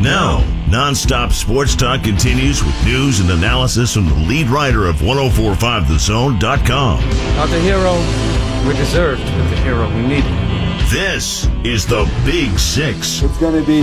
Now, 0.00 0.40
nonstop 0.68 1.32
sports 1.32 1.74
talk 1.74 2.02
continues 2.04 2.62
with 2.62 2.84
news 2.84 3.18
and 3.20 3.30
analysis 3.30 3.94
from 3.94 4.06
the 4.08 4.14
lead 4.14 4.48
writer 4.48 4.86
of 4.86 4.96
1045thezone.com. 4.96 7.00
Not 7.36 7.48
the 7.48 7.60
hero 7.60 7.94
we 8.68 8.74
deserved, 8.76 9.22
but 9.24 9.48
the 9.50 9.56
hero 9.62 9.88
we 9.94 10.02
needed. 10.06 10.32
This 10.90 11.48
is 11.64 11.86
the 11.86 12.04
Big 12.24 12.58
Six 12.58 13.22
It's 13.22 13.38
going 13.38 13.60
to 13.60 13.66
be 13.66 13.78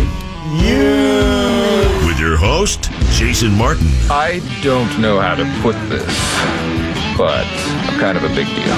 you. 0.61 2.07
with 2.07 2.19
your 2.19 2.37
host, 2.37 2.89
Jason 3.11 3.51
Martin. 3.57 3.87
I 4.09 4.41
don't 4.61 4.99
know 5.01 5.19
how 5.19 5.35
to 5.35 5.43
put 5.61 5.73
this, 5.89 6.05
but 7.17 7.45
I'm 7.89 7.99
kind 7.99 8.17
of 8.17 8.23
a 8.23 8.29
big 8.29 8.47
deal. 8.47 8.77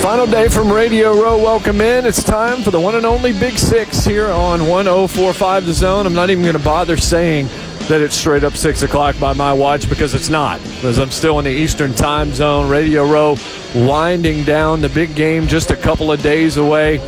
Final 0.00 0.26
day 0.26 0.48
from 0.48 0.72
Radio 0.72 1.12
Row. 1.12 1.36
Welcome 1.36 1.80
in. 1.80 2.06
It's 2.06 2.22
time 2.22 2.62
for 2.62 2.70
the 2.70 2.80
one 2.80 2.94
and 2.94 3.04
only 3.04 3.32
Big 3.32 3.58
Six 3.58 4.04
here 4.04 4.28
on 4.28 4.66
1045 4.68 5.66
The 5.66 5.72
Zone. 5.72 6.06
I'm 6.06 6.14
not 6.14 6.30
even 6.30 6.44
going 6.44 6.56
to 6.56 6.62
bother 6.62 6.96
saying 6.96 7.48
that 7.88 8.00
it's 8.00 8.14
straight 8.14 8.44
up 8.44 8.56
6 8.56 8.82
o'clock 8.82 9.18
by 9.18 9.32
my 9.32 9.52
watch 9.52 9.88
because 9.88 10.14
it's 10.14 10.28
not. 10.28 10.62
Because 10.62 10.98
I'm 10.98 11.10
still 11.10 11.38
in 11.40 11.44
the 11.44 11.50
Eastern 11.50 11.92
time 11.94 12.32
zone. 12.32 12.70
Radio 12.70 13.04
Row 13.04 13.36
winding 13.74 14.44
down 14.44 14.80
the 14.80 14.88
big 14.88 15.16
game 15.16 15.48
just 15.48 15.72
a 15.72 15.76
couple 15.76 16.12
of 16.12 16.22
days 16.22 16.56
away. 16.58 17.00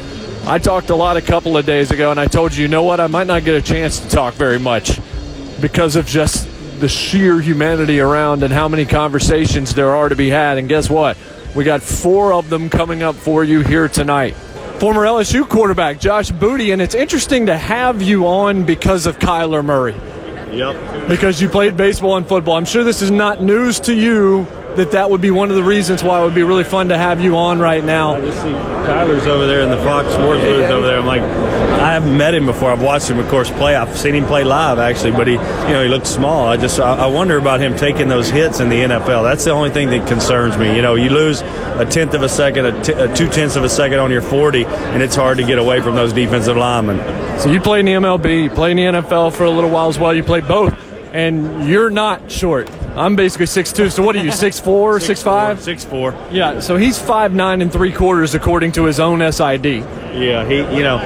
I 0.45 0.59
talked 0.59 0.91
a 0.91 0.97
lot 0.97 1.17
a 1.17 1.23
couple 1.23 1.57
of 1.57 1.65
days 1.65 1.93
ago, 1.93 2.11
and 2.11 2.19
I 2.19 2.27
told 2.27 2.57
you, 2.57 2.63
you 2.63 2.69
know 2.69 2.83
what? 2.83 2.99
I 2.99 3.07
might 3.07 3.29
not 3.29 3.45
get 3.45 3.55
a 3.55 3.63
chance 3.63 4.01
to 4.01 4.09
talk 4.09 4.35
very 4.35 4.59
much 4.59 4.99
because 5.61 5.95
of 5.95 6.07
just 6.07 6.49
the 6.81 6.89
sheer 6.89 7.41
humanity 7.41 8.01
around 8.01 8.43
and 8.43 8.53
how 8.53 8.69
many 8.69 8.85
conversations 8.85 9.75
there 9.75 9.95
are 9.95 10.09
to 10.09 10.17
be 10.17 10.29
had. 10.29 10.59
And 10.59 10.69
guess 10.69 10.91
what? 10.91 11.17
We 11.55 11.65
got 11.65 11.83
four 11.83 12.33
of 12.33 12.49
them 12.49 12.71
coming 12.71 13.03
up 13.03 13.17
for 13.17 13.43
you 13.43 13.61
here 13.61 13.89
tonight. 13.89 14.35
Former 14.79 15.03
LSU 15.03 15.49
quarterback 15.49 15.99
Josh 15.99 16.31
Booty, 16.31 16.71
and 16.71 16.81
it's 16.81 16.95
interesting 16.95 17.47
to 17.47 17.57
have 17.59 18.01
you 18.01 18.27
on 18.27 18.65
because 18.65 19.07
of 19.07 19.19
Kyler 19.19 19.65
Murray. 19.65 19.95
Yep. 20.57 21.09
Because 21.09 21.41
you 21.43 21.49
played 21.49 21.77
baseball 21.77 22.17
and 22.17 22.27
football. 22.27 22.55
I'm 22.55 22.65
sure 22.65 22.85
this 22.85 23.03
is 23.03 23.11
not 23.11 23.43
news 23.43 23.81
to 23.81 23.95
you 23.95 24.47
that 24.77 24.93
that 24.93 25.11
would 25.11 25.21
be 25.21 25.31
one 25.31 25.51
of 25.51 25.57
the 25.57 25.63
reasons 25.63 26.03
why 26.03 26.21
it 26.21 26.25
would 26.25 26.35
be 26.35 26.45
really 26.45 26.65
fun 26.65 26.89
to 26.89 26.99
have 26.99 27.21
you 27.21 27.37
on 27.37 27.59
right 27.59 27.85
now. 27.85 28.15
I 28.15 28.21
just 28.21 28.43
see 28.43 28.49
Kyler's 28.49 29.27
over 29.27 29.47
there 29.47 29.61
in 29.63 29.71
the 29.71 29.77
Fox 29.79 30.09
Sports 30.13 30.41
booth 30.41 30.71
over 30.71 30.87
there. 30.87 30.99
I'm 30.99 31.07
like, 31.07 31.23
I 31.81 31.95
haven't 31.95 32.15
met 32.15 32.35
him 32.35 32.45
before. 32.45 32.71
I've 32.71 32.83
watched 32.83 33.09
him, 33.09 33.19
of 33.19 33.27
course, 33.29 33.51
play. 33.51 33.75
I've 33.75 33.97
seen 33.97 34.15
him 34.15 34.27
play 34.27 34.45
live 34.45 34.79
actually, 34.79 35.13
but 35.13 35.27
he, 35.27 35.33
you 35.33 35.39
know, 35.39 35.83
he 35.83 35.89
looked 35.89 36.07
small. 36.07 36.47
I 36.47 36.59
just, 36.59 36.79
I, 36.79 37.07
wonder 37.07 37.39
about 37.39 37.61
him 37.61 37.75
taking 37.75 38.09
those 38.09 38.29
hits 38.29 38.61
in 38.61 38.69
the 38.69 38.77
NFL. 38.77 39.23
That's 39.23 39.47
the 39.47 39.53
only 39.53 39.71
thing 39.71 39.89
that 39.89 40.07
concerns 40.07 40.59
me. 40.59 40.77
You 40.77 40.83
know, 40.83 40.95
you 40.95 41.09
lose 41.09 41.41
a 41.41 41.87
tenth 41.87 42.13
of 42.13 42.23
a 42.23 42.29
second, 42.29 42.67
a, 42.67 42.83
t- 42.83 42.93
a 42.93 43.15
two 43.15 43.29
tenths 43.31 43.57
of 43.57 43.65
a 43.65 43.69
second 43.71 43.99
on 43.99 44.11
your 44.11 44.21
40, 44.21 44.67
and 44.67 45.03
it's 45.03 45.17
hard 45.17 45.39
to 45.39 45.45
get 45.45 45.59
away 45.59 45.81
from 45.81 45.95
those 45.95 46.13
defensive 46.13 46.55
linemen. 46.55 46.99
So 47.41 47.51
you 47.51 47.63
played 47.63 47.81
in 47.81 47.87
the 47.87 47.93
MLB, 48.09 48.45
you 48.45 48.51
played 48.51 48.77
in 48.77 48.93
the 48.93 49.01
NFL 49.01 49.33
for 49.33 49.45
a 49.45 49.51
little 49.51 49.71
while 49.71 49.89
as 49.89 49.99
well. 49.99 50.13
You 50.13 50.23
played 50.23 50.47
both, 50.47 50.75
and 51.15 51.67
you're 51.67 51.89
not 51.89 52.31
short. 52.31 52.69
I'm 53.01 53.17
basically 53.17 53.47
six 53.47 53.73
two. 53.73 53.89
so 53.91 54.03
what 54.03 54.15
are 54.15 54.23
you, 54.23 54.31
6'4", 54.31 54.63
6'5"? 55.01 55.59
Six 55.61 55.85
four. 55.85 56.15
Yeah, 56.31 56.61
so 56.61 56.77
he's 56.77 56.99
five 56.99 57.33
nine 57.33 57.63
and 57.63 57.73
three 57.73 57.93
quarters 57.93 58.35
according 58.35 58.73
to 58.73 58.85
his 58.85 59.01
own 59.01 59.21
SID. 59.33 59.85
Yeah, 60.15 60.45
he 60.45 60.57
you 60.77 60.83
know 60.83 60.99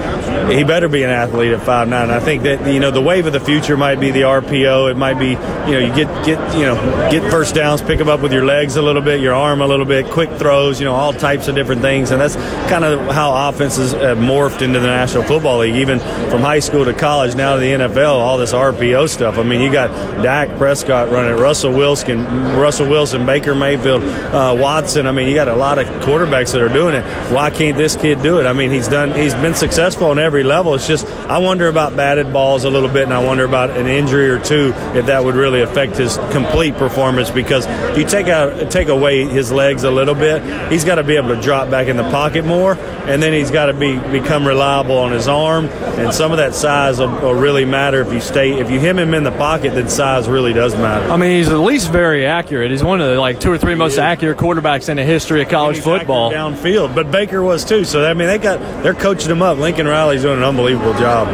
he 0.51 0.65
better 0.65 0.89
be 0.89 1.03
an 1.03 1.11
athlete 1.11 1.53
at 1.53 1.63
five 1.63 1.89
nine. 1.89 2.11
I 2.11 2.21
think 2.21 2.43
that 2.45 2.67
you 2.73 2.81
know 2.81 2.91
the 2.91 3.03
wave 3.03 3.27
of 3.27 3.35
the 3.35 3.41
future 3.41 3.77
might 3.77 4.01
be 4.01 4.11
the 4.11 4.23
RPO. 4.23 4.91
It 4.91 4.97
might 4.97 5.19
be 5.19 5.31
you 5.31 5.35
know 5.73 5.79
you 5.79 5.95
get 5.95 6.09
get 6.25 6.57
you 6.57 6.63
know 6.65 6.75
get 7.11 7.31
first 7.31 7.55
downs, 7.55 7.83
pick 7.83 7.99
them 7.99 8.09
up 8.09 8.21
with 8.21 8.33
your 8.33 8.47
legs 8.47 8.77
a 8.77 8.83
little 8.83 9.03
bit, 9.03 9.21
your 9.21 9.35
arm 9.35 9.61
a 9.61 9.67
little 9.67 9.85
bit, 9.85 10.07
quick 10.11 10.31
throws. 10.39 10.81
You 10.81 10.87
know 10.87 10.95
all 10.95 11.13
types 11.13 11.49
of 11.49 11.55
different 11.55 11.83
things, 11.83 12.13
and 12.13 12.21
that's 12.21 12.37
kind 12.71 12.83
of 12.85 13.15
how 13.15 13.49
offenses 13.51 13.93
have 13.93 14.17
morphed 14.19 14.63
into 14.63 14.81
the 14.81 14.87
National 14.87 15.23
Football 15.23 15.59
League. 15.59 15.75
Even 15.77 15.99
from 16.31 16.41
high 16.41 16.61
school 16.61 16.87
to 16.87 16.95
college, 16.95 17.35
now 17.37 17.55
to 17.55 17.61
the 17.61 17.73
NFL, 17.73 18.15
all 18.15 18.39
this 18.39 18.53
RPO 18.55 19.11
stuff. 19.11 19.37
I 19.37 19.43
mean, 19.43 19.61
you 19.61 19.71
got 19.71 19.89
Dak 20.23 20.49
Prescott 20.57 21.11
running, 21.11 21.39
Russell 21.39 21.73
Wilson, 21.73 21.84
Russell 21.85 22.89
Wilson, 22.89 23.27
Baker 23.27 23.55
Mayfield, 23.55 24.03
uh, 24.03 24.57
Watson. 24.59 25.07
I 25.07 25.13
mean, 25.13 25.29
you 25.29 25.35
got 25.35 25.49
a 25.49 25.55
lot 25.55 25.79
of 25.79 25.87
quarterbacks 26.03 26.53
that 26.53 26.63
are 26.63 26.69
doing 26.69 26.95
it. 26.95 27.05
Why 27.33 27.51
can't 27.51 27.77
this 27.77 27.97
kid 27.97 28.23
do 28.23 28.41
it? 28.41 28.47
I 28.47 28.53
mean, 28.53 28.71
he's 28.71 28.89
done. 28.89 29.13
He's 29.13 29.35
been 29.35 29.55
successful 29.55 30.09
on 30.09 30.19
every 30.19 30.43
level. 30.45 30.75
It's 30.75 30.87
just 30.87 31.07
I 31.29 31.39
wonder 31.39 31.69
about 31.69 31.97
batted 31.97 32.33
balls 32.33 32.65
a 32.65 32.71
little 32.71 32.89
bit, 32.89 33.05
and 33.05 33.13
I 33.13 33.25
wonder 33.25 33.45
about 33.45 33.71
an 33.71 33.87
injury 33.87 34.29
or 34.31 34.39
two 34.39 34.73
if 34.95 35.07
that 35.07 35.25
would 35.25 35.35
really 35.35 35.63
affect 35.63 35.97
his 35.97 36.17
complete 36.31 36.75
performance. 36.77 37.31
Because 37.31 37.67
if 37.67 37.99
you 37.99 38.07
take 38.07 38.29
out 38.29 38.71
take 38.71 38.89
away 38.89 39.25
his 39.25 39.53
legs 39.53 39.85
a 39.85 39.91
little 39.91 40.15
bit, 40.15 40.43
he's 40.73 40.85
got 40.85 40.97
to 40.97 41.05
be 41.05 41.17
able 41.17 41.35
to 41.35 41.41
drop 41.41 41.71
back 41.71 41.89
in 41.89 41.97
the 41.97 42.05
pocket 42.05 42.45
more, 42.45 42.75
and 43.07 43.23
then 43.23 43.33
he's 43.33 43.51
got 43.51 43.67
to 43.67 43.75
be 43.75 43.99
become 43.99 44.47
reliable 44.47 44.99
on 44.99 45.13
his 45.13 45.29
arm. 45.29 45.67
And 45.67 46.13
some 46.13 46.33
of 46.33 46.39
that 46.39 46.55
size 46.55 46.99
will, 46.99 47.11
will 47.21 47.35
really 47.35 47.65
matter 47.65 48.01
if 48.01 48.13
you 48.13 48.21
stay 48.21 48.59
if 48.59 48.71
you 48.71 48.81
hit 48.81 48.97
him 48.97 49.15
in 49.15 49.25
the 49.25 49.33
pocket. 49.33 49.75
Then 49.75 49.89
size 49.89 50.29
really 50.29 50.53
does 50.53 50.75
matter. 50.75 51.11
I 51.11 51.17
mean, 51.17 51.37
he's 51.37 51.49
at 51.49 51.59
least 51.65 51.91
very 51.91 52.27
accurate. 52.27 52.71
He's 52.71 52.85
one 52.85 53.01
of 53.01 53.09
the 53.09 53.21
like 53.21 53.41
two 53.41 53.51
or 53.51 53.59
three 53.59 53.75
most 53.75 53.99
accurate 53.99 54.39
quarterbacks 54.39 54.89
in 54.89 54.97
the 54.97 55.05
history 55.05 55.43
of 55.43 55.49
college 55.49 55.81
football. 55.81 56.31
downfield, 56.31 56.95
but 56.95 57.11
Baker 57.11 57.43
was 57.43 57.65
too. 57.65 57.85
So 57.85 58.05
I 58.09 58.15
mean, 58.15 58.29
they 58.29 58.39
got 58.39 58.59
they're 58.83 58.95
coaching 58.95 59.31
him 59.31 59.43
up. 59.43 59.59
Lincoln 59.59 59.87
Riley's 59.87 60.23
doing 60.23 60.39
an 60.39 60.45
unbelievable 60.45 60.95
job. 60.95 61.29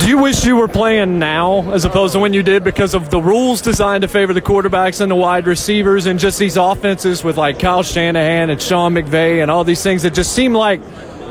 Do 0.00 0.08
you 0.08 0.18
wish 0.18 0.44
you 0.44 0.56
were 0.56 0.68
playing 0.68 1.18
now 1.18 1.70
as 1.72 1.84
opposed 1.84 2.14
to 2.14 2.18
when 2.18 2.32
you 2.32 2.42
did 2.42 2.64
because 2.64 2.94
of 2.94 3.10
the 3.10 3.20
rules 3.20 3.60
designed 3.60 4.02
to 4.02 4.08
favor 4.08 4.32
the 4.32 4.40
quarterbacks 4.40 5.00
and 5.00 5.10
the 5.10 5.16
wide 5.16 5.46
receivers 5.46 6.06
and 6.06 6.18
just 6.18 6.38
these 6.38 6.56
offenses 6.56 7.22
with 7.22 7.36
like 7.36 7.58
Kyle 7.58 7.82
Shanahan 7.82 8.50
and 8.50 8.60
Sean 8.60 8.94
McVay 8.94 9.42
and 9.42 9.50
all 9.50 9.64
these 9.64 9.82
things 9.82 10.02
that 10.02 10.14
just 10.14 10.32
seem 10.34 10.54
like 10.54 10.80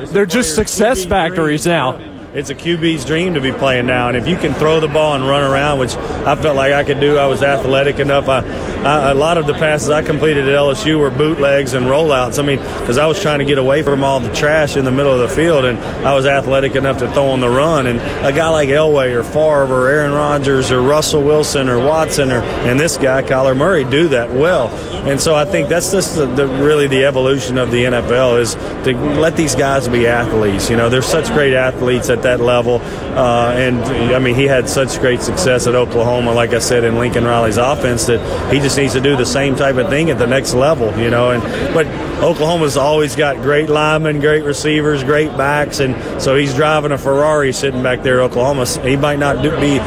they're 0.08 0.26
just 0.26 0.56
success 0.56 1.06
factories 1.06 1.66
now. 1.66 1.98
It's 2.34 2.50
a 2.50 2.56
QB's 2.56 3.04
dream 3.04 3.34
to 3.34 3.42
be 3.42 3.52
playing 3.52 3.88
now, 3.88 4.08
and 4.08 4.16
if 4.16 4.26
you 4.26 4.38
can 4.38 4.54
throw 4.54 4.80
the 4.80 4.88
ball 4.88 5.16
and 5.16 5.28
run 5.28 5.44
around, 5.44 5.80
which 5.80 5.94
I 5.98 6.38
felt 6.38 6.56
like 6.56 6.72
I 6.72 6.86
could 6.86 7.02
do, 7.02 7.18
I 7.18 7.28
was 7.28 7.44
athletic 7.44 8.00
enough. 8.00 8.30
I, 8.30 8.40
I 8.86 9.12
a 9.12 9.14
lot 9.14 9.38
of 9.38 9.48
the 9.48 9.54
passes 9.54 9.90
I 9.90 10.02
completed 10.02 10.48
at 10.48 10.56
LSU 10.56 10.98
were 10.98 11.10
bootlegs 11.10 11.74
and 11.74 11.88
rollouts. 11.88 12.40
I 12.40 12.44
mean, 12.44 12.60
because 12.60 12.98
I 12.98 13.06
was 13.06 13.22
trying 13.22 13.40
to 13.40 13.46
get 13.46 13.58
away 13.58 13.84
from 13.84 14.02
all 14.02 14.22
the 14.22 14.34
trash 14.34 14.78
in 14.78 14.86
the 14.86 14.92
middle 14.92 15.12
of 15.12 15.30
the 15.30 15.36
field, 15.36 15.66
and 15.66 15.78
I 16.08 16.16
was 16.16 16.26
athletic 16.26 16.76
enough 16.76 17.00
to 17.00 17.12
throw 17.12 17.32
on 17.32 17.42
the 17.42 17.50
run. 17.50 17.86
And 17.86 18.00
a 18.26 18.32
guy 18.32 18.48
like 18.48 18.70
Elway 18.70 19.14
or 19.14 19.24
Favre 19.24 19.66
or 19.66 19.90
Aaron 19.90 20.14
Rodgers 20.14 20.72
or 20.72 20.82
Russell 20.82 21.24
Wilson 21.24 21.68
or 21.68 21.80
Watson 21.86 22.32
or 22.32 22.42
and 22.42 22.80
this 22.80 22.96
guy 22.96 23.24
Kyler 23.24 23.58
Murray 23.58 23.84
do 23.84 24.08
that 24.08 24.32
well. 24.32 24.70
And 25.06 25.20
so 25.20 25.34
I 25.34 25.46
think 25.46 25.68
that's 25.68 25.92
just 25.92 26.16
the, 26.16 26.28
the, 26.28 26.48
really 26.48 26.88
the 26.88 27.06
evolution 27.06 27.58
of 27.58 27.72
the 27.72 27.86
NFL 27.86 28.40
is 28.40 28.54
to 28.86 28.94
let 29.20 29.36
these 29.36 29.56
guys 29.56 29.88
be 29.88 30.06
athletes. 30.06 30.70
You 30.70 30.78
know, 30.78 30.90
they're 30.90 31.02
such 31.02 31.28
great 31.30 31.56
athletes 31.56 32.08
at 32.22 32.38
that 32.38 32.44
level, 32.44 32.76
uh, 33.18 33.54
and 33.56 33.80
I 34.14 34.20
mean 34.20 34.36
he 34.36 34.46
had 34.46 34.70
such 34.70 35.00
great 35.00 35.22
success 35.22 35.68
at 35.68 35.76
Oklahoma, 35.76 36.34
like 36.34 36.54
I 36.54 36.60
said, 36.60 36.84
in 36.84 36.98
Lincoln 36.98 37.26
Riley's 37.26 37.58
offense 37.58 38.06
that 38.06 38.54
he 38.54 38.60
just 38.60 38.78
needs 38.78 38.94
to 38.94 39.02
do 39.02 39.16
the 39.16 39.26
same 39.26 39.56
type 39.56 39.76
of 39.78 39.90
thing 39.90 40.10
at 40.10 40.18
the 40.18 40.28
next 40.28 40.54
level. 40.54 40.96
You 40.98 41.10
know, 41.10 41.32
and 41.32 41.42
but 41.74 41.88
Oklahoma's 42.22 42.78
always 42.78 43.16
got 43.16 43.38
great 43.38 43.70
linemen, 43.70 44.20
great 44.20 44.44
receivers, 44.44 45.04
great 45.04 45.36
backs, 45.38 45.80
and 45.80 46.22
so 46.22 46.36
he's 46.36 46.54
driving 46.54 46.92
a 46.92 46.98
Ferrari 46.98 47.52
sitting 47.52 47.82
back 47.82 48.04
there 48.04 48.22
at 48.22 48.26
Oklahoma. 48.26 48.66
He 48.84 48.96
might 48.96 49.20
not 49.20 49.42
do, 49.42 49.52
be 49.60 49.80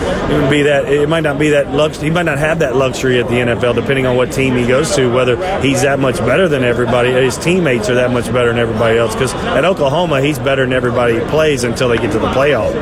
be 0.50 0.62
that 0.62 0.86
it 0.86 1.08
might 1.08 1.22
not 1.22 1.38
be 1.38 1.50
that 1.50 1.70
lux, 1.72 2.00
he 2.00 2.10
might 2.10 2.24
not 2.24 2.38
have 2.38 2.58
that 2.58 2.76
luxury 2.76 3.20
at 3.20 3.28
the 3.28 3.34
NFL, 3.34 3.74
depending 3.74 4.06
on 4.06 4.16
what 4.16 4.32
team 4.32 4.56
he 4.56 4.66
goes 4.66 4.94
to, 4.96 5.08
whether 5.12 5.36
he's 5.60 5.82
that 5.82 5.98
much 5.98 6.18
better 6.18 6.48
than 6.48 6.64
everybody, 6.64 7.12
his 7.12 7.38
teammates 7.38 7.88
are 7.88 7.94
that 7.94 8.10
much 8.10 8.26
better 8.26 8.48
than 8.48 8.58
everybody 8.58 8.98
else. 8.98 9.14
Because 9.14 9.34
at 9.34 9.64
Oklahoma, 9.64 10.20
he's 10.20 10.38
better 10.38 10.62
than 10.62 10.72
everybody 10.72 11.14
he 11.14 11.20
plays 11.26 11.64
until 11.64 11.88
they 11.88 11.96
get 11.96 12.12
to 12.12 12.18
the 12.18 12.23
the 12.24 12.32
playoff. 12.32 12.72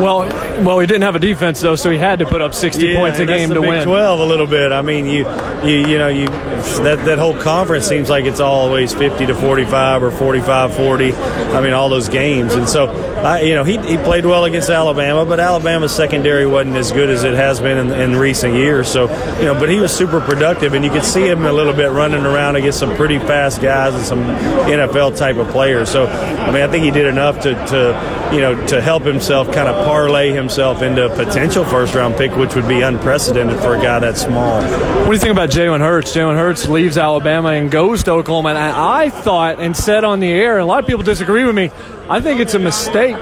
Well, 0.00 0.20
well, 0.64 0.78
he 0.78 0.86
didn't 0.86 1.02
have 1.02 1.16
a 1.16 1.18
defense 1.18 1.60
though, 1.60 1.76
so 1.76 1.90
he 1.90 1.98
had 1.98 2.18
to 2.18 2.26
put 2.26 2.40
up 2.40 2.54
60 2.54 2.84
Yeah, 2.86 2.96
points 2.96 3.18
a 3.18 3.26
game 3.26 3.50
to 3.50 3.60
Big 3.60 3.68
win. 3.68 3.84
12 3.84 4.20
a 4.20 4.24
little 4.24 4.46
bit. 4.46 4.72
I 4.72 4.82
mean, 4.82 5.06
you, 5.06 5.26
you, 5.64 5.86
you 5.86 5.98
know, 5.98 6.08
you 6.08 6.26
that 6.26 7.04
that 7.04 7.18
whole 7.18 7.36
conference 7.38 7.86
seems 7.86 8.08
like 8.10 8.24
it's 8.24 8.40
always 8.40 8.92
50 8.94 9.26
to 9.26 9.34
45 9.34 10.02
or 10.02 10.10
45 10.10 10.74
40. 10.76 11.12
I 11.12 11.60
mean, 11.60 11.72
all 11.72 11.88
those 11.88 12.08
games, 12.08 12.54
and 12.54 12.68
so 12.68 12.86
I, 13.16 13.40
you 13.40 13.54
know, 13.54 13.64
he, 13.64 13.78
he 13.78 13.96
played 13.96 14.26
well 14.26 14.44
against 14.44 14.68
Alabama, 14.70 15.24
but 15.24 15.40
Alabama's 15.40 15.92
secondary 15.92 16.46
wasn't 16.46 16.76
as 16.76 16.92
good 16.92 17.10
as 17.10 17.24
it 17.24 17.34
has 17.34 17.60
been 17.60 17.78
in, 17.78 17.92
in 17.92 18.16
recent 18.16 18.54
years. 18.54 18.88
So, 18.88 19.10
you 19.38 19.46
know, 19.46 19.54
but 19.58 19.68
he 19.68 19.80
was 19.80 19.94
super 19.94 20.20
productive, 20.20 20.74
and 20.74 20.84
you 20.84 20.90
could 20.90 21.04
see 21.04 21.26
him 21.26 21.44
a 21.44 21.52
little 21.52 21.72
bit 21.72 21.90
running 21.90 22.24
around 22.24 22.56
against 22.56 22.78
some 22.78 22.94
pretty 22.94 23.18
fast 23.18 23.62
guys 23.62 23.94
and 23.94 24.04
some 24.04 24.22
NFL 24.22 25.16
type 25.16 25.36
of 25.36 25.48
players. 25.48 25.88
So, 25.90 26.06
I 26.06 26.50
mean, 26.52 26.62
I 26.62 26.68
think 26.68 26.84
he 26.84 26.90
did 26.90 27.06
enough 27.06 27.40
to, 27.40 27.54
to 27.54 28.30
you 28.32 28.40
know, 28.40 28.66
to 28.68 28.80
help 28.86 29.02
himself 29.02 29.50
kind 29.50 29.68
of 29.68 29.84
parlay 29.84 30.30
himself 30.30 30.80
into 30.80 31.04
a 31.04 31.08
potential 31.16 31.64
first 31.64 31.92
round 31.96 32.16
pick, 32.16 32.30
which 32.36 32.54
would 32.54 32.68
be 32.68 32.82
unprecedented 32.82 33.58
for 33.58 33.74
a 33.74 33.82
guy 33.82 33.98
that 33.98 34.16
small. 34.16 34.62
What 34.62 35.06
do 35.06 35.12
you 35.12 35.18
think 35.18 35.32
about 35.32 35.50
Jalen 35.50 35.80
Hurts? 35.80 36.14
Jalen 36.14 36.36
Hurts 36.36 36.68
leaves 36.68 36.96
Alabama 36.96 37.48
and 37.48 37.68
goes 37.68 38.04
to 38.04 38.12
Oklahoma. 38.12 38.50
And 38.50 38.58
I 38.58 39.10
thought 39.10 39.58
and 39.58 39.76
said 39.76 40.04
on 40.04 40.20
the 40.20 40.30
air, 40.30 40.52
and 40.52 40.62
a 40.62 40.66
lot 40.66 40.78
of 40.78 40.86
people 40.86 41.02
disagree 41.02 41.42
with 41.42 41.56
me, 41.56 41.72
I 42.08 42.20
think 42.20 42.40
it's 42.40 42.54
a 42.54 42.58
mistake 42.58 43.16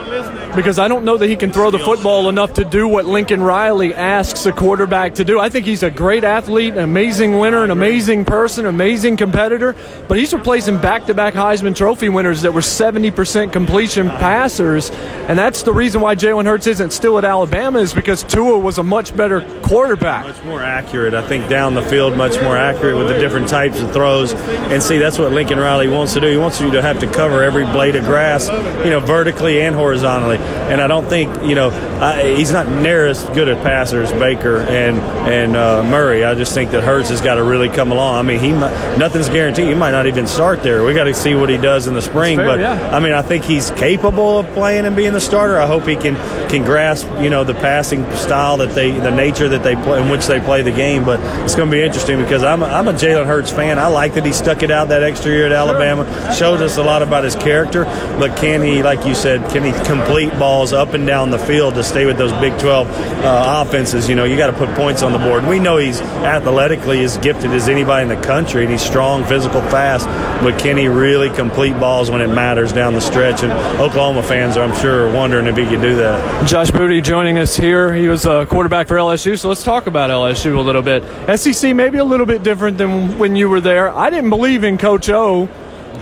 because 0.55 0.79
I 0.79 0.89
don't 0.89 1.05
know 1.05 1.17
that 1.17 1.29
he 1.29 1.37
can 1.37 1.51
throw 1.51 1.71
the 1.71 1.79
football 1.79 2.29
enough 2.29 2.55
to 2.55 2.65
do 2.65 2.87
what 2.87 3.07
Lincoln 3.07 3.43
Riley 3.43 3.95
asks 3.95 4.47
a 4.47 4.53
quarterback 4.53 5.15
to 5.15 5.25
do. 5.25 5.41
I 5.41 5.49
think 5.49 5.67
he's 5.67 5.83
a 5.83 5.91
great 5.91 6.23
athlete, 6.23 6.75
an 6.75 6.81
amazing 6.81 7.39
winner, 7.39 7.65
an 7.65 7.71
amazing 7.71 8.25
person, 8.25 8.67
amazing 8.67 9.17
competitor, 9.17 9.75
but 10.07 10.19
he's 10.19 10.33
replacing 10.33 10.79
back 10.81 11.07
to 11.07 11.15
back 11.15 11.35
Heisman 11.35 11.75
Trophy 11.75 12.09
winners 12.09 12.43
that 12.43 12.53
were 12.53 12.61
70% 12.61 13.53
completion 13.53 14.09
passers. 14.11 14.91
And 14.91 15.39
that's 15.39 15.63
the 15.63 15.73
reason 15.73 16.01
why 16.01 16.15
Jalen 16.15 16.45
Hurts 16.45 16.67
isn't 16.67 16.93
still 16.93 17.19
at 17.19 17.25
Alabama, 17.25 17.79
is 17.79 17.95
because 17.95 18.23
Tua 18.23 18.59
was 18.59 18.79
a 18.79 18.83
much 18.83 19.17
better 19.17 19.41
quarterback. 19.63 20.27
Much 20.27 20.45
more 20.45 20.63
accurate, 20.63 21.15
I 21.15 21.27
think, 21.27 21.49
down 21.49 21.75
the 21.75 21.83
field, 21.83 22.17
much 22.17 22.41
more 22.43 22.57
accurate 22.57 22.97
with 22.97 23.09
the 23.09 23.19
different 23.19 23.49
types 23.49 23.81
of 23.81 23.93
throws. 23.93 24.35
And 24.35 24.83
see, 24.83 24.99
that's 24.99 25.19
what 25.19 25.33
Lincoln 25.33 25.59
Riley 25.59 25.89
wants 25.89 26.13
to 26.15 26.21
do. 26.21 26.29
He 26.29 26.37
wants 26.37 26.61
you 26.61 26.71
to 26.71 26.83
have 26.83 27.01
to 27.01 27.07
cover 27.11 27.43
every 27.43 27.65
blade 27.65 27.97
of 27.97 28.05
grass, 28.05 28.49
you 28.85 28.91
know, 28.91 29.01
vertically 29.01 29.61
and 29.61 29.75
horizontally. 29.75 30.39
And 30.39 30.81
I 30.81 30.87
don't 30.87 31.07
think, 31.07 31.43
you 31.43 31.55
know, 31.55 31.71
I, 32.01 32.35
he's 32.35 32.53
not 32.53 32.69
near 32.69 33.07
as 33.07 33.25
good 33.31 33.49
a 33.49 33.57
passer 33.57 34.03
as 34.03 34.13
Baker 34.13 34.59
and 34.59 34.99
and 34.99 35.57
uh, 35.57 35.83
Murray. 35.83 36.25
I 36.25 36.35
just 36.35 36.55
think 36.55 36.71
that 36.73 36.83
Hurts 36.83 37.11
has 37.11 37.21
got 37.21 37.37
to 37.37 37.43
really 37.43 37.69
come 37.69 37.93
along. 37.93 38.17
I 38.17 38.23
mean, 38.23 38.41
he 38.41 38.53
might, 38.53 38.97
nothing's 38.97 39.29
guaranteed. 39.29 39.69
He 39.69 39.75
might 39.75 39.93
not 39.93 40.07
even 40.07 40.27
start 40.27 40.63
there. 40.63 40.85
We 40.85 40.95
got 40.95 41.05
to 41.05 41.15
see 41.15 41.35
what 41.35 41.49
he 41.49 41.57
does 41.57 41.87
in 41.87 41.95
the 41.95 42.03
spring. 42.03 42.37
fair, 42.37 42.47
but 42.47 42.61
yeah. 42.61 42.91
I 42.95 43.01
mean, 43.01 43.13
I 43.13 43.23
think 43.23 43.45
he's 43.45 43.71
capable 43.73 44.39
of 44.39 44.47
playing 44.55 44.87
and 44.87 44.97
being 44.97 45.13
the 45.13 45.21
starter. 45.21 45.59
I 45.59 45.67
hope 45.67 45.85
he 45.85 45.97
can 45.97 46.17
can 46.49 46.65
grasp, 46.65 47.07
you 47.21 47.31
know, 47.31 47.45
the 47.45 47.55
passing 47.55 48.11
style 48.15 48.57
that 48.59 48.75
they, 48.75 48.91
the 48.93 49.11
nature 49.11 49.49
that 49.49 49.63
they 49.63 49.75
play, 49.75 50.01
in 50.01 50.09
which 50.09 50.27
they 50.27 50.41
play 50.41 50.63
the 50.63 50.73
game. 50.73 51.05
But 51.05 51.21
it's 51.45 51.55
going 51.55 51.71
to 51.71 51.77
be 51.77 51.83
interesting 51.83 52.21
because 52.21 52.43
I'm 52.43 52.63
a, 52.63 52.67
I'm 52.67 52.89
a 52.89 52.93
Jalen 52.93 53.27
Hurts 53.27 53.51
fan. 53.51 53.79
I 53.79 53.87
like 53.89 54.15
that 54.15 54.25
he 54.25 54.33
stuck 54.33 54.63
it 54.63 54.71
out 54.71 54.89
that 54.89 55.03
extra 55.03 55.33
year 55.33 55.47
at 55.47 55.53
Alabama. 55.53 56.05
Showed 56.35 56.61
us 56.61 56.77
a 56.77 56.83
lot 56.83 57.03
about 57.03 57.25
his 57.25 57.35
character. 57.37 57.85
But 58.19 58.37
can 58.37 58.63
he, 58.65 58.83
like 58.83 59.05
you 59.07 59.15
said, 59.15 59.49
can 59.51 59.65
he 59.65 59.73
complete 59.87 60.31
balls 60.39 60.73
up 60.73 60.95
and 60.95 61.07
down 61.07 61.31
the 61.31 61.39
field 61.39 61.75
to 61.75 61.85
stay 61.85 62.07
with 62.07 62.19
those 62.19 62.33
Big 62.35 62.59
12 62.59 62.89
uh, 62.89 63.65
offenses? 63.67 64.09
You 64.09 64.15
know, 64.15 64.25
you 64.25 64.37
got 64.37 64.49
to 64.49 64.53
put 64.53 64.75
points 64.75 65.03
on 65.03 65.13
the 65.13 65.19
board. 65.19 65.47
We 65.47 65.59
know 65.59 65.77
he's 65.77 66.01
athletically 66.01 67.03
as 67.05 67.19
gifted 67.19 67.51
as 67.51 67.69
anybody 67.69 68.03
in 68.03 68.09
the 68.09 68.27
country, 68.27 68.63
and 68.63 68.73
he's 68.73 68.83
strong, 68.83 69.25
physical, 69.25 69.61
fast. 69.63 70.07
But 70.43 70.59
can 70.59 70.77
he 70.77 70.89
really 70.89 71.31
complete 71.31 71.79
balls 71.79 72.11
when 72.11 72.21
it 72.21 72.29
matters 72.29 72.73
down 72.73 72.95
the 72.95 73.01
stretch? 73.01 73.43
And 73.43 73.53
Oklahoma 73.81 74.23
fans, 74.23 74.57
I'm 74.57 74.75
sure, 74.81 75.09
are 75.09 75.13
wondering 75.13 75.47
if 75.47 75.57
he 75.57 75.65
could 75.65 75.81
do 75.81 75.97
that. 75.97 76.49
Josh 76.49 76.71
Booty 76.71 77.01
joining 77.01 77.39
us 77.39 77.57
here. 77.57 77.95
He 77.95 78.09
was 78.09 78.27
a 78.27 78.47
quarterback 78.47 78.89
for 78.89 78.97
LSU, 78.97 79.39
so 79.39 79.49
let's 79.49 79.65
talk 79.65 79.87
about 79.87 80.11
LSU 80.11 80.57
a 80.57 80.61
little 80.61 80.83
bit. 80.83 81.03
SEC 81.39 81.75
maybe 81.75 81.99
a 81.99 82.05
little 82.05 82.27
bit 82.27 82.43
different 82.43 82.79
than 82.79 83.19
when 83.19 83.37
you 83.37 83.49
were 83.49 83.61
there. 83.61 83.91
I 83.95 84.11
didn't 84.11 84.31
believe 84.31 84.65
in 84.65 84.79
Coach 84.79 85.09
O, 85.09 85.49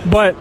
but 0.06 0.36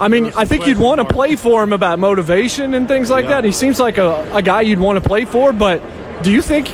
I 0.00 0.08
mean, 0.08 0.32
I 0.36 0.44
think 0.44 0.66
you'd 0.66 0.78
want 0.78 1.00
to 1.00 1.04
play 1.04 1.36
for 1.36 1.62
him 1.62 1.72
about 1.72 1.98
motivation 1.98 2.74
and 2.74 2.86
things 2.86 3.10
like 3.10 3.26
that. 3.26 3.44
He 3.44 3.52
seems 3.52 3.80
like 3.80 3.98
a, 3.98 4.28
a 4.34 4.42
guy 4.42 4.60
you'd 4.62 4.78
want 4.78 5.02
to 5.02 5.06
play 5.06 5.24
for, 5.24 5.52
but 5.52 5.82
do 6.22 6.30
you 6.32 6.42
think 6.42 6.68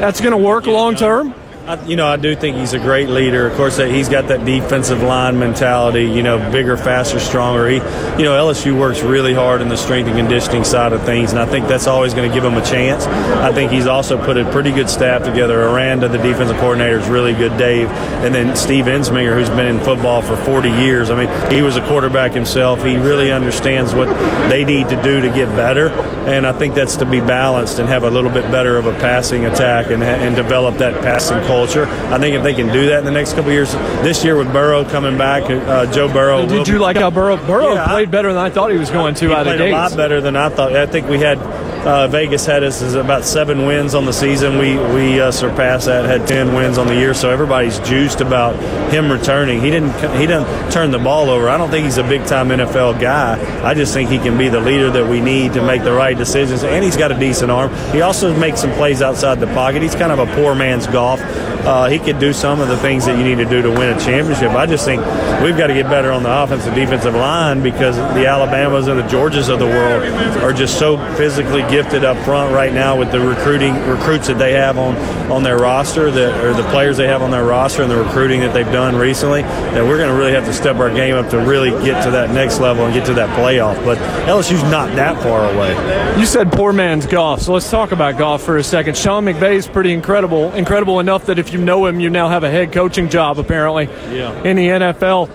that's 0.00 0.20
going 0.20 0.32
to 0.32 0.36
work 0.38 0.66
long 0.66 0.94
term? 0.94 1.34
I, 1.68 1.84
you 1.84 1.96
know, 1.96 2.06
I 2.06 2.16
do 2.16 2.34
think 2.34 2.56
he's 2.56 2.72
a 2.72 2.78
great 2.78 3.10
leader. 3.10 3.46
Of 3.46 3.54
course, 3.54 3.76
he's 3.76 4.08
got 4.08 4.28
that 4.28 4.42
defensive 4.46 5.02
line 5.02 5.38
mentality. 5.38 6.04
You 6.04 6.22
know, 6.22 6.50
bigger, 6.50 6.78
faster, 6.78 7.20
stronger. 7.20 7.68
He, 7.68 7.74
you 7.74 8.24
know, 8.24 8.32
LSU 8.32 8.78
works 8.78 9.02
really 9.02 9.34
hard 9.34 9.60
in 9.60 9.68
the 9.68 9.76
strength 9.76 10.08
and 10.08 10.16
conditioning 10.16 10.64
side 10.64 10.94
of 10.94 11.02
things, 11.02 11.30
and 11.30 11.38
I 11.38 11.44
think 11.44 11.68
that's 11.68 11.86
always 11.86 12.14
going 12.14 12.26
to 12.26 12.34
give 12.34 12.42
him 12.42 12.54
a 12.54 12.64
chance. 12.64 13.04
I 13.04 13.52
think 13.52 13.70
he's 13.70 13.86
also 13.86 14.16
put 14.24 14.38
a 14.38 14.50
pretty 14.50 14.72
good 14.72 14.88
staff 14.88 15.24
together. 15.24 15.62
Aranda, 15.62 16.08
the 16.08 16.16
defensive 16.16 16.56
coordinator, 16.56 17.00
is 17.00 17.08
really 17.08 17.34
good. 17.34 17.54
Dave, 17.58 17.90
and 18.24 18.34
then 18.34 18.56
Steve 18.56 18.86
Ensminger, 18.86 19.34
who's 19.34 19.50
been 19.50 19.66
in 19.66 19.78
football 19.80 20.22
for 20.22 20.38
40 20.38 20.70
years. 20.70 21.10
I 21.10 21.22
mean, 21.22 21.52
he 21.52 21.60
was 21.60 21.76
a 21.76 21.86
quarterback 21.86 22.32
himself. 22.32 22.82
He 22.82 22.96
really 22.96 23.30
understands 23.30 23.94
what 23.94 24.08
they 24.48 24.64
need 24.64 24.88
to 24.88 25.02
do 25.02 25.20
to 25.20 25.28
get 25.28 25.48
better, 25.54 25.90
and 26.26 26.46
I 26.46 26.52
think 26.52 26.74
that's 26.74 26.96
to 26.96 27.04
be 27.04 27.20
balanced 27.20 27.78
and 27.78 27.86
have 27.90 28.04
a 28.04 28.10
little 28.10 28.30
bit 28.30 28.50
better 28.50 28.78
of 28.78 28.86
a 28.86 28.92
passing 28.92 29.44
attack 29.44 29.90
and, 29.90 30.02
and 30.02 30.34
develop 30.34 30.78
that 30.78 31.02
passing 31.02 31.36
culture. 31.40 31.57
I 31.66 32.18
think 32.18 32.36
if 32.36 32.42
they 32.42 32.54
can 32.54 32.72
do 32.72 32.86
that 32.86 32.98
in 33.00 33.04
the 33.04 33.10
next 33.10 33.30
couple 33.32 33.46
of 33.48 33.52
years, 33.54 33.72
this 34.02 34.24
year 34.24 34.36
with 34.36 34.52
Burrow 34.52 34.84
coming 34.84 35.16
back, 35.18 35.44
uh, 35.50 35.90
Joe 35.92 36.12
Burrow. 36.12 36.40
will 36.42 36.48
Did 36.48 36.68
you 36.68 36.74
be- 36.74 36.78
like 36.80 36.96
how 37.04 37.10
Burrow, 37.10 37.36
Burrow 37.36 37.74
Yeah, 37.74 37.86
played 37.88 38.10
better 38.10 38.32
than 38.32 38.42
I 38.42 38.50
thought 38.50 38.70
he 38.70 38.78
was 38.78 38.90
going 38.90 39.14
to 39.16 39.28
he 39.28 39.34
out 39.34 39.46
of 39.46 39.60
a 39.60 39.72
lot 39.72 39.96
better 39.96 40.20
than 40.20 40.36
I 40.36 40.48
thought. 40.48 40.74
I 40.74 40.86
think 40.86 41.08
we 41.08 41.18
had 41.18 41.38
uh, 41.86 42.08
Vegas 42.08 42.44
had 42.44 42.64
us 42.64 42.82
as 42.82 42.94
about 42.94 43.24
seven 43.24 43.66
wins 43.66 43.94
on 43.94 44.04
the 44.04 44.12
season. 44.12 44.58
We 44.58 44.76
we 44.76 45.20
uh, 45.20 45.30
surpassed 45.30 45.86
that, 45.86 46.04
had 46.04 46.26
ten 46.26 46.54
wins 46.54 46.78
on 46.78 46.86
the 46.86 46.94
year. 46.94 47.14
So 47.14 47.30
everybody's 47.30 47.78
juiced 47.80 48.20
about 48.20 48.56
him 48.92 49.10
returning. 49.10 49.60
He 49.60 49.70
didn't 49.70 49.92
he 50.16 50.26
didn't 50.26 50.70
turn 50.70 50.90
the 50.90 50.98
ball 50.98 51.30
over. 51.30 51.48
I 51.48 51.56
don't 51.56 51.70
think 51.70 51.84
he's 51.84 51.98
a 51.98 52.02
big 52.02 52.24
time 52.26 52.48
NFL 52.48 53.00
guy. 53.00 53.38
I 53.66 53.74
just 53.74 53.94
think 53.94 54.10
he 54.10 54.18
can 54.18 54.36
be 54.36 54.48
the 54.48 54.60
leader 54.60 54.90
that 54.90 55.08
we 55.08 55.20
need 55.20 55.52
to 55.54 55.62
make 55.62 55.82
the 55.82 55.92
right 55.92 56.16
decisions. 56.16 56.64
And 56.64 56.84
he's 56.84 56.96
got 56.96 57.12
a 57.12 57.18
decent 57.18 57.50
arm. 57.50 57.74
He 57.92 58.00
also 58.00 58.36
makes 58.36 58.60
some 58.60 58.72
plays 58.72 59.02
outside 59.02 59.40
the 59.40 59.46
pocket. 59.48 59.82
He's 59.82 59.94
kind 59.94 60.12
of 60.12 60.18
a 60.18 60.26
poor 60.34 60.54
man's 60.54 60.86
Goff. 60.86 61.20
Uh, 61.20 61.86
he 61.88 61.98
could 61.98 62.18
do 62.18 62.32
some 62.32 62.60
of 62.60 62.68
the 62.68 62.76
things 62.78 63.04
that 63.04 63.18
you 63.18 63.24
need 63.24 63.42
to 63.42 63.44
do 63.44 63.60
to 63.60 63.70
win 63.70 63.94
a 63.94 64.00
championship. 64.00 64.52
I 64.52 64.64
just 64.64 64.84
think 64.84 65.02
we've 65.42 65.56
got 65.56 65.66
to 65.66 65.74
get 65.74 65.84
better 65.84 66.10
on 66.12 66.22
the 66.22 66.42
offensive 66.42 66.74
defensive 66.74 67.14
line 67.14 67.62
because 67.62 67.96
the 67.96 68.26
Alabamas 68.26 68.86
and 68.86 68.98
the 68.98 69.02
Georgias 69.04 69.48
of 69.52 69.58
the 69.58 69.66
world 69.66 70.02
are 70.42 70.52
just 70.52 70.78
so 70.78 70.96
physically 71.16 71.62
gifted 71.70 72.04
up 72.04 72.16
front 72.24 72.52
right 72.54 72.72
now 72.72 72.98
with 72.98 73.10
the 73.12 73.20
recruiting 73.20 73.74
recruits 73.86 74.26
that 74.28 74.38
they 74.38 74.52
have 74.52 74.78
on, 74.78 74.96
on 75.30 75.42
their 75.42 75.58
roster 75.58 76.10
that 76.10 76.44
or 76.44 76.52
the 76.54 76.68
players 76.70 76.96
they 76.96 77.06
have 77.06 77.22
on 77.22 77.30
their 77.30 77.44
roster 77.44 77.82
and 77.82 77.90
the 77.90 77.96
recruiting 77.96 78.40
that 78.40 78.52
they've 78.54 78.70
done 78.72 78.96
recently 78.96 79.42
that 79.42 79.84
we're 79.84 79.96
going 79.98 80.08
to 80.08 80.14
really 80.16 80.32
have 80.32 80.44
to 80.44 80.52
step 80.52 80.76
our 80.76 80.90
game 80.90 81.14
up 81.14 81.28
to 81.30 81.38
really 81.38 81.70
get 81.84 82.02
to 82.04 82.10
that 82.10 82.30
next 82.30 82.60
level 82.60 82.84
and 82.84 82.94
get 82.94 83.06
to 83.06 83.14
that 83.14 83.28
playoff. 83.38 83.82
But 83.84 83.98
LSU's 84.26 84.62
not 84.64 84.94
that 84.96 85.22
far 85.22 85.44
away. 85.52 86.18
You 86.18 86.26
said 86.26 86.52
poor 86.52 86.72
man's 86.72 87.06
Goff, 87.06 87.42
so 87.42 87.52
let's 87.52 87.70
talk 87.70 87.92
about 87.92 88.18
Goff 88.18 88.42
for 88.42 88.56
a 88.56 88.64
second. 88.64 88.96
Sean 88.96 89.24
McVay 89.24 89.54
is 89.54 89.66
pretty 89.66 89.92
incredible, 89.92 90.52
incredible 90.54 91.00
enough 91.00 91.26
that 91.26 91.38
if 91.38 91.52
you 91.52 91.58
know 91.58 91.86
him, 91.86 92.00
you 92.00 92.10
now 92.10 92.28
have 92.28 92.44
a 92.44 92.50
head 92.50 92.72
coaching 92.72 93.08
job 93.08 93.38
apparently 93.38 93.88
Yeah. 94.10 94.42
in 94.42 94.56
the 94.56 94.68
NFL. 94.68 95.28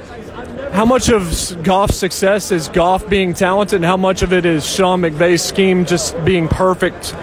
How 0.74 0.86
much 0.86 1.10
of 1.10 1.28
s- 1.30 1.52
Goff's 1.62 1.96
success 1.96 2.52
is 2.52 2.68
golf 2.68 3.08
being 3.08 3.36
talented, 3.36 3.76
and 3.78 3.86
how 3.86 3.96
much 3.96 4.24
of 4.24 4.34
it 4.34 4.44
is 4.44 4.66
Sean 4.66 5.02
McVay's 5.02 5.44
scheme 5.44 5.86
just 5.86 6.16
being 6.26 6.48
perfect 6.48 7.16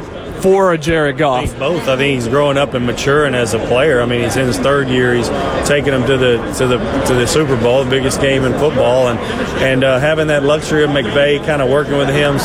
for 0.43 0.73
a 0.73 0.79
Jared 0.79 1.17
I 1.17 1.19
Goff? 1.19 1.45
think 1.47 1.59
both. 1.59 1.83
I 1.89 1.97
think 1.97 2.15
he's 2.15 2.29
growing 2.29 2.57
up 2.59 2.75
and 2.75 2.87
maturing 2.87 3.35
as 3.35 3.55
a 3.55 3.59
player. 3.67 4.01
I 4.01 4.07
mean, 4.07 4.23
he's 4.23 4.37
in 4.37 4.47
his 4.47 4.59
third 4.59 4.89
year. 4.89 5.15
He's 5.15 5.29
taking 5.69 5.93
him 5.93 6.07
to 6.07 6.17
the 6.17 6.37
to 6.59 6.67
the 6.67 6.79
to 7.07 7.15
the 7.15 7.27
Super 7.27 7.57
Bowl, 7.57 7.85
the 7.85 7.91
biggest 7.91 8.21
game 8.21 8.45
in 8.45 8.53
football, 8.55 9.09
and 9.09 9.19
and 9.63 9.85
uh, 9.85 9.99
having 9.99 10.29
that 10.29 10.43
luxury 10.43 10.85
of 10.85 10.91
McVay 10.91 11.45
kind 11.45 11.61
of 11.63 11.69
working 11.69 11.97
with 11.97 12.09
him 12.09 12.37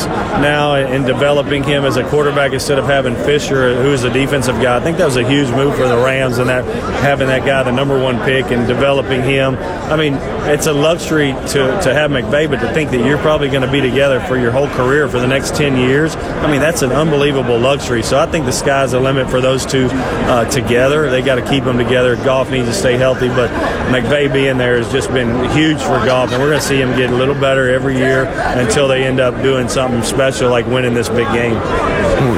now 0.41 0.75
and 0.75 1.05
developing 1.05 1.63
him 1.63 1.85
as 1.85 1.97
a 1.97 2.03
quarterback 2.09 2.51
instead 2.53 2.77
of 2.79 2.85
having 2.85 3.15
Fisher, 3.15 3.75
who 3.81 3.91
is 3.93 4.03
a 4.03 4.11
defensive 4.11 4.55
guy. 4.61 4.77
I 4.77 4.81
think 4.81 4.97
that 4.97 5.05
was 5.05 5.15
a 5.17 5.27
huge 5.27 5.49
move 5.51 5.75
for 5.75 5.87
the 5.87 5.97
Rams 5.97 6.37
and 6.37 6.49
that 6.49 6.65
having 7.01 7.27
that 7.27 7.45
guy 7.45 7.63
the 7.63 7.71
number 7.71 8.01
one 8.01 8.19
pick 8.25 8.45
and 8.51 8.67
developing 8.67 9.21
him. 9.23 9.55
I 9.55 9.95
mean, 9.95 10.15
it's 10.49 10.67
a 10.67 10.73
luxury 10.73 11.31
to 11.33 11.79
to 11.83 11.93
have 11.93 12.11
McVay, 12.11 12.49
but 12.49 12.59
to 12.59 12.73
think 12.73 12.91
that 12.91 13.05
you're 13.05 13.17
probably 13.19 13.49
going 13.49 13.61
to 13.63 13.71
be 13.71 13.81
together 13.81 14.19
for 14.21 14.37
your 14.37 14.51
whole 14.51 14.67
career 14.69 15.07
for 15.07 15.19
the 15.19 15.27
next 15.27 15.55
ten 15.55 15.77
years. 15.77 16.15
I 16.15 16.51
mean, 16.51 16.59
that's 16.61 16.81
an 16.81 16.91
unbelievable 16.91 17.57
luxury. 17.59 17.84
So 17.85 18.19
I 18.19 18.25
think 18.25 18.45
the 18.45 18.51
sky's 18.51 18.91
the 18.91 18.99
limit 18.99 19.29
for 19.29 19.41
those 19.41 19.63
two 19.65 19.87
uh, 19.91 20.49
together. 20.49 21.09
They 21.11 21.21
got 21.21 21.35
to 21.35 21.47
keep 21.47 21.63
them 21.63 21.77
together. 21.77 22.15
Goff 22.15 22.49
needs 22.49 22.67
to 22.67 22.73
stay 22.73 22.97
healthy, 22.97 23.27
but 23.27 23.51
McVay 23.91 24.31
being 24.33 24.57
there 24.57 24.77
has 24.77 24.91
just 24.91 25.09
been 25.11 25.49
huge 25.51 25.77
for 25.77 26.03
Goff, 26.03 26.31
and 26.31 26.41
we're 26.41 26.49
going 26.49 26.59
to 26.59 26.65
see 26.65 26.81
him 26.81 26.97
get 26.97 27.11
a 27.11 27.15
little 27.15 27.35
better 27.35 27.69
every 27.69 27.97
year 27.97 28.25
until 28.25 28.87
they 28.87 29.03
end 29.03 29.19
up 29.19 29.39
doing 29.43 29.69
something 29.69 30.01
special 30.01 30.49
like 30.49 30.65
winning 30.65 30.95
this 30.95 31.09
big 31.09 31.27
game. 31.27 31.53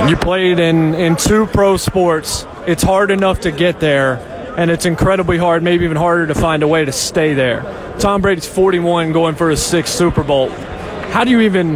You 0.10 0.18
played 0.18 0.60
in, 0.60 0.94
in 0.96 1.16
two 1.16 1.46
pro 1.48 1.78
sports. 1.78 2.46
It's 2.66 2.84
hard 2.84 3.10
enough 3.10 3.42
to 3.42 3.52
get 3.52 3.80
there, 3.80 4.18
and 4.58 4.70
it's 4.70 4.86
incredibly 4.86 5.38
hard, 5.38 5.64
maybe 5.64 5.86
even 5.86 5.98
harder 5.98 6.28
to 6.28 6.36
find 6.36 6.62
a 6.62 6.68
way 6.68 6.84
to 6.84 6.92
stay 6.92 7.34
there. 7.34 7.62
Tom 8.00 8.22
Brady's 8.22 8.48
41 8.48 9.14
going 9.14 9.36
for 9.36 9.50
his 9.50 9.64
sixth 9.64 9.96
Super 9.96 10.24
Bowl. 10.24 10.50
How 10.50 11.24
do 11.24 11.32
you 11.32 11.42
even 11.42 11.76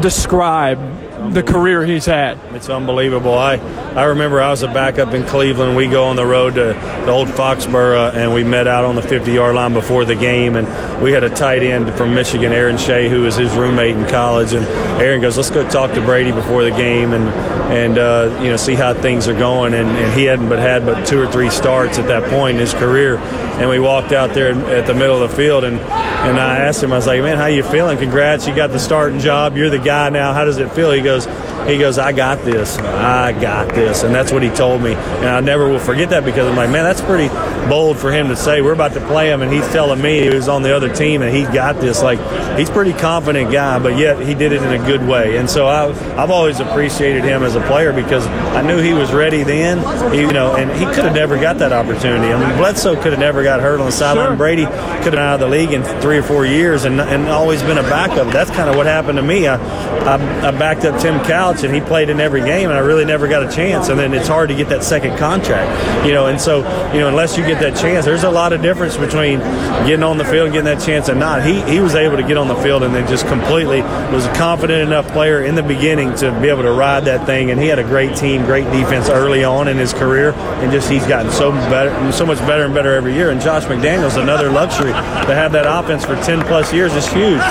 describe 0.00 0.78
the 1.16 1.42
career 1.42 1.84
he's 1.84 2.06
had? 2.06 2.38
It's 2.54 2.68
unbelievable. 2.68 3.34
I, 3.34 3.56
I 3.94 4.04
remember 4.04 4.40
I 4.40 4.50
was 4.50 4.62
a 4.62 4.68
backup 4.68 5.14
in 5.14 5.24
Cleveland. 5.24 5.76
We 5.76 5.88
go 5.88 6.04
on 6.04 6.16
the 6.16 6.26
road 6.26 6.54
to 6.54 6.74
the 6.74 7.10
old 7.10 7.28
Foxborough, 7.28 8.14
uh, 8.14 8.16
and 8.16 8.32
we 8.34 8.44
met 8.44 8.66
out 8.66 8.84
on 8.84 8.94
the 8.94 9.02
50 9.02 9.32
yard 9.32 9.54
line 9.54 9.72
before 9.72 10.04
the 10.04 10.14
game. 10.14 10.56
And 10.56 11.02
we 11.02 11.12
had 11.12 11.24
a 11.24 11.30
tight 11.30 11.62
end 11.62 11.92
from 11.94 12.14
Michigan, 12.14 12.52
Aaron 12.52 12.78
Shea, 12.78 13.08
who 13.08 13.22
was 13.22 13.36
his 13.36 13.54
roommate 13.54 13.96
in 13.96 14.06
college. 14.08 14.52
And 14.52 14.64
Aaron 15.00 15.20
goes, 15.20 15.36
Let's 15.36 15.50
go 15.50 15.68
talk 15.68 15.92
to 15.94 16.00
Brady 16.00 16.32
before 16.32 16.64
the 16.64 16.70
game 16.70 17.12
and, 17.12 17.28
and 17.66 17.98
uh, 17.98 18.38
you 18.42 18.50
know, 18.50 18.56
see 18.56 18.74
how 18.74 18.94
things 18.94 19.28
are 19.28 19.38
going. 19.38 19.74
And, 19.74 19.88
and 19.88 20.18
he 20.18 20.24
hadn't 20.24 20.48
but 20.48 20.58
had 20.58 20.86
but 20.86 21.06
two 21.06 21.20
or 21.20 21.30
three 21.30 21.50
starts 21.50 21.98
at 21.98 22.06
that 22.08 22.28
point 22.30 22.56
in 22.56 22.60
his 22.60 22.74
career. 22.74 23.18
And 23.58 23.68
we 23.68 23.78
walked 23.78 24.12
out 24.12 24.34
there 24.34 24.52
at 24.52 24.86
the 24.86 24.94
middle 24.94 25.22
of 25.22 25.30
the 25.30 25.36
field, 25.36 25.64
and, 25.64 25.78
and 25.80 26.38
I 26.38 26.58
asked 26.58 26.82
him, 26.82 26.92
I 26.92 26.96
was 26.96 27.06
like, 27.06 27.22
Man, 27.22 27.36
how 27.36 27.46
you 27.46 27.62
feeling? 27.62 27.98
Congrats, 27.98 28.46
you 28.46 28.54
got 28.54 28.70
the 28.70 28.78
starting 28.78 29.18
job. 29.18 29.56
You're 29.56 29.70
the 29.70 29.78
guy 29.78 30.10
now. 30.10 30.32
How 30.32 30.44
does 30.44 30.58
it 30.58 30.70
feel? 30.72 30.92
He 30.92 31.02
goes, 31.02 31.26
he 31.66 31.78
goes, 31.78 31.98
I 31.98 32.12
got 32.12 32.44
this. 32.44 32.78
I 32.78 33.32
got 33.32 33.74
this. 33.74 34.04
And 34.04 34.14
that's 34.14 34.30
what 34.30 34.42
he 34.42 34.50
told 34.50 34.82
me. 34.82 34.92
And 34.94 35.26
I 35.26 35.40
never 35.40 35.68
will 35.68 35.78
forget 35.78 36.10
that 36.10 36.24
because 36.24 36.46
I'm 36.46 36.56
like, 36.56 36.70
man, 36.70 36.84
that's 36.84 37.00
pretty 37.00 37.28
bold 37.68 37.98
for 37.98 38.12
him 38.12 38.28
to 38.28 38.36
say. 38.36 38.62
We're 38.62 38.72
about 38.72 38.94
to 38.94 39.06
play 39.06 39.30
him, 39.30 39.42
and 39.42 39.52
he's 39.52 39.66
telling 39.68 40.00
me 40.00 40.22
he 40.22 40.34
was 40.34 40.48
on 40.48 40.62
the 40.62 40.74
other 40.74 40.92
team 40.92 41.22
and 41.22 41.34
he 41.34 41.42
got 41.44 41.80
this. 41.80 42.02
Like, 42.02 42.18
he's 42.58 42.70
pretty 42.70 42.92
confident 42.92 43.52
guy, 43.52 43.78
but 43.78 43.96
yet 43.96 44.20
he 44.20 44.34
did 44.34 44.52
it 44.52 44.62
in 44.62 44.80
a 44.80 44.84
good 44.86 45.06
way. 45.06 45.36
And 45.36 45.48
so 45.48 45.66
I, 45.66 45.88
I've 46.20 46.30
always 46.30 46.60
appreciated 46.60 47.24
him 47.24 47.42
as 47.42 47.54
a 47.54 47.60
player 47.62 47.92
because 47.92 48.26
I 48.26 48.62
knew 48.62 48.78
he 48.78 48.92
was 48.92 49.12
ready 49.12 49.42
then, 49.42 49.78
he, 50.12 50.20
you 50.20 50.32
know, 50.32 50.56
and 50.56 50.70
he 50.70 50.84
could 50.86 51.04
have 51.04 51.14
never 51.14 51.36
got 51.38 51.58
that 51.58 51.72
opportunity. 51.72 52.32
I 52.32 52.48
mean, 52.48 52.56
Bledsoe 52.58 52.94
could 52.94 53.12
have 53.12 53.20
never 53.20 53.42
got 53.42 53.60
hurt 53.60 53.80
on 53.80 53.86
the 53.86 53.92
sideline. 53.92 54.28
Sure. 54.28 54.36
Brady 54.36 54.64
could 54.64 54.74
have 54.74 55.12
been 55.12 55.18
out 55.18 55.34
of 55.34 55.40
the 55.40 55.48
league 55.48 55.72
in 55.72 55.82
three 56.00 56.18
or 56.18 56.22
four 56.22 56.46
years 56.46 56.84
and, 56.84 57.00
and 57.00 57.28
always 57.28 57.62
been 57.62 57.78
a 57.78 57.82
backup. 57.82 58.32
That's 58.32 58.50
kind 58.50 58.68
of 58.68 58.76
what 58.76 58.86
happened 58.86 59.18
to 59.18 59.22
me. 59.22 59.46
I, 59.46 59.56
I, 59.56 60.48
I 60.48 60.50
backed 60.52 60.84
up 60.84 61.00
Tim 61.00 61.22
Couch, 61.24 61.64
and 61.64 61.74
he 61.74 61.80
played 61.80 62.08
in 62.08 62.20
every 62.20 62.40
game, 62.40 62.70
and 62.70 62.78
I 62.78 62.80
really 62.80 63.04
never 63.04 63.28
got 63.28 63.42
a 63.42 63.54
chance. 63.54 63.88
And 63.88 63.98
then 63.98 64.14
it's 64.14 64.28
hard 64.28 64.48
to 64.50 64.54
get 64.54 64.68
that 64.68 64.84
second 64.84 65.18
contract, 65.18 66.06
you 66.06 66.12
know. 66.12 66.26
And 66.26 66.40
so, 66.40 66.58
you 66.92 67.00
know, 67.00 67.08
unless 67.08 67.36
you 67.36 67.44
get 67.44 67.55
that 67.60 67.76
chance, 67.76 68.04
there's 68.04 68.24
a 68.24 68.30
lot 68.30 68.52
of 68.52 68.62
difference 68.62 68.96
between 68.96 69.38
getting 69.86 70.02
on 70.02 70.18
the 70.18 70.24
field 70.24 70.46
and 70.46 70.52
getting 70.52 70.76
that 70.76 70.84
chance 70.84 71.08
and 71.08 71.18
not. 71.18 71.44
He 71.44 71.60
he 71.62 71.80
was 71.80 71.94
able 71.94 72.16
to 72.16 72.22
get 72.22 72.36
on 72.36 72.48
the 72.48 72.56
field 72.56 72.82
and 72.82 72.94
then 72.94 73.06
just 73.08 73.26
completely 73.26 73.82
was 73.82 74.26
a 74.26 74.34
confident 74.34 74.82
enough 74.82 75.06
player 75.08 75.44
in 75.44 75.54
the 75.54 75.62
beginning 75.62 76.14
to 76.16 76.32
be 76.40 76.48
able 76.48 76.62
to 76.62 76.72
ride 76.72 77.04
that 77.04 77.26
thing. 77.26 77.50
And 77.50 77.60
he 77.60 77.68
had 77.68 77.78
a 77.78 77.84
great 77.84 78.16
team, 78.16 78.44
great 78.44 78.64
defense 78.72 79.08
early 79.08 79.44
on 79.44 79.68
in 79.68 79.76
his 79.76 79.92
career, 79.92 80.32
and 80.32 80.72
just 80.72 80.90
he's 80.90 81.06
gotten 81.06 81.30
so 81.32 81.52
better, 81.52 82.12
so 82.12 82.26
much 82.26 82.38
better 82.40 82.64
and 82.64 82.74
better 82.74 82.94
every 82.94 83.14
year. 83.14 83.30
And 83.30 83.40
Josh 83.40 83.64
McDaniels, 83.64 84.20
another 84.20 84.50
luxury 84.50 84.92
to 84.92 85.34
have 85.34 85.52
that 85.52 85.66
offense 85.66 86.04
for 86.04 86.16
10 86.16 86.42
plus 86.46 86.72
years 86.72 86.94
is 86.94 87.06
huge. 87.06 87.42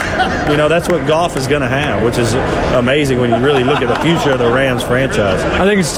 You 0.50 0.57
know, 0.57 0.67
that's 0.69 0.88
what 0.89 1.07
Goff 1.07 1.38
is 1.38 1.47
going 1.47 1.62
to 1.62 1.67
have, 1.67 2.03
which 2.03 2.17
is 2.17 2.33
amazing 2.75 3.19
when 3.19 3.31
you 3.31 3.38
really 3.38 3.63
look 3.63 3.81
at 3.81 3.88
the 3.88 4.00
future 4.03 4.31
of 4.31 4.39
the 4.39 4.50
Rams 4.51 4.83
franchise. 4.83 5.41
I 5.59 5.65
think 5.65 5.79
it's 5.79 5.97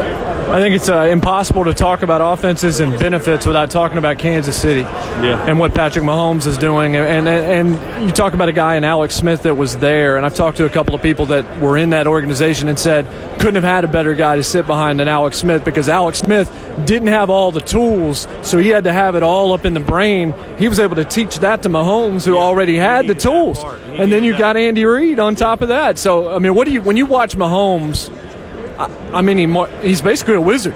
I 0.49 0.61
think 0.61 0.75
it's 0.75 0.87
uh, 0.87 1.01
impossible 1.01 1.65
to 1.65 1.73
talk 1.73 2.03
about 2.03 2.21
offenses 2.21 2.79
and 2.79 2.97
benefits 2.97 3.45
without 3.45 3.69
talking 3.69 3.97
about 3.97 4.17
Kansas 4.17 4.55
City 4.59 4.79
Yeah. 4.81 5.45
and 5.45 5.59
what 5.59 5.75
Patrick 5.75 6.05
Mahomes 6.05 6.47
is 6.47 6.57
doing. 6.57 6.95
And, 6.95 7.27
and 7.27 7.77
and 7.77 8.05
you 8.05 8.11
talk 8.13 8.33
about 8.33 8.47
a 8.47 8.53
guy 8.53 8.75
in 8.75 8.85
Alex 8.85 9.13
Smith 9.13 9.43
that 9.43 9.55
was 9.55 9.75
there, 9.77 10.15
and 10.15 10.25
I've 10.25 10.35
talked 10.35 10.55
to 10.57 10.65
a 10.65 10.69
couple 10.69 10.95
of 10.95 11.01
people 11.01 11.25
that 11.27 11.59
were 11.59 11.77
in 11.77 11.89
that 11.89 12.07
organization 12.07 12.69
and 12.69 12.79
said 12.79 13.05
couldn't 13.39 13.55
have 13.55 13.63
had 13.65 13.83
a 13.83 13.89
better 13.89 14.13
guy 14.15 14.37
to 14.37 14.43
sit 14.43 14.65
behind 14.65 15.01
than 15.01 15.09
Alex 15.09 15.37
Smith 15.37 15.65
because 15.65 15.89
Alex 15.89 16.19
Smith 16.19 16.49
didn't 16.85 17.09
have 17.09 17.29
all 17.29 17.51
the 17.51 17.59
tools, 17.61 18.25
so 18.41 18.57
he 18.57 18.69
had 18.69 18.85
to 18.85 18.93
have 18.93 19.15
it 19.15 19.23
all 19.23 19.51
up 19.51 19.65
in 19.65 19.73
the 19.73 19.79
brain. 19.81 20.33
He 20.57 20.69
was 20.69 20.79
able 20.79 20.95
to 20.95 21.05
teach 21.05 21.39
that 21.39 21.61
to 21.63 21.69
Mahomes, 21.69 22.25
who 22.25 22.37
already 22.37 22.77
had 22.77 23.05
the 23.07 23.15
tools, 23.15 23.61
and 23.63 24.09
then 24.11 24.23
you 24.23 24.37
got 24.37 24.55
Andy 24.55 24.85
Reid 24.85 25.19
on 25.19 25.35
top 25.35 25.61
of 25.61 25.67
that. 25.67 25.97
So 25.99 26.33
I 26.33 26.39
mean, 26.39 26.55
what 26.55 26.65
do 26.67 26.71
you 26.73 26.81
when 26.81 26.95
you 26.95 27.05
watch 27.05 27.35
Mahomes? 27.35 28.09
I 28.77 29.21
mean, 29.21 29.37
he, 29.37 29.65
he's 29.81 30.01
basically 30.01 30.35
a 30.35 30.41
wizard 30.41 30.75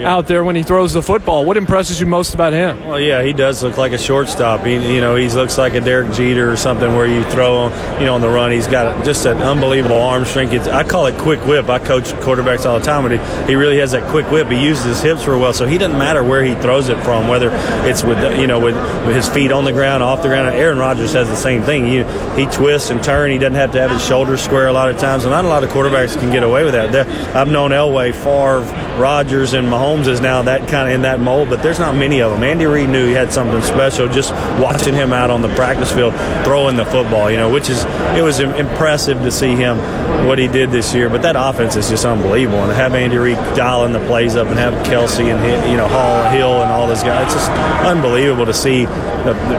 out 0.00 0.26
there 0.26 0.44
when 0.44 0.56
he 0.56 0.62
throws 0.62 0.92
the 0.92 1.02
football. 1.02 1.44
What 1.44 1.56
impresses 1.56 2.00
you 2.00 2.06
most 2.06 2.34
about 2.34 2.52
him? 2.52 2.84
Well, 2.86 3.00
yeah, 3.00 3.22
he 3.22 3.32
does 3.32 3.62
look 3.62 3.76
like 3.76 3.92
a 3.92 3.98
shortstop. 3.98 4.64
He, 4.64 4.74
you 4.94 5.00
know, 5.00 5.16
he 5.16 5.28
looks 5.28 5.58
like 5.58 5.74
a 5.74 5.80
Derek 5.80 6.12
Jeter 6.12 6.50
or 6.50 6.56
something 6.56 6.94
where 6.96 7.06
you 7.06 7.22
throw 7.24 7.68
him, 7.68 8.00
you 8.00 8.06
know, 8.06 8.14
on 8.14 8.20
the 8.20 8.28
run. 8.28 8.50
He's 8.52 8.66
got 8.66 9.04
just 9.04 9.26
an 9.26 9.38
unbelievable 9.38 10.00
arm 10.00 10.24
strength. 10.24 10.52
It's, 10.52 10.66
I 10.68 10.84
call 10.84 11.06
it 11.06 11.16
quick 11.18 11.44
whip. 11.46 11.68
I 11.68 11.78
coach 11.78 12.04
quarterbacks 12.24 12.66
all 12.66 12.78
the 12.78 12.84
time, 12.84 13.02
but 13.02 13.12
he, 13.12 13.46
he 13.50 13.54
really 13.54 13.78
has 13.78 13.92
that 13.92 14.08
quick 14.10 14.30
whip. 14.30 14.48
He 14.48 14.64
uses 14.64 14.84
his 14.84 15.02
hips 15.02 15.26
real 15.26 15.40
well, 15.40 15.52
so 15.52 15.66
he 15.66 15.78
doesn't 15.78 15.98
matter 15.98 16.22
where 16.24 16.42
he 16.42 16.54
throws 16.56 16.88
it 16.88 16.98
from, 17.04 17.28
whether 17.28 17.50
it's 17.86 18.02
with, 18.02 18.18
you 18.38 18.46
know, 18.46 18.60
with, 18.60 18.76
with 19.06 19.16
his 19.16 19.28
feet 19.28 19.52
on 19.52 19.64
the 19.64 19.72
ground, 19.72 20.02
off 20.02 20.22
the 20.22 20.28
ground. 20.28 20.54
Aaron 20.54 20.78
Rodgers 20.78 21.12
has 21.12 21.28
the 21.28 21.36
same 21.36 21.62
thing. 21.62 21.86
He, 21.86 22.02
he 22.40 22.46
twists 22.50 22.90
and 22.90 23.02
turns. 23.02 23.32
He 23.32 23.38
doesn't 23.38 23.54
have 23.54 23.72
to 23.72 23.80
have 23.80 23.90
his 23.90 24.04
shoulders 24.04 24.40
square 24.42 24.68
a 24.68 24.72
lot 24.72 24.90
of 24.90 24.98
times, 24.98 25.24
and 25.24 25.30
not 25.32 25.44
a 25.44 25.48
lot 25.48 25.64
of 25.64 25.70
quarterbacks 25.70 26.18
can 26.18 26.30
get 26.30 26.42
away 26.42 26.64
with 26.64 26.72
that. 26.74 26.92
There- 26.92 27.02
I've 27.36 27.48
known 27.48 27.70
Elway, 27.70 28.12
Favre, 28.14 28.60
Rodgers, 29.00 29.52
and 29.52 29.66
Mahomes 29.68 29.81
is 29.82 30.20
now 30.20 30.42
that 30.42 30.68
kind 30.68 30.88
of 30.88 30.94
in 30.94 31.02
that 31.02 31.18
mold, 31.18 31.48
but 31.48 31.62
there's 31.62 31.78
not 31.80 31.96
many 31.96 32.22
of 32.22 32.30
them. 32.30 32.44
Andy 32.44 32.66
Reid 32.66 32.88
knew 32.88 33.06
he 33.06 33.12
had 33.12 33.32
something 33.32 33.60
special 33.62 34.08
just 34.08 34.32
watching 34.62 34.94
him 34.94 35.12
out 35.12 35.28
on 35.28 35.42
the 35.42 35.48
practice 35.54 35.90
field 35.92 36.14
throwing 36.44 36.76
the 36.76 36.84
football, 36.84 37.30
you 37.30 37.36
know, 37.36 37.50
which 37.50 37.68
is 37.68 37.84
it 38.16 38.22
was 38.22 38.38
impressive 38.38 39.18
to 39.18 39.30
see 39.30 39.56
him 39.56 39.78
what 40.26 40.38
he 40.38 40.46
did 40.46 40.70
this 40.70 40.94
year. 40.94 41.08
But 41.08 41.22
that 41.22 41.34
offense 41.36 41.74
is 41.74 41.88
just 41.88 42.04
unbelievable, 42.04 42.60
and 42.60 42.70
to 42.70 42.74
have 42.74 42.94
Andy 42.94 43.16
Reid 43.16 43.36
dialing 43.56 43.92
the 43.92 44.04
plays 44.06 44.36
up 44.36 44.46
and 44.48 44.58
have 44.58 44.72
Kelce 44.86 45.34
and 45.34 45.70
you 45.70 45.76
know 45.76 45.88
Hall, 45.88 46.30
Hill, 46.30 46.62
and 46.62 46.70
all 46.70 46.86
those 46.86 47.02
guys, 47.02 47.26
it's 47.26 47.34
just 47.34 47.50
unbelievable 47.84 48.46
to 48.46 48.54
see 48.54 48.84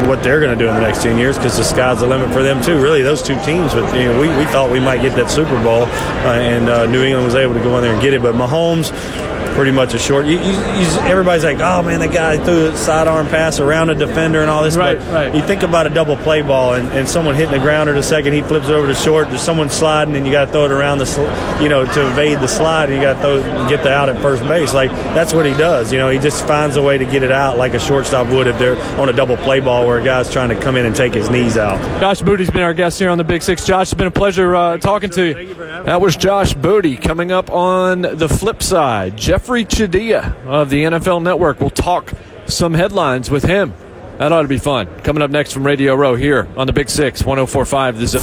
what 0.08 0.24
they're 0.24 0.40
going 0.40 0.58
to 0.58 0.64
do 0.64 0.70
in 0.70 0.76
the 0.76 0.82
next 0.82 1.04
ten 1.04 1.18
years 1.18 1.38
because 1.38 1.58
the 1.58 1.64
sky's 1.64 2.00
the 2.00 2.08
limit 2.08 2.32
for 2.32 2.44
them 2.44 2.64
too. 2.64 2.82
Really, 2.82 3.02
those 3.02 3.22
two 3.22 3.40
teams, 3.44 3.74
but 3.74 3.94
you 3.96 4.06
know, 4.06 4.20
we, 4.20 4.30
we 4.38 4.46
thought 4.46 4.72
we 4.72 4.80
might 4.80 5.02
get 5.02 5.16
that 5.18 5.30
Super 5.30 5.62
Bowl, 5.62 5.84
uh, 5.84 6.40
and 6.40 6.70
uh, 6.70 6.86
New 6.86 7.04
England 7.04 7.26
was 7.26 7.36
able 7.36 7.54
to 7.54 7.62
go 7.62 7.76
in 7.78 7.84
there 7.84 7.94
and 7.94 8.02
get 8.02 8.14
it, 8.14 8.22
but 8.22 8.36
Mahomes 8.36 8.92
pretty 9.54 9.72
much 9.72 9.94
a 9.94 10.00
short. 10.00 10.26
You, 10.26 10.38
you, 10.38 10.52
you, 10.52 10.88
everybody's 11.02 11.44
like, 11.44 11.60
oh 11.60 11.82
man, 11.82 12.00
that 12.00 12.14
guy 12.14 12.44
threw 12.44 12.68
a 12.68 12.78
sidearm 12.78 13.28
pass 13.28 13.60
around 13.60 13.90
a 13.90 13.96
defender 13.96 14.42
and 14.42 14.50
all 14.50 14.64
this. 14.64 14.76
Right, 14.76 14.98
but 14.98 15.14
right. 15.14 15.36
you 15.36 15.42
think 15.42 15.64
about 15.64 15.88
a 15.88 15.90
double 15.90 16.18
play 16.18 16.42
ball 16.42 16.74
and, 16.74 16.88
and 16.90 17.08
someone 17.08 17.36
hitting 17.36 17.52
the 17.52 17.60
ground 17.60 17.90
or 17.90 17.94
the 17.94 18.04
second, 18.04 18.34
he 18.34 18.42
flips 18.42 18.68
it 18.68 18.72
over 18.72 18.88
to 18.88 18.96
short. 18.96 19.30
There's 19.30 19.42
someone 19.42 19.70
sliding 19.70 20.16
and 20.16 20.26
you 20.26 20.32
got 20.32 20.46
to 20.46 20.52
throw 20.52 20.66
it 20.66 20.72
around 20.72 20.98
the, 20.98 21.06
sl- 21.06 21.22
you 21.62 21.70
know, 21.70 21.86
to 21.86 22.12
evade 22.12 22.40
the 22.40 22.48
slide. 22.48 22.90
And 22.90 22.96
you 22.96 23.02
got 23.02 23.16
to 23.16 23.20
throw 23.22 23.70
get 23.70 23.84
the 23.84 23.92
out 23.92 24.10
at 24.10 24.22
first 24.22 24.44
base. 24.44 24.74
Like 24.74 24.92
that's 24.92 25.34
what 25.34 25.46
he 25.46 25.54
does. 25.54 25.92
You 25.92 26.00
know, 26.00 26.10
he 26.10 26.20
just 26.20 26.46
finds 26.48 26.76
a 26.76 26.82
way 26.82 26.98
to 26.98 27.06
get 27.06 27.24
it 27.24 27.32
out 27.32 27.58
like 27.58 27.74
a 27.74 27.80
shortstop 27.80 28.28
would 28.28 28.48
if 28.48 28.58
they're 28.58 28.78
on 29.00 29.10
a 29.10 29.14
double 29.14 29.38
play 29.38 29.60
ball 29.60 29.86
where 29.88 30.00
a 30.00 30.04
guy's 30.04 30.32
trying 30.32 30.50
to 30.50 30.60
come 30.60 30.76
in 30.76 30.86
and 30.86 30.96
take 30.96 31.14
his 31.14 31.30
knees 31.30 31.58
out. 31.58 31.80
Josh 32.00 32.22
Booty's 32.22 32.50
been 32.50 32.62
our 32.62 32.74
guest 32.74 33.00
here 33.00 33.10
on 33.10 33.18
the 33.18 33.24
Big 33.24 33.42
Six. 33.42 33.66
Josh, 33.66 33.88
it's 33.88 33.94
been 33.94 34.08
a 34.08 34.12
pleasure 34.12 34.56
uh, 34.56 34.78
talking 34.78 35.10
to 35.12 35.26
you. 35.26 35.54
That 35.54 36.02
was 36.02 36.16
Josh 36.16 36.54
Booty. 36.54 36.98
Coming 36.98 37.32
up 37.32 37.50
on 37.52 38.02
the 38.02 38.30
flip 38.30 38.64
side, 38.64 39.18
Jeffri 39.44 39.68
Chadiha 39.68 40.46
of 40.46 40.70
the 40.70 40.84
NFL 40.84 41.22
Network. 41.22 41.60
We'll 41.60 41.70
talk 41.70 42.14
some 42.46 42.74
headlines 42.74 43.30
with 43.30 43.44
him. 43.44 43.74
That 44.18 44.32
ought 44.32 44.44
to 44.44 44.48
be 44.48 44.58
fun. 44.58 44.88
Coming 45.02 45.22
up 45.22 45.32
next 45.32 45.52
from 45.52 45.66
Radio 45.66 45.96
Row 45.96 46.16
here 46.16 46.48
on 46.56 46.66
the 46.66 46.72
Big 46.72 46.90
Six, 46.90 47.26
1045 47.26 48.00
The 48.00 48.08
Zone. 48.08 48.22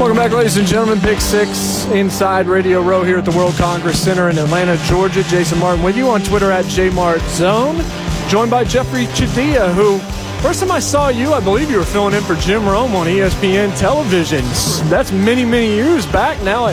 Welcome 0.00 0.16
back, 0.16 0.32
ladies 0.32 0.56
and 0.56 0.66
gentlemen. 0.66 0.98
Big 1.04 1.20
Six 1.20 1.84
inside 1.92 2.48
Radio 2.48 2.82
Row 2.82 3.04
here 3.04 3.18
at 3.18 3.24
the 3.24 3.36
World 3.36 3.54
Congress 3.54 4.02
Center 4.02 4.28
in 4.28 4.38
Atlanta, 4.38 4.76
Georgia. 4.88 5.22
Jason 5.22 5.60
Martin 5.60 5.84
with 5.84 5.96
you 5.96 6.08
on 6.08 6.20
Twitter 6.22 6.50
at 6.50 6.64
JMartZone. 6.64 8.28
Joined 8.28 8.50
by 8.50 8.64
Jeffri 8.64 9.06
Chadiha, 9.06 9.72
who, 9.72 9.98
first 10.42 10.58
time 10.58 10.72
I 10.72 10.80
saw 10.80 11.08
you, 11.08 11.32
I 11.32 11.40
believe 11.40 11.70
you 11.70 11.78
were 11.78 11.84
filling 11.84 12.14
in 12.14 12.22
for 12.24 12.34
Jim 12.34 12.66
Rome 12.66 12.96
on 12.96 13.06
ESPN 13.06 13.78
television. 13.78 14.42
That's 14.90 15.12
many, 15.12 15.44
many 15.44 15.68
years 15.68 16.04
back 16.06 16.42
now. 16.42 16.64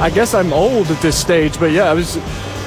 I 0.00 0.08
guess 0.08 0.34
I'm 0.34 0.52
old 0.52 0.86
at 0.86 1.02
this 1.02 1.20
stage, 1.20 1.58
but 1.58 1.72
yeah, 1.72 1.90
I 1.90 1.94
was 1.94 2.16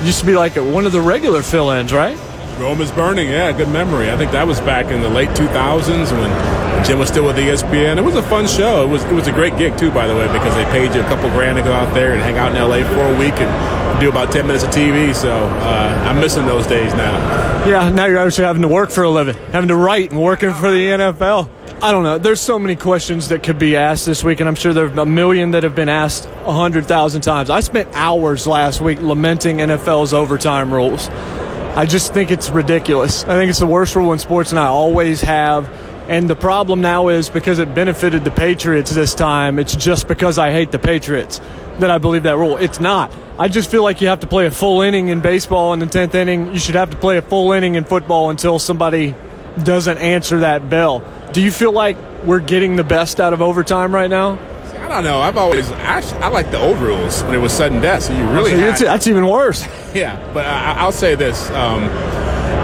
used 0.03 0.19
to 0.19 0.25
be 0.25 0.35
like 0.35 0.57
one 0.57 0.85
of 0.85 0.91
the 0.91 0.99
regular 0.99 1.41
fill-ins, 1.41 1.93
right? 1.93 2.17
Rome 2.59 2.81
is 2.81 2.91
burning. 2.91 3.29
Yeah, 3.29 3.51
good 3.53 3.69
memory. 3.69 4.11
I 4.11 4.17
think 4.17 4.31
that 4.31 4.45
was 4.45 4.59
back 4.59 4.87
in 4.87 5.01
the 5.01 5.09
late 5.09 5.29
2000s 5.29 6.11
when 6.11 6.85
Jim 6.85 6.99
was 6.99 7.07
still 7.07 7.25
with 7.25 7.37
ESPN. 7.37 7.97
It 7.97 8.03
was 8.03 8.15
a 8.15 8.23
fun 8.23 8.45
show. 8.45 8.83
It 8.83 8.89
was 8.89 9.03
it 9.05 9.13
was 9.13 9.27
a 9.27 9.31
great 9.31 9.57
gig 9.57 9.77
too, 9.77 9.89
by 9.89 10.05
the 10.05 10.13
way, 10.13 10.27
because 10.33 10.53
they 10.55 10.65
paid 10.65 10.93
you 10.93 11.01
a 11.01 11.05
couple 11.05 11.29
grand 11.29 11.57
to 11.57 11.63
go 11.63 11.71
out 11.71 11.93
there 11.93 12.13
and 12.13 12.21
hang 12.21 12.37
out 12.37 12.53
in 12.53 12.61
LA 12.61 12.87
for 12.93 13.01
a 13.01 13.17
week 13.17 13.33
and 13.39 14.01
do 14.01 14.09
about 14.09 14.31
10 14.31 14.45
minutes 14.45 14.65
of 14.65 14.69
TV. 14.71 15.15
So 15.15 15.31
uh, 15.31 16.05
I'm 16.07 16.19
missing 16.19 16.45
those 16.45 16.67
days 16.67 16.93
now. 16.93 17.50
Yeah, 17.63 17.91
now 17.91 18.07
you're 18.07 18.17
actually 18.17 18.45
having 18.45 18.63
to 18.63 18.67
work 18.67 18.89
for 18.89 19.03
a 19.03 19.09
living, 19.09 19.35
having 19.51 19.67
to 19.67 19.75
write 19.75 20.09
and 20.09 20.19
working 20.19 20.51
for 20.51 20.71
the 20.71 20.87
NFL. 20.87 21.47
I 21.79 21.91
don't 21.91 22.01
know. 22.01 22.17
There's 22.17 22.41
so 22.41 22.57
many 22.57 22.75
questions 22.75 23.29
that 23.29 23.43
could 23.43 23.59
be 23.59 23.75
asked 23.75 24.07
this 24.07 24.23
week, 24.23 24.39
and 24.39 24.49
I'm 24.49 24.55
sure 24.55 24.73
there 24.73 24.87
are 24.87 24.99
a 24.99 25.05
million 25.05 25.51
that 25.51 25.61
have 25.61 25.75
been 25.75 25.87
asked 25.87 26.25
a 26.25 26.53
hundred 26.53 26.87
thousand 26.87 27.21
times. 27.21 27.51
I 27.51 27.59
spent 27.59 27.87
hours 27.93 28.47
last 28.47 28.81
week 28.81 28.99
lamenting 28.99 29.57
NFL's 29.57 30.11
overtime 30.11 30.73
rules. 30.73 31.07
I 31.09 31.85
just 31.85 32.15
think 32.15 32.31
it's 32.31 32.49
ridiculous. 32.49 33.23
I 33.25 33.35
think 33.37 33.51
it's 33.51 33.59
the 33.59 33.67
worst 33.67 33.95
rule 33.95 34.11
in 34.11 34.17
sports, 34.17 34.49
and 34.49 34.59
I 34.59 34.65
always 34.65 35.21
have. 35.21 35.69
And 36.09 36.27
the 36.27 36.35
problem 36.35 36.81
now 36.81 37.09
is 37.09 37.29
because 37.29 37.59
it 37.59 37.75
benefited 37.75 38.23
the 38.23 38.31
Patriots 38.31 38.89
this 38.89 39.13
time, 39.13 39.59
it's 39.59 39.75
just 39.75 40.07
because 40.07 40.39
I 40.39 40.51
hate 40.51 40.71
the 40.71 40.79
Patriots 40.79 41.39
that 41.77 41.91
I 41.91 41.99
believe 41.99 42.23
that 42.23 42.37
rule. 42.37 42.57
It's 42.57 42.79
not. 42.79 43.13
I 43.41 43.47
just 43.47 43.71
feel 43.71 43.81
like 43.81 44.01
you 44.01 44.07
have 44.09 44.19
to 44.19 44.27
play 44.27 44.45
a 44.45 44.51
full 44.51 44.81
inning 44.83 45.07
in 45.07 45.19
baseball 45.19 45.73
in 45.73 45.79
the 45.79 45.87
10th 45.87 46.13
inning. 46.13 46.53
You 46.53 46.59
should 46.59 46.75
have 46.75 46.91
to 46.91 46.97
play 46.97 47.17
a 47.17 47.23
full 47.23 47.51
inning 47.53 47.73
in 47.73 47.85
football 47.85 48.29
until 48.29 48.59
somebody 48.59 49.15
doesn't 49.63 49.97
answer 49.97 50.41
that 50.41 50.69
bell. 50.69 51.03
Do 51.33 51.41
you 51.41 51.49
feel 51.51 51.71
like 51.71 51.97
we're 52.23 52.39
getting 52.39 52.75
the 52.75 52.83
best 52.83 53.19
out 53.19 53.33
of 53.33 53.41
overtime 53.41 53.95
right 53.95 54.11
now? 54.11 54.37
I 54.79 54.87
don't 54.87 55.03
know. 55.03 55.21
I've 55.21 55.37
always 55.37 55.71
actually 55.71 56.19
I 56.21 56.27
like 56.27 56.51
the 56.51 56.59
old 56.59 56.77
rules 56.77 57.23
when 57.23 57.33
it 57.33 57.39
was 57.39 57.51
sudden 57.51 57.81
death. 57.81 58.03
So 58.03 58.13
you 58.15 58.23
really 58.29 58.51
So 58.51 58.57
had, 58.57 58.63
it's- 58.75 58.81
that's 58.81 59.07
even 59.07 59.25
worse. 59.25 59.65
yeah. 59.95 60.17
But 60.33 60.45
I, 60.45 60.73
I'll 60.73 60.91
say 60.91 61.15
this: 61.15 61.49
um, 61.51 61.87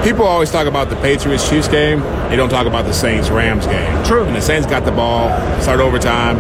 people 0.04 0.26
always 0.28 0.52
talk 0.52 0.68
about 0.68 0.92
the 0.92 0.96
Patriots 0.98 1.50
Chiefs 1.50 1.68
game. 1.70 2.02
They 2.30 2.36
don't 2.36 2.50
talk 2.50 2.68
about 2.68 2.86
the 2.86 2.94
Saints 2.94 3.30
Rams 3.32 3.66
game. 3.66 4.04
True. 4.04 4.26
And 4.26 4.36
the 4.36 4.42
Saints 4.42 4.68
got 4.68 4.86
the 4.86 4.92
ball, 4.92 5.30
started 5.62 5.82
overtime. 5.82 6.38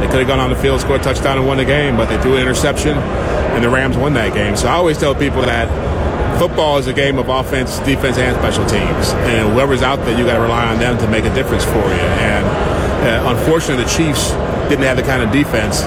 They 0.00 0.06
could 0.08 0.18
have 0.18 0.28
gone 0.28 0.40
on 0.40 0.50
the 0.50 0.56
field, 0.56 0.80
scored 0.80 1.00
a 1.00 1.04
touchdown, 1.04 1.38
and 1.38 1.46
won 1.46 1.56
the 1.56 1.64
game, 1.64 1.96
but 1.96 2.08
they 2.08 2.20
threw 2.22 2.34
an 2.36 2.42
interception, 2.42 2.96
and 3.58 3.64
the 3.64 3.68
Rams 3.68 3.96
won 3.96 4.14
that 4.14 4.34
game. 4.34 4.54
So 4.54 4.68
I 4.68 4.74
always 4.74 4.98
tell 4.98 5.16
people 5.16 5.42
that 5.42 5.66
football 6.38 6.78
is 6.78 6.86
a 6.86 6.92
game 6.92 7.18
of 7.18 7.28
offense, 7.28 7.80
defense, 7.80 8.16
and 8.16 8.36
special 8.36 8.64
teams. 8.66 9.10
And 9.26 9.52
whoever's 9.52 9.82
out 9.82 9.96
there, 10.06 10.16
you 10.16 10.24
got 10.24 10.36
to 10.36 10.42
rely 10.42 10.64
on 10.66 10.78
them 10.78 10.96
to 10.98 11.08
make 11.08 11.24
a 11.24 11.34
difference 11.34 11.64
for 11.64 11.82
you. 11.82 12.06
And 12.22 12.46
uh, 12.46 13.34
unfortunately, 13.36 13.82
the 13.82 13.90
Chiefs 13.90 14.30
didn't 14.70 14.86
have 14.86 14.96
the 14.96 15.02
kind 15.02 15.22
of 15.24 15.32
defense 15.32 15.80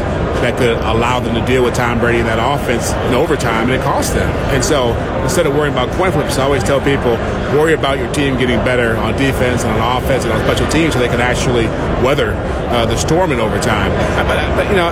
that 0.43 0.57
could 0.57 0.75
allow 0.83 1.21
them 1.21 1.33
to 1.35 1.45
deal 1.45 1.63
with 1.63 1.75
Tom 1.75 1.99
Brady 1.99 2.19
and 2.19 2.27
that 2.27 2.43
offense 2.43 2.91
in 3.07 3.13
overtime, 3.13 3.69
and 3.69 3.79
it 3.79 3.83
cost 3.83 4.13
them. 4.13 4.29
And 4.51 4.65
so 4.65 4.91
instead 5.23 5.47
of 5.47 5.55
worrying 5.55 5.71
about 5.71 5.95
coin 5.95 6.11
flips, 6.11 6.37
I 6.37 6.43
always 6.43 6.63
tell 6.63 6.81
people 6.81 7.15
worry 7.55 7.73
about 7.73 7.99
your 7.99 8.11
team 8.11 8.35
getting 8.35 8.59
better 8.65 8.97
on 8.97 9.15
defense 9.15 9.63
and 9.63 9.71
on 9.79 10.03
offense 10.03 10.25
and 10.25 10.33
on 10.33 10.43
special 10.43 10.67
teams 10.67 10.93
so 10.93 10.99
they 10.99 11.07
can 11.07 11.21
actually 11.21 11.67
weather 12.03 12.33
uh, 12.75 12.85
the 12.85 12.97
storm 12.97 13.31
in 13.31 13.39
overtime. 13.39 13.91
But, 14.27 14.35
but, 14.57 14.67
you 14.67 14.75
know, 14.75 14.91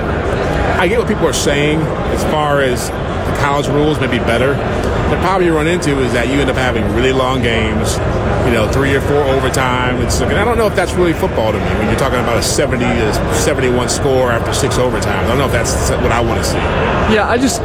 I 0.80 0.88
get 0.88 0.98
what 0.98 1.10
people 1.10 1.28
are 1.28 1.34
saying 1.34 1.82
as 1.82 2.24
far 2.32 2.62
as 2.62 2.88
the 2.88 3.36
college 3.38 3.68
rules 3.68 4.00
may 4.00 4.08
be 4.08 4.18
better. 4.20 4.54
The 5.10 5.20
problem 5.20 5.44
you 5.44 5.54
run 5.54 5.68
into 5.68 6.00
is 6.00 6.14
that 6.14 6.30
you 6.30 6.40
end 6.40 6.50
up 6.50 6.56
having 6.56 6.86
really 6.96 7.12
long 7.12 7.42
games, 7.42 7.98
you 8.48 8.54
know, 8.54 8.72
three 8.72 8.96
or 8.96 9.02
four 9.02 9.22
overtime. 9.24 10.02
It's, 10.02 10.22
and 10.22 10.32
I 10.32 10.46
don't 10.46 10.58
know 10.58 10.68
if 10.68 10.76
that's 10.78 10.94
really 10.94 11.12
football 11.12 11.52
to 11.52 11.58
me 11.58 11.66
when 11.66 11.88
you're 11.88 12.00
talking 12.00 12.20
about 12.20 12.38
a 12.38 12.42
70 12.42 12.86
to 12.86 13.14
71 13.36 13.90
score 13.90 14.32
after 14.32 14.54
six 14.54 14.78
overtime. 14.78 15.26
I 15.26 15.28
don't 15.28 15.38
know 15.38 15.48
if 15.48 15.52
that's 15.52 15.92
what 16.02 16.14
I 16.14 16.22
want 16.22 16.42
to 16.42 16.50
see. 16.50 16.56
Yeah, 17.14 17.28
I 17.28 17.38
just 17.38 17.60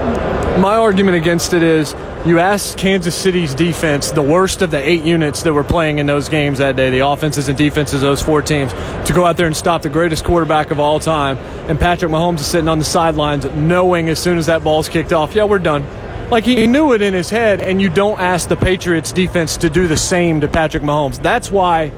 my 0.58 0.76
argument 0.76 1.16
against 1.16 1.52
it 1.52 1.62
is 1.62 1.92
you 2.25 2.38
asked 2.38 2.78
Kansas 2.78 3.14
City's 3.14 3.54
defense, 3.54 4.12
the 4.12 4.23
worst 4.23 4.62
of 4.62 4.70
the 4.70 4.78
eight 4.78 5.02
units 5.02 5.42
that 5.42 5.52
were 5.52 5.64
playing 5.64 5.99
in 5.99 6.06
those 6.06 6.28
games 6.28 6.58
that 6.58 6.76
day, 6.76 6.90
the 6.90 7.00
offenses 7.00 7.49
and 7.49 7.58
defenses 7.58 7.94
of 7.94 8.00
those 8.02 8.23
four 8.23 8.40
teams, 8.40 8.73
to 9.06 9.12
go 9.12 9.26
out 9.26 9.37
there 9.37 9.46
and 9.46 9.56
stop 9.56 9.82
the 9.82 9.88
greatest 9.88 10.25
quarterback 10.25 10.70
of 10.70 10.78
all 10.78 11.00
time. 11.00 11.38
And 11.68 11.78
Patrick 11.78 12.11
Mahomes 12.11 12.40
is 12.40 12.46
sitting 12.46 12.68
on 12.68 12.78
the 12.78 12.84
sidelines 12.84 13.44
knowing 13.46 14.08
as 14.08 14.18
soon 14.18 14.38
as 14.38 14.46
that 14.46 14.62
ball's 14.62 14.88
kicked 14.88 15.12
off, 15.12 15.34
yeah, 15.34 15.44
we're 15.44 15.58
done. 15.58 15.84
Like 16.30 16.44
he 16.44 16.66
knew 16.66 16.92
it 16.92 17.02
in 17.02 17.14
his 17.14 17.30
head, 17.30 17.61
and 17.61 17.82
you 17.82 17.90
don't 17.90 18.18
ask 18.18 18.49
the 18.49 18.56
Patriots 18.56 19.12
defense 19.12 19.56
to 19.58 19.68
do 19.68 19.87
the 19.88 19.96
same 19.96 20.40
to 20.40 20.49
Patrick 20.49 20.82
Mahomes. 20.82 21.20
That's 21.20 21.50
why 21.50 21.92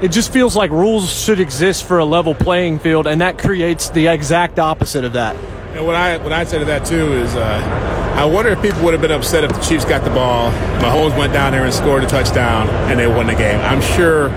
it 0.00 0.08
just 0.08 0.32
feels 0.32 0.56
like 0.56 0.70
rules 0.70 1.12
should 1.12 1.40
exist 1.40 1.84
for 1.84 1.98
a 1.98 2.04
level 2.04 2.34
playing 2.34 2.78
field, 2.78 3.06
and 3.06 3.20
that 3.20 3.36
creates 3.36 3.90
the 3.90 4.06
exact 4.06 4.58
opposite 4.58 5.04
of 5.04 5.14
that. 5.14 5.36
And 5.76 5.84
what 5.84 5.94
I 5.94 6.16
what 6.16 6.32
I 6.32 6.44
say 6.44 6.58
to 6.58 6.64
that 6.64 6.86
too 6.86 7.12
is, 7.12 7.36
uh, 7.36 8.14
I 8.16 8.24
wonder 8.24 8.50
if 8.50 8.62
people 8.62 8.82
would 8.84 8.94
have 8.94 9.02
been 9.02 9.10
upset 9.10 9.44
if 9.44 9.52
the 9.52 9.60
Chiefs 9.60 9.84
got 9.84 10.04
the 10.04 10.10
ball, 10.10 10.50
Mahomes 10.80 11.18
went 11.18 11.34
down 11.34 11.52
there 11.52 11.66
and 11.66 11.74
scored 11.74 12.02
a 12.02 12.06
touchdown, 12.06 12.66
and 12.90 12.98
they 12.98 13.06
won 13.06 13.26
the 13.26 13.34
game. 13.34 13.60
I'm 13.60 13.82
sure 13.82 14.30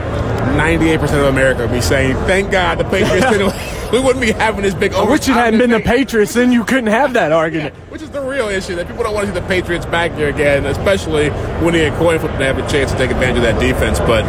98% 0.59 1.01
of 1.03 1.27
America 1.27 1.61
would 1.61 1.71
be 1.71 1.79
saying, 1.79 2.17
"Thank 2.27 2.51
God 2.51 2.77
the 2.77 2.83
Patriots 2.83 3.29
didn't." 3.31 3.53
We 3.89 3.99
wouldn't 3.99 4.21
be 4.21 4.31
having 4.33 4.61
this 4.61 4.75
big. 4.75 4.93
I 4.93 5.01
wish 5.01 5.27
it 5.27 5.31
hadn't 5.31 5.59
been 5.59 5.71
the. 5.71 5.79
Patriots, 5.79 6.35
then 6.35 6.51
you 6.51 6.63
couldn't 6.63 6.91
have 6.91 7.13
that 7.13 7.31
argument. 7.31 7.73
Which 7.89 8.03
is 8.03 8.11
the 8.11 8.21
real 8.21 8.47
issue 8.47 8.75
that 8.75 8.87
people 8.87 9.01
don't 9.01 9.15
want 9.15 9.25
to 9.25 9.33
see 9.33 9.39
the 9.39 9.47
Patriots 9.47 9.87
back 9.87 10.11
here 10.11 10.29
again, 10.29 10.67
especially 10.67 11.31
winning 11.65 11.91
a 11.91 11.97
coin 11.97 12.19
flip 12.19 12.31
and 12.33 12.43
have 12.43 12.59
a 12.59 12.69
chance 12.69 12.91
to 12.91 12.97
take 12.99 13.09
advantage 13.09 13.37
of 13.37 13.41
that 13.41 13.59
defense. 13.59 13.97
But 13.97 14.25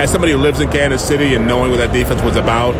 as 0.00 0.10
somebody 0.10 0.32
who 0.32 0.38
lives 0.38 0.58
in 0.58 0.72
Kansas 0.72 1.06
City 1.06 1.36
and 1.36 1.46
knowing 1.46 1.70
what 1.70 1.76
that 1.76 1.92
defense 1.92 2.20
was 2.22 2.34
about 2.34 2.74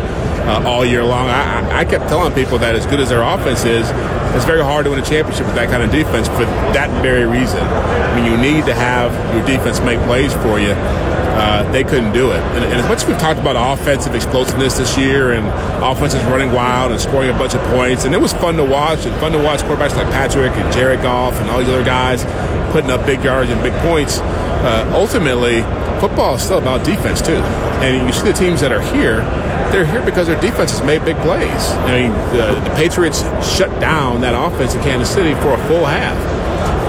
uh, 0.47 0.63
all 0.65 0.85
year 0.85 1.03
long, 1.03 1.27
I, 1.29 1.79
I- 1.79 1.85
kept 1.85 2.07
telling 2.09 2.33
people 2.33 2.57
that 2.59 2.75
as 2.75 2.85
good 2.85 2.99
as 2.99 3.09
their 3.09 3.21
offense 3.21 3.63
is, 3.65 3.87
it's 4.35 4.45
very 4.45 4.61
hard 4.63 4.85
to 4.85 4.91
win 4.91 4.99
a 4.99 5.05
championship 5.05 5.45
with 5.45 5.55
that 5.55 5.69
kind 5.69 5.83
of 5.83 5.91
defense 5.91 6.27
for 6.27 6.45
that 6.75 6.89
very 7.01 7.25
reason. 7.25 7.59
I 7.61 8.15
mean, 8.19 8.25
you 8.31 8.37
need 8.37 8.65
to 8.65 8.73
have 8.73 9.11
your 9.35 9.45
defense 9.45 9.79
make 9.81 9.99
plays 10.01 10.33
for 10.33 10.59
you. 10.59 10.71
Uh, 11.37 11.69
they 11.71 11.83
couldn't 11.83 12.13
do 12.13 12.31
it. 12.31 12.39
And, 12.57 12.63
and 12.65 12.73
as 12.73 12.87
much 12.89 13.03
as 13.03 13.07
we've 13.07 13.17
talked 13.19 13.39
about 13.39 13.55
offensive 13.55 14.15
explosiveness 14.15 14.77
this 14.77 14.97
year 14.97 15.33
and 15.33 15.45
offenses 15.83 16.21
running 16.25 16.51
wild 16.51 16.91
and 16.91 16.99
scoring 16.99 17.29
a 17.29 17.33
bunch 17.37 17.53
of 17.53 17.61
points, 17.69 18.05
and 18.05 18.13
it 18.15 18.19
was 18.19 18.33
fun 18.33 18.57
to 18.57 18.65
watch 18.65 19.05
and 19.05 19.15
fun 19.21 19.31
to 19.33 19.37
watch 19.41 19.61
quarterbacks 19.61 19.95
like 19.95 20.07
Patrick 20.11 20.51
and 20.53 20.73
Jared 20.73 21.01
Goff 21.03 21.35
and 21.39 21.49
all 21.49 21.59
these 21.59 21.69
other 21.69 21.85
guys 21.85 22.23
putting 22.73 22.89
up 22.91 23.05
big 23.05 23.23
yards 23.23 23.49
and 23.51 23.61
big 23.61 23.73
points. 23.83 24.17
Uh, 24.19 24.91
ultimately, 24.95 25.61
football 26.01 26.35
is 26.35 26.41
still 26.41 26.57
about 26.57 26.83
defense 26.83 27.21
too. 27.21 27.35
And 27.85 28.07
you 28.07 28.11
see 28.13 28.23
the 28.23 28.33
teams 28.33 28.59
that 28.61 28.71
are 28.71 28.81
here, 28.81 29.21
they're 29.71 29.85
here 29.85 30.03
because 30.03 30.27
their 30.27 30.39
defense 30.39 30.71
has 30.71 30.83
made 30.83 31.03
big 31.05 31.17
plays. 31.17 31.71
I 31.87 32.01
mean, 32.01 32.11
the, 32.35 32.59
the 32.59 32.75
Patriots 32.75 33.21
shut 33.47 33.69
down 33.79 34.21
that 34.21 34.33
offense 34.33 34.75
in 34.75 34.81
Kansas 34.81 35.13
City 35.13 35.33
for 35.35 35.53
a 35.53 35.67
full 35.67 35.85
half 35.85 36.17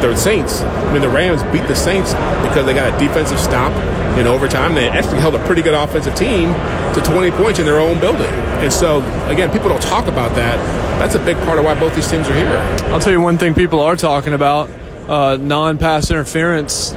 the 0.01 0.17
Saints, 0.17 0.63
I 0.63 0.93
mean, 0.93 1.03
the 1.03 1.09
Rams 1.09 1.43
beat 1.45 1.67
the 1.67 1.75
Saints 1.75 2.13
because 2.13 2.67
they 2.67 2.75
got 2.75 2.95
a 2.95 2.99
defensive 3.05 3.39
stop 3.39 3.73
in 4.19 4.27
overtime. 4.27 4.75
They 4.75 4.89
actually 4.89 5.21
held 5.21 5.35
a 5.35 5.45
pretty 5.45 5.63
good 5.63 5.75
offensive 5.75 6.15
team 6.15 6.53
to 6.95 7.03
20 7.05 7.31
points 7.33 7.59
in 7.59 7.67
their 7.67 7.81
own 7.81 8.01
building. 8.01 8.27
And 8.63 8.73
so, 8.73 8.99
again, 9.29 9.51
people 9.51 9.69
don't 9.69 9.83
talk 9.83 10.07
about 10.07 10.35
that. 10.37 10.57
That's 10.99 11.15
a 11.15 11.25
big 11.25 11.37
part 11.39 11.59
of 11.59 11.65
why 11.65 11.79
both 11.79 11.95
these 11.95 12.09
teams 12.09 12.29
are 12.29 12.35
here. 12.35 12.57
I'll 12.93 13.01
tell 13.01 13.13
you 13.13 13.21
one 13.21 13.39
thing 13.39 13.55
people 13.55 13.81
are 13.81 13.97
talking 13.97 14.33
about 14.33 14.71
uh, 15.09 15.37
non 15.37 15.79
pass 15.79 16.11
interference 16.11 16.93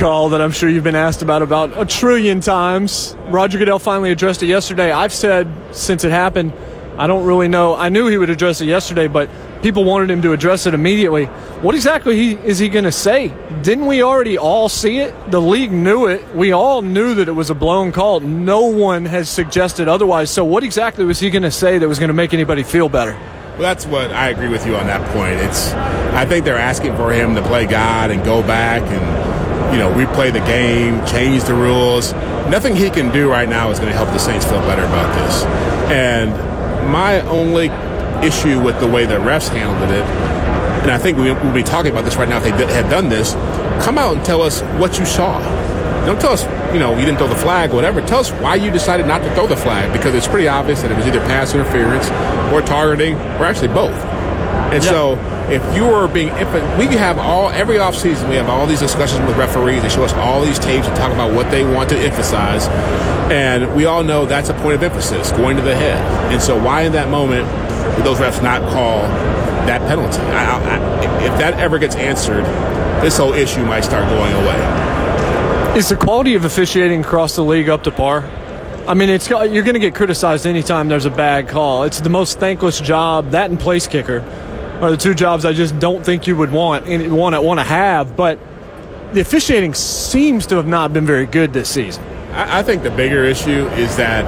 call 0.00 0.30
that 0.30 0.40
I'm 0.40 0.50
sure 0.50 0.70
you've 0.70 0.82
been 0.82 0.96
asked 0.96 1.20
about 1.20 1.42
about 1.42 1.78
a 1.78 1.84
trillion 1.84 2.40
times. 2.40 3.14
Roger 3.26 3.58
Goodell 3.58 3.78
finally 3.78 4.10
addressed 4.10 4.42
it 4.42 4.46
yesterday. 4.46 4.90
I've 4.90 5.12
said 5.12 5.46
since 5.72 6.04
it 6.04 6.10
happened, 6.10 6.54
I 6.96 7.06
don't 7.06 7.26
really 7.26 7.48
know. 7.48 7.76
I 7.76 7.90
knew 7.90 8.06
he 8.06 8.16
would 8.16 8.30
address 8.30 8.62
it 8.62 8.64
yesterday, 8.64 9.08
but 9.08 9.28
people 9.62 9.84
wanted 9.84 10.10
him 10.10 10.22
to 10.22 10.32
address 10.32 10.64
it 10.64 10.72
immediately. 10.72 11.26
What 11.60 11.74
exactly 11.74 12.16
he, 12.16 12.32
is 12.32 12.58
he 12.58 12.70
going 12.70 12.86
to 12.86 12.92
say? 12.92 13.34
Didn't 13.60 13.84
we 13.84 14.02
already 14.02 14.38
all 14.38 14.70
see 14.70 15.00
it? 15.00 15.14
The 15.30 15.40
league 15.40 15.70
knew 15.70 16.06
it. 16.06 16.34
We 16.34 16.52
all 16.52 16.80
knew 16.80 17.14
that 17.16 17.28
it 17.28 17.32
was 17.32 17.50
a 17.50 17.54
blown 17.54 17.92
call. 17.92 18.20
No 18.20 18.62
one 18.62 19.04
has 19.04 19.28
suggested 19.28 19.86
otherwise. 19.86 20.30
So, 20.30 20.46
what 20.46 20.64
exactly 20.64 21.04
was 21.04 21.20
he 21.20 21.28
going 21.28 21.42
to 21.42 21.50
say 21.50 21.76
that 21.76 21.86
was 21.86 21.98
going 21.98 22.08
to 22.08 22.14
make 22.14 22.32
anybody 22.32 22.62
feel 22.62 22.88
better? 22.88 23.12
Well, 23.12 23.58
that's 23.58 23.84
what 23.84 24.10
I 24.12 24.30
agree 24.30 24.48
with 24.48 24.66
you 24.66 24.76
on 24.76 24.86
that 24.86 25.06
point. 25.12 25.34
It's, 25.40 25.72
I 26.14 26.24
think 26.24 26.46
they're 26.46 26.56
asking 26.56 26.96
for 26.96 27.12
him 27.12 27.34
to 27.34 27.42
play 27.42 27.66
God 27.66 28.10
and 28.10 28.24
go 28.24 28.42
back 28.42 28.80
and, 28.82 29.29
you 29.72 29.78
know, 29.78 29.92
replay 29.92 30.32
the 30.32 30.40
game, 30.40 31.04
change 31.06 31.44
the 31.44 31.54
rules. 31.54 32.12
Nothing 32.50 32.74
he 32.74 32.90
can 32.90 33.12
do 33.12 33.30
right 33.30 33.48
now 33.48 33.70
is 33.70 33.78
going 33.78 33.90
to 33.90 33.96
help 33.96 34.10
the 34.10 34.18
Saints 34.18 34.44
feel 34.44 34.60
better 34.60 34.84
about 34.84 35.14
this. 35.14 35.44
And 35.90 36.30
my 36.90 37.20
only 37.22 37.68
issue 38.26 38.60
with 38.60 38.80
the 38.80 38.86
way 38.86 39.06
the 39.06 39.16
refs 39.16 39.48
handled 39.48 39.90
it, 39.90 40.04
and 40.82 40.90
I 40.90 40.98
think 40.98 41.18
we, 41.18 41.30
we'll 41.30 41.54
be 41.54 41.62
talking 41.62 41.92
about 41.92 42.04
this 42.04 42.16
right 42.16 42.28
now 42.28 42.38
if 42.38 42.44
they 42.44 42.56
did, 42.56 42.68
had 42.70 42.88
done 42.90 43.08
this, 43.08 43.34
come 43.84 43.98
out 43.98 44.16
and 44.16 44.24
tell 44.24 44.42
us 44.42 44.62
what 44.80 44.98
you 44.98 45.04
saw. 45.04 45.38
Don't 46.06 46.20
tell 46.20 46.32
us, 46.32 46.44
you 46.72 46.80
know, 46.80 46.96
you 46.98 47.04
didn't 47.04 47.18
throw 47.18 47.28
the 47.28 47.36
flag, 47.36 47.70
or 47.70 47.74
whatever. 47.74 48.00
Tell 48.00 48.20
us 48.20 48.30
why 48.32 48.54
you 48.54 48.70
decided 48.70 49.06
not 49.06 49.18
to 49.18 49.34
throw 49.34 49.46
the 49.46 49.56
flag 49.56 49.92
because 49.92 50.14
it's 50.14 50.26
pretty 50.26 50.48
obvious 50.48 50.80
that 50.82 50.90
it 50.90 50.96
was 50.96 51.06
either 51.06 51.20
pass 51.20 51.54
interference 51.54 52.08
or 52.52 52.62
targeting 52.66 53.14
or 53.14 53.44
actually 53.44 53.68
both. 53.68 53.94
And 54.72 54.82
so 54.84 55.18
if 55.50 55.76
you 55.76 55.84
were 55.84 56.06
being, 56.06 56.28
if 56.28 56.52
we 56.78 56.86
have 56.96 57.18
all, 57.18 57.50
every 57.50 57.76
offseason, 57.76 58.28
we 58.28 58.36
have 58.36 58.48
all 58.48 58.66
these 58.66 58.78
discussions 58.78 59.26
with 59.26 59.36
referees. 59.36 59.82
They 59.82 59.88
show 59.88 60.04
us 60.04 60.12
all 60.14 60.42
these 60.42 60.60
tapes 60.60 60.86
and 60.86 60.96
talk 60.96 61.12
about 61.12 61.34
what 61.34 61.50
they 61.50 61.64
want 61.64 61.90
to 61.90 61.98
emphasize. 61.98 62.68
And 63.32 63.74
we 63.74 63.84
all 63.84 64.04
know 64.04 64.26
that's 64.26 64.48
a 64.48 64.54
point 64.54 64.74
of 64.74 64.82
emphasis, 64.82 65.32
going 65.32 65.56
to 65.56 65.62
the 65.62 65.74
head. 65.74 66.00
And 66.32 66.40
so 66.40 66.62
why 66.62 66.82
in 66.82 66.92
that 66.92 67.10
moment 67.10 67.48
did 67.96 68.04
those 68.04 68.18
refs 68.18 68.42
not 68.42 68.62
call 68.72 69.02
that 69.66 69.80
penalty? 69.88 70.18
I, 70.18 70.56
I, 70.56 71.24
if 71.24 71.38
that 71.38 71.54
ever 71.58 71.78
gets 71.78 71.96
answered, 71.96 72.44
this 73.02 73.18
whole 73.18 73.32
issue 73.32 73.64
might 73.64 73.80
start 73.80 74.08
going 74.08 74.32
away. 74.32 75.78
Is 75.78 75.88
the 75.88 75.96
quality 75.96 76.34
of 76.34 76.44
officiating 76.44 77.00
across 77.00 77.34
the 77.34 77.44
league 77.44 77.68
up 77.68 77.82
to 77.84 77.90
par? 77.90 78.24
I 78.86 78.94
mean, 78.94 79.08
it's 79.08 79.28
you're 79.28 79.62
going 79.62 79.74
to 79.74 79.80
get 79.80 79.94
criticized 79.94 80.46
anytime 80.46 80.88
there's 80.88 81.06
a 81.06 81.10
bad 81.10 81.48
call. 81.48 81.84
It's 81.84 82.00
the 82.00 82.08
most 82.08 82.38
thankless 82.38 82.80
job. 82.80 83.30
That 83.30 83.50
and 83.50 83.58
place 83.58 83.86
kicker 83.86 84.24
are 84.80 84.90
the 84.90 84.96
two 84.96 85.14
jobs 85.14 85.44
I 85.44 85.52
just 85.52 85.78
don't 85.78 86.04
think 86.04 86.26
you 86.26 86.36
would 86.36 86.52
want 86.52 86.86
and 86.86 87.16
want 87.16 87.34
to 87.34 87.42
want 87.42 87.60
to 87.60 87.64
have. 87.64 88.16
But 88.16 88.38
the 89.12 89.20
officiating 89.20 89.74
seems 89.74 90.46
to 90.46 90.56
have 90.56 90.66
not 90.66 90.92
been 90.92 91.06
very 91.06 91.26
good 91.26 91.52
this 91.52 91.68
season. 91.68 92.02
I, 92.32 92.60
I 92.60 92.62
think 92.62 92.82
the 92.82 92.90
bigger 92.90 93.24
issue 93.24 93.66
is 93.68 93.96
that 93.96 94.24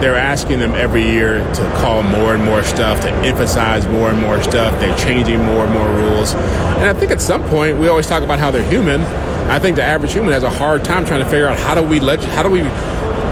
they're 0.00 0.16
asking 0.16 0.58
them 0.58 0.74
every 0.74 1.04
year 1.04 1.38
to 1.54 1.72
call 1.76 2.02
more 2.02 2.34
and 2.34 2.44
more 2.44 2.64
stuff, 2.64 3.00
to 3.02 3.10
emphasize 3.10 3.86
more 3.86 4.10
and 4.10 4.20
more 4.20 4.42
stuff. 4.42 4.78
They're 4.80 4.96
changing 4.96 5.38
more 5.44 5.64
and 5.64 5.72
more 5.72 5.88
rules. 5.88 6.34
And 6.34 6.84
I 6.84 6.92
think 6.92 7.12
at 7.12 7.20
some 7.20 7.44
point, 7.44 7.78
we 7.78 7.86
always 7.86 8.08
talk 8.08 8.24
about 8.24 8.40
how 8.40 8.50
they're 8.50 8.68
human. 8.68 9.02
I 9.48 9.60
think 9.60 9.76
the 9.76 9.84
average 9.84 10.12
human 10.12 10.32
has 10.32 10.42
a 10.42 10.50
hard 10.50 10.84
time 10.84 11.04
trying 11.04 11.22
to 11.22 11.26
figure 11.28 11.46
out 11.46 11.58
how 11.58 11.74
do 11.74 11.82
we 11.82 12.00
let, 12.00 12.22
how 12.24 12.42
do 12.42 12.50
we 12.50 12.62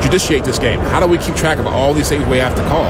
judiciate 0.03 0.45
this 0.45 0.59
game? 0.59 0.79
How 0.79 1.01
do 1.01 1.07
we 1.07 1.19
keep 1.19 1.35
track 1.35 1.59
of 1.59 1.67
all 1.67 1.93
these 1.93 2.09
things 2.09 2.25
we 2.27 2.39
have 2.39 2.55
to 2.55 2.63
call? 2.63 2.85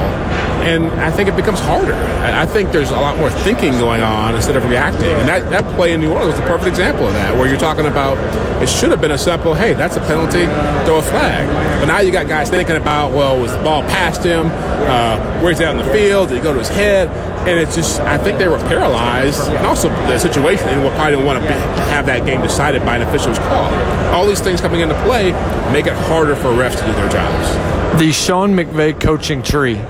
And 0.60 0.86
I 1.00 1.10
think 1.10 1.28
it 1.28 1.36
becomes 1.36 1.60
harder. 1.60 1.94
I 1.94 2.46
think 2.46 2.72
there's 2.72 2.90
a 2.90 2.96
lot 2.96 3.16
more 3.18 3.30
thinking 3.30 3.72
going 3.72 4.02
on 4.02 4.34
instead 4.34 4.56
of 4.56 4.68
reacting. 4.68 5.10
And 5.10 5.28
that, 5.28 5.50
that 5.50 5.64
play 5.76 5.92
in 5.92 6.00
New 6.00 6.12
Orleans 6.12 6.38
was 6.38 6.40
a 6.40 6.46
perfect 6.46 6.68
example 6.68 7.06
of 7.06 7.14
that, 7.14 7.34
where 7.36 7.48
you're 7.48 7.58
talking 7.58 7.86
about 7.86 8.18
it 8.62 8.68
should 8.68 8.90
have 8.90 9.00
been 9.00 9.12
a 9.12 9.18
simple, 9.18 9.54
hey, 9.54 9.72
that's 9.72 9.96
a 9.96 10.00
penalty, 10.00 10.44
throw 10.84 10.98
a 10.98 11.02
flag. 11.02 11.48
But 11.80 11.86
now 11.86 12.00
you 12.00 12.12
got 12.12 12.28
guys 12.28 12.50
thinking 12.50 12.76
about, 12.76 13.12
well, 13.12 13.40
was 13.40 13.52
the 13.52 13.62
ball 13.62 13.82
past 13.82 14.22
him? 14.22 14.46
Uh, 14.50 15.40
where's 15.40 15.58
he 15.58 15.64
out 15.64 15.78
in 15.78 15.84
the 15.84 15.92
field? 15.92 16.28
Did 16.28 16.36
he 16.36 16.42
go 16.42 16.52
to 16.52 16.58
his 16.58 16.68
head? 16.68 17.08
And 17.48 17.58
it's 17.58 17.74
just, 17.74 18.00
I 18.00 18.18
think 18.18 18.36
they 18.36 18.48
were 18.48 18.58
paralyzed, 18.58 19.48
and 19.48 19.66
also 19.66 19.88
the 19.88 20.18
situation, 20.18 20.68
and 20.68 20.82
we 20.82 20.90
probably 20.90 21.12
didn't 21.12 21.24
want 21.24 21.42
to 21.42 21.48
be, 21.48 21.54
have 21.88 22.04
that 22.04 22.26
game 22.26 22.42
decided 22.42 22.84
by 22.84 22.96
an 22.96 23.02
official's 23.02 23.38
call. 23.38 23.72
All 24.12 24.26
these 24.26 24.40
things 24.40 24.60
coming 24.60 24.80
into 24.80 24.94
play 25.04 25.32
make 25.72 25.86
it 25.86 25.94
harder 25.94 26.36
for 26.36 26.48
refs 26.48 26.78
to 26.78 26.84
do 26.84 26.92
their 26.92 27.08
jobs. 27.08 27.98
The 27.98 28.12
Sean 28.12 28.52
McVay 28.52 29.00
coaching 29.00 29.42
tree 29.42 29.80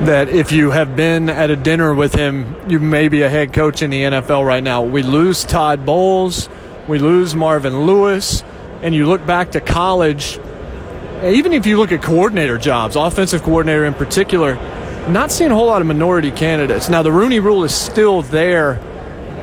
that 0.00 0.28
if 0.28 0.52
you 0.52 0.70
have 0.70 0.94
been 0.94 1.28
at 1.28 1.50
a 1.50 1.56
dinner 1.56 1.92
with 1.92 2.14
him, 2.14 2.54
you 2.70 2.78
may 2.78 3.08
be 3.08 3.22
a 3.22 3.28
head 3.28 3.52
coach 3.52 3.82
in 3.82 3.90
the 3.90 4.02
NFL 4.02 4.46
right 4.46 4.62
now. 4.62 4.82
We 4.82 5.02
lose 5.02 5.44
Todd 5.44 5.84
Bowles, 5.84 6.48
we 6.86 7.00
lose 7.00 7.34
Marvin 7.34 7.84
Lewis, 7.84 8.44
and 8.80 8.94
you 8.94 9.06
look 9.06 9.26
back 9.26 9.52
to 9.52 9.60
college, 9.60 10.38
even 11.24 11.52
if 11.52 11.66
you 11.66 11.78
look 11.78 11.90
at 11.90 12.00
coordinator 12.00 12.58
jobs, 12.58 12.94
offensive 12.94 13.42
coordinator 13.42 13.84
in 13.84 13.94
particular, 13.94 14.54
not 15.08 15.32
seeing 15.32 15.50
a 15.50 15.54
whole 15.54 15.66
lot 15.66 15.80
of 15.80 15.88
minority 15.88 16.30
candidates. 16.30 16.88
Now, 16.88 17.02
the 17.02 17.12
Rooney 17.12 17.40
rule 17.40 17.64
is 17.64 17.74
still 17.74 18.22
there. 18.22 18.80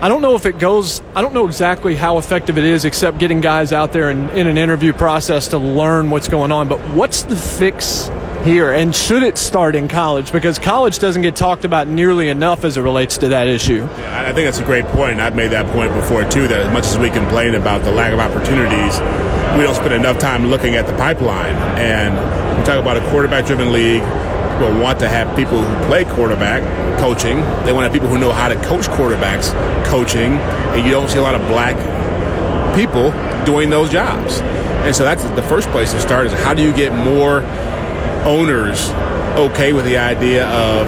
I 0.02 0.08
don't 0.08 0.22
know 0.22 0.36
if 0.36 0.46
it 0.46 0.58
goes, 0.58 1.02
I 1.16 1.22
don't 1.22 1.34
know 1.34 1.48
exactly 1.48 1.96
how 1.96 2.18
effective 2.18 2.58
it 2.58 2.64
is, 2.64 2.86
except 2.86 3.18
getting 3.18 3.42
guys 3.42 3.74
out 3.74 3.92
there 3.92 4.10
in, 4.10 4.30
in 4.30 4.48
an 4.48 4.58
interview 4.58 4.94
process 4.94 5.50
to 5.50 5.58
learn 5.58 6.10
what's 6.12 6.30
going 6.30 6.54
on. 6.54 6.70
But 6.70 6.80
what's 6.92 7.24
the 7.24 7.36
fix 7.36 8.10
here? 8.46 8.72
And 8.72 8.96
should 8.96 9.24
it 9.24 9.38
start 9.38 9.76
in 9.76 9.88
college? 9.88 10.32
Because 10.32 10.60
college 10.60 11.00
doesn't 11.00 11.24
get 11.24 11.36
talked 11.36 11.66
about 11.66 11.88
nearly 11.88 12.30
enough 12.30 12.64
as 12.64 12.78
it 12.78 12.82
relates 12.82 13.18
to 13.18 13.30
that 13.30 13.48
issue. 13.48 13.84
I 13.84 14.32
think 14.32 14.46
that's 14.46 14.60
a 14.60 14.64
great 14.64 14.86
point. 14.86 15.20
I've 15.20 15.36
made 15.36 15.52
that 15.52 15.66
point 15.74 15.94
before, 15.94 16.24
too, 16.30 16.48
that 16.48 16.62
as 16.62 16.72
much 16.72 16.86
as 16.86 16.98
we 16.98 17.10
complain 17.10 17.56
about 17.56 17.84
the 17.84 17.92
lack 17.92 18.14
of 18.14 18.20
opportunities, 18.20 19.00
we 19.58 19.64
don't 19.64 19.76
spend 19.76 19.94
enough 19.94 20.20
time 20.20 20.48
looking 20.48 20.76
at 20.76 20.86
the 20.86 20.94
pipeline. 20.94 21.56
And 21.78 22.14
we 22.58 22.64
talk 22.64 22.80
about 22.80 22.98
a 22.98 23.10
quarterback 23.10 23.46
driven 23.48 23.74
league. 23.74 24.04
People 24.04 24.80
want 24.80 25.00
to 25.00 25.10
have 25.10 25.36
people 25.36 25.62
who 25.62 25.86
play 25.88 26.06
quarterback 26.06 26.64
coaching. 27.00 27.38
They 27.66 27.74
want 27.74 27.84
to 27.84 27.90
have 27.90 27.94
people 27.94 28.08
who 28.08 28.20
know 28.20 28.32
how 28.32 28.48
to 28.48 28.56
coach 28.64 28.86
quarterbacks 28.86 29.52
coaching. 29.86 30.34
And 30.74 30.86
you 30.86 30.92
don't 30.92 31.10
see 31.10 31.18
a 31.18 31.24
lot 31.24 31.36
of 31.36 31.42
black 31.48 31.76
people 32.76 33.12
doing 33.44 33.70
those 33.70 33.90
jobs. 33.90 34.40
And 34.86 34.96
so 34.96 35.04
that's 35.04 35.24
the 35.24 35.42
first 35.44 35.68
place 35.70 35.92
to 35.94 36.00
start 36.00 36.28
is 36.28 36.34
how 36.34 36.54
do 36.54 36.62
you 36.62 36.72
get 36.72 36.94
more 36.94 37.42
owners 38.26 38.90
okay 39.38 39.74
with 39.74 39.86
the 39.86 39.98
idea 39.98 40.48
of 40.48 40.88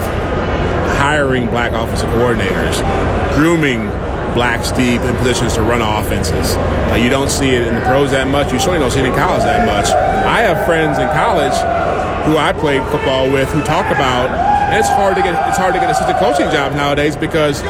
hiring 0.98 1.46
black 1.46 1.72
offensive 1.72 2.08
coordinators, 2.10 2.76
grooming 3.34 3.86
blacks 4.34 4.72
deep 4.72 5.00
in 5.02 5.16
positions 5.16 5.54
to 5.54 5.62
run 5.62 5.80
offenses. 5.80 6.54
Uh, 6.56 6.98
you 7.00 7.08
don't 7.08 7.30
see 7.30 7.50
it 7.50 7.66
in 7.66 7.74
the 7.74 7.80
pros 7.82 8.10
that 8.10 8.28
much. 8.28 8.52
You 8.52 8.58
certainly 8.58 8.80
don't 8.80 8.90
see 8.90 9.00
it 9.00 9.06
in 9.06 9.14
college 9.14 9.42
that 9.42 9.66
much. 9.66 9.86
I 9.90 10.40
have 10.42 10.66
friends 10.66 10.98
in 10.98 11.08
college 11.08 11.54
who 12.26 12.36
I 12.36 12.52
played 12.52 12.82
football 12.90 13.30
with 13.30 13.48
who 13.50 13.62
talk 13.62 13.86
about, 13.86 14.28
it's 14.76 14.88
hard 14.88 15.16
to 15.16 15.22
get 15.22 15.48
it's 15.48 15.56
hard 15.56 15.72
to 15.74 15.80
get 15.80 15.90
assistant 15.90 16.18
coaching 16.18 16.50
jobs 16.50 16.74
nowadays 16.74 17.16
because 17.16 17.62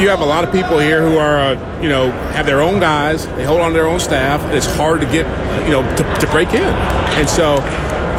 you 0.00 0.08
have 0.08 0.20
a 0.20 0.24
lot 0.24 0.44
of 0.44 0.52
people 0.52 0.78
here 0.78 1.02
who 1.02 1.18
are, 1.18 1.38
uh, 1.38 1.82
you 1.82 1.88
know, 1.88 2.12
have 2.32 2.46
their 2.46 2.60
own 2.60 2.78
guys. 2.78 3.26
They 3.34 3.44
hold 3.44 3.60
on 3.60 3.70
to 3.70 3.74
their 3.74 3.88
own 3.88 3.98
staff. 3.98 4.40
It's 4.54 4.66
hard 4.76 5.00
to 5.00 5.06
get, 5.06 5.26
you 5.64 5.72
know, 5.72 5.82
to, 5.96 6.20
to 6.20 6.26
break 6.30 6.50
in. 6.50 6.62
And 6.62 7.28
so 7.28 7.56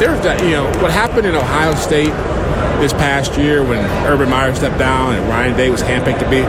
there's 0.00 0.20
that, 0.22 0.42
you 0.42 0.50
know, 0.50 0.64
what 0.82 0.90
happened 0.90 1.26
in 1.26 1.34
Ohio 1.34 1.74
State 1.74 2.12
this 2.80 2.92
past 2.94 3.36
year 3.36 3.62
when 3.62 3.84
Urban 4.06 4.30
Meyer 4.30 4.54
stepped 4.54 4.78
down 4.78 5.14
and 5.14 5.28
Ryan 5.28 5.56
Day 5.56 5.70
was 5.70 5.82
handpicked 5.82 6.20
to 6.20 6.30
be, 6.30 6.40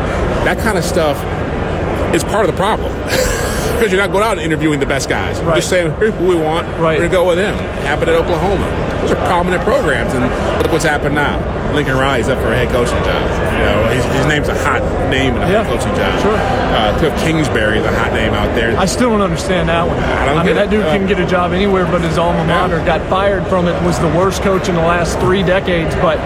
that 0.48 0.58
kind 0.60 0.78
of 0.78 0.84
stuff 0.84 1.18
is 2.16 2.24
part 2.24 2.46
of 2.46 2.52
the 2.52 2.58
problem. 2.58 2.92
because 3.82 3.92
you're 3.92 4.02
not 4.02 4.12
going 4.12 4.24
out 4.24 4.34
and 4.34 4.42
interviewing 4.42 4.80
the 4.80 4.86
best 4.86 5.10
guys. 5.10 5.40
You're 5.42 5.56
just 5.56 5.70
saying, 5.70 5.92
here's 5.98 6.14
who 6.14 6.28
we 6.28 6.36
want. 6.36 6.68
Right. 6.78 7.00
We're 7.00 7.10
going 7.10 7.10
to 7.10 7.18
go 7.18 7.28
with 7.28 7.40
him. 7.40 7.56
Happened 7.82 8.12
at 8.12 8.16
Oklahoma. 8.16 8.70
Those 9.02 9.12
are 9.12 9.26
prominent 9.26 9.64
programs. 9.64 10.14
And 10.14 10.22
look 10.62 10.72
what's 10.72 10.86
happened 10.86 11.16
now. 11.16 11.42
Lincoln 11.74 11.98
Riley's 11.98 12.30
up 12.30 12.38
for 12.38 12.54
a 12.54 12.56
head 12.56 12.70
coaching 12.70 13.04
job. 13.04 13.41
You 13.62 13.68
know, 13.68 13.88
his, 13.94 14.04
his 14.18 14.26
name's 14.26 14.48
a 14.50 14.58
hot 14.64 14.82
name 15.12 15.36
in 15.36 15.42
a 15.44 15.50
Yeah, 15.52 15.64
coaching 15.64 15.94
job. 15.94 16.20
sure. 16.22 16.34
Uh, 16.36 16.98
Cliff 16.98 17.14
Kingsbury 17.22 17.78
is 17.78 17.86
a 17.86 17.94
hot 17.96 18.12
name 18.14 18.34
out 18.34 18.56
there. 18.56 18.76
I 18.78 18.86
still 18.86 19.12
don't 19.12 19.22
understand 19.22 19.70
that 19.70 19.88
one. 19.88 19.98
I 20.00 20.34
don't 20.34 20.46
mean, 20.46 20.56
that 20.56 20.70
dude 20.72 20.84
Uh, 20.86 20.90
can 20.98 21.06
get 21.06 21.20
a 21.20 21.26
job 21.28 21.52
anywhere 21.54 21.86
but 21.86 22.02
his 22.02 22.18
alma 22.18 22.44
mater. 22.46 22.78
Yeah. 22.80 22.98
Got 22.98 23.10
fired 23.10 23.46
from 23.48 23.68
it. 23.68 23.80
Was 23.84 24.00
the 24.00 24.08
worst 24.08 24.42
coach 24.42 24.68
in 24.68 24.74
the 24.76 24.82
last 24.82 25.20
three 25.20 25.44
decades, 25.44 25.94
but 25.96 26.18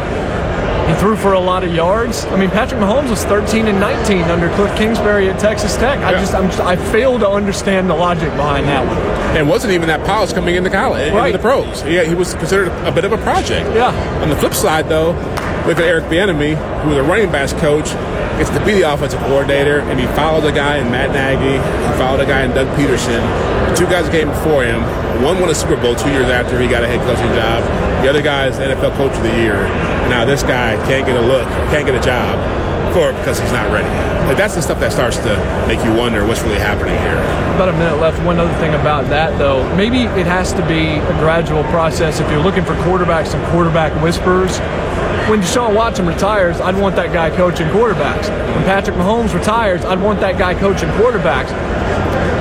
he 0.88 0.93
threw 0.95 1.15
for 1.17 1.34
a 1.34 1.39
lot 1.39 1.63
of 1.65 1.74
yards. 1.74 2.26
I 2.28 2.38
mean, 2.38 2.50
Patrick 2.52 2.80
Mahomes 2.80 3.10
was 3.10 3.26
13 3.26 3.67
and 3.67 3.80
19 3.82 4.21
under 4.26 4.48
Cliff 4.56 4.74
Kingsbury 4.78 5.28
at 5.30 5.38
Texas 5.39 5.76
Tech. 5.76 5.98
I 6.00 6.12
Yeah. 6.12 6.19
just, 6.21 6.34
I'm, 6.36 6.50
I 6.65 6.76
fail 6.78 7.19
to 7.19 7.28
understand 7.28 7.89
the 7.89 7.95
logic 7.95 8.30
behind 8.38 8.67
that 8.69 8.86
one. 8.88 8.98
and 9.36 9.50
wasn't 9.50 9.74
even 9.74 9.88
that 9.89 10.06
polished 10.06 10.34
coming 10.36 10.56
into 10.56 10.69
college, 10.69 11.12
Right. 11.12 11.28
into 11.28 11.38
the 11.39 11.41
pros. 11.41 11.84
Yeah, 11.84 12.04
he 12.04 12.15
was 12.15 12.34
considered 12.36 12.69
a 12.88 12.91
bit 12.93 13.04
of 13.04 13.12
a 13.12 13.17
project. 13.17 13.67
Yeah. 13.76 13.91
On 14.21 14.30
the 14.30 14.36
flip 14.38 14.54
side, 14.54 14.88
though, 14.88 15.12
look 15.67 15.78
at 15.78 15.86
Eric 15.86 16.06
Bieniemy, 16.06 16.56
who 16.84 16.89
was 16.89 16.97
a 16.97 17.04
running 17.04 17.32
backs 17.32 17.54
coach, 17.54 17.89
gets 18.38 18.49
to 18.49 18.63
be 18.65 18.73
the 18.73 18.84
offensive 18.84 19.19
coordinator, 19.21 19.80
and 19.80 19.99
he 19.99 20.06
followed 20.08 20.45
a 20.45 20.51
guy 20.51 20.78
in 20.78 20.91
Matt 20.91 21.12
Nagy, 21.12 21.58
he 21.58 21.91
followed 21.97 22.21
a 22.21 22.25
guy 22.25 22.43
in 22.43 22.51
Doug 22.51 22.67
Pederson. 22.78 23.23
The 23.69 23.75
two 23.75 23.86
guys 23.86 24.08
came 24.10 24.30
before 24.30 24.63
him. 24.63 24.82
One 25.23 25.39
won 25.39 25.49
a 25.49 25.56
Super 25.56 25.75
Bowl 25.75 25.95
two 25.95 26.12
years 26.12 26.30
after 26.30 26.60
he 26.60 26.67
got 26.67 26.84
a 26.84 26.88
head 26.88 26.99
coaching 27.01 27.34
job. 27.34 27.63
The 28.04 28.10
other 28.10 28.21
guy 28.21 28.47
is 28.47 28.58
NFL 28.58 28.95
Coach 28.97 29.15
of 29.15 29.23
the 29.23 29.36
Year. 29.38 29.63
Now 30.10 30.25
this 30.25 30.43
guy 30.43 30.75
can't 30.86 31.06
get 31.06 31.15
a 31.15 31.25
look, 31.25 31.47
can't 31.71 31.86
get 31.86 31.95
a 31.95 32.06
job 32.06 32.38
for 32.93 33.10
it 33.10 33.17
because 33.17 33.39
he's 33.39 33.51
not 33.51 33.71
ready. 33.71 33.89
That's 34.36 34.56
the 34.56 34.62
stuff 34.62 34.80
that 34.80 34.91
starts 34.91 35.17
to 35.17 35.36
make 35.67 35.84
you 35.84 35.93
wonder 35.93 36.25
what's 36.25 36.41
really 36.41 36.60
happening 36.60 36.97
here. 36.99 37.17
About 37.56 37.69
a 37.69 37.73
minute 37.73 37.99
left. 37.99 38.21
One 38.23 38.39
other 38.39 38.54
thing 38.60 38.73
about 38.73 39.08
that, 39.10 39.38
though, 39.38 39.63
maybe 39.75 40.04
it 40.19 40.25
has 40.25 40.51
to 40.54 40.65
be 40.67 40.97
a 40.97 41.13
gradual 41.19 41.63
process. 41.65 42.19
If 42.19 42.30
you're 42.30 42.43
looking 42.43 42.65
for 42.65 42.73
quarterbacks 42.84 43.34
and 43.34 43.43
quarterback 43.51 43.91
whisperers, 44.01 44.60
when 45.29 45.41
Deshaun 45.41 45.75
Watson 45.75 46.05
retires, 46.05 46.61
I'd 46.61 46.77
want 46.79 46.95
that 46.97 47.11
guy 47.11 47.35
coaching 47.35 47.67
quarterbacks. 47.69 48.29
When 48.55 48.63
Patrick 48.65 48.95
Mahomes 48.95 49.33
retires, 49.33 49.83
I'd 49.83 50.01
want 50.01 50.19
that 50.19 50.38
guy 50.38 50.53
coaching 50.53 50.89
quarterbacks. 50.89 51.49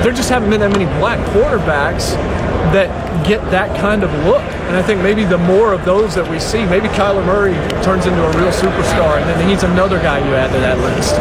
There 0.03 0.13
just 0.13 0.29
haven't 0.29 0.49
been 0.51 0.59
that 0.61 0.71
many 0.71 0.85
black 0.99 1.17
quarterbacks 1.31 2.13
that 2.73 2.87
get 3.27 3.39
that 3.51 3.75
kind 3.79 4.03
of 4.03 4.11
look. 4.25 4.41
And 4.69 4.75
I 4.75 4.83
think 4.83 5.01
maybe 5.01 5.23
the 5.23 5.37
more 5.37 5.73
of 5.73 5.83
those 5.85 6.13
that 6.15 6.29
we 6.29 6.39
see, 6.39 6.65
maybe 6.65 6.87
Kyler 6.89 7.25
Murray 7.25 7.53
turns 7.83 8.05
into 8.05 8.21
a 8.23 8.29
real 8.37 8.51
superstar, 8.51 9.17
and 9.19 9.27
then 9.29 9.49
he's 9.49 9.63
another 9.63 9.97
guy 9.99 10.19
you 10.19 10.35
add 10.35 10.51
to 10.51 10.59
that 10.59 10.77
list. 10.79 11.15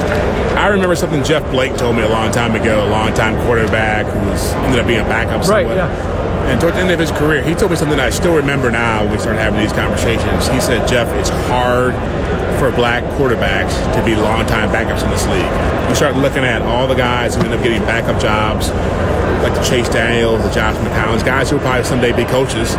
I 0.56 0.68
remember 0.68 0.96
something 0.96 1.22
Jeff 1.24 1.48
Blake 1.50 1.76
told 1.76 1.96
me 1.96 2.02
a 2.02 2.08
long 2.08 2.30
time 2.30 2.54
ago, 2.54 2.84
a 2.86 2.88
long 2.90 3.12
time 3.14 3.36
quarterback 3.46 4.06
who 4.06 4.20
ended 4.64 4.80
up 4.80 4.86
being 4.86 5.00
a 5.00 5.04
backup 5.04 5.46
Right, 5.48 5.66
somewhat. 5.66 5.76
yeah. 5.76 6.13
And 6.50 6.60
toward 6.60 6.74
the 6.74 6.80
end 6.80 6.90
of 6.90 6.98
his 6.98 7.10
career, 7.10 7.42
he 7.42 7.54
told 7.54 7.70
me 7.70 7.76
something 7.76 7.96
that 7.96 8.06
I 8.06 8.10
still 8.10 8.36
remember 8.36 8.70
now 8.70 9.02
when 9.02 9.12
we 9.12 9.18
started 9.18 9.40
having 9.40 9.60
these 9.60 9.72
conversations. 9.72 10.46
He 10.48 10.60
said, 10.60 10.86
Jeff, 10.86 11.08
it's 11.18 11.30
hard 11.48 11.94
for 12.58 12.70
black 12.70 13.02
quarterbacks 13.18 13.74
to 13.94 14.04
be 14.04 14.14
longtime 14.14 14.70
backups 14.70 15.02
in 15.02 15.10
this 15.10 15.26
league. 15.26 15.88
You 15.88 15.94
start 15.94 16.16
looking 16.16 16.44
at 16.44 16.62
all 16.62 16.86
the 16.86 16.94
guys 16.94 17.34
who 17.34 17.42
end 17.42 17.54
up 17.54 17.62
getting 17.62 17.82
backup 17.82 18.20
jobs, 18.20 18.70
like 19.42 19.54
the 19.54 19.64
Chase 19.64 19.88
Daniels, 19.88 20.42
the 20.42 20.50
Josh 20.50 20.76
McCowns, 20.76 21.24
guys 21.24 21.50
who 21.50 21.56
will 21.56 21.62
probably 21.62 21.84
someday 21.84 22.12
be 22.12 22.24
coaches. 22.24 22.74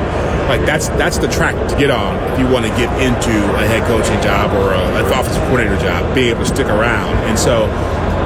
Like 0.47 0.61
that's 0.65 0.89
that's 0.89 1.17
the 1.17 1.27
track 1.27 1.55
to 1.69 1.75
get 1.77 1.89
on 1.89 2.21
if 2.33 2.39
you 2.39 2.47
want 2.47 2.65
to 2.65 2.71
get 2.77 2.89
into 3.01 3.33
a 3.57 3.65
head 3.65 3.81
coaching 3.87 4.21
job 4.21 4.53
or 4.53 4.73
a, 4.73 4.81
an 4.97 5.05
offensive 5.11 5.41
coordinator 5.43 5.81
job, 5.81 6.13
being 6.13 6.29
able 6.29 6.41
to 6.41 6.45
stick 6.45 6.67
around. 6.67 7.15
And 7.25 7.37
so 7.37 7.65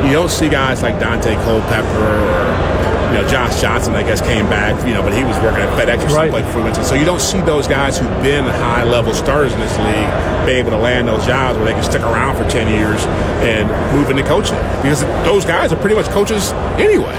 you 0.05 0.13
don't 0.13 0.29
see 0.29 0.49
guys 0.49 0.81
like 0.81 0.99
Dante 0.99 1.35
Culpepper 1.35 1.87
or 1.87 2.78
you 3.09 3.15
know, 3.21 3.27
Josh 3.27 3.59
Johnson, 3.59 3.95
I 3.95 4.03
guess, 4.03 4.21
came 4.21 4.45
back, 4.47 4.85
you 4.87 4.93
know, 4.93 5.01
but 5.01 5.13
he 5.13 5.23
was 5.23 5.35
working 5.39 5.61
at 5.61 5.69
FedEx 5.77 5.97
or 6.03 6.13
Right. 6.15 6.31
something 6.31 6.31
like 6.33 6.45
before 6.45 6.61
he 6.61 6.63
went 6.65 6.75
to. 6.75 6.83
So 6.85 6.95
you 6.95 7.05
don't 7.05 7.19
see 7.21 7.41
those 7.41 7.67
guys 7.67 7.97
who've 7.97 8.23
been 8.23 8.45
high 8.45 8.83
level 8.83 9.13
starters 9.13 9.51
in 9.53 9.59
this 9.59 9.75
league 9.79 10.45
be 10.45 10.53
able 10.53 10.71
to 10.71 10.77
land 10.77 11.07
those 11.07 11.25
jobs 11.25 11.57
where 11.57 11.65
they 11.65 11.73
can 11.73 11.83
stick 11.83 12.01
around 12.01 12.37
for 12.37 12.49
10 12.49 12.67
years 12.67 13.03
and 13.43 13.67
move 13.97 14.09
into 14.09 14.23
coaching. 14.23 14.57
Because 14.81 15.01
those 15.25 15.43
guys 15.45 15.73
are 15.73 15.77
pretty 15.77 15.95
much 15.95 16.05
coaches 16.07 16.51
anyway. 16.77 17.15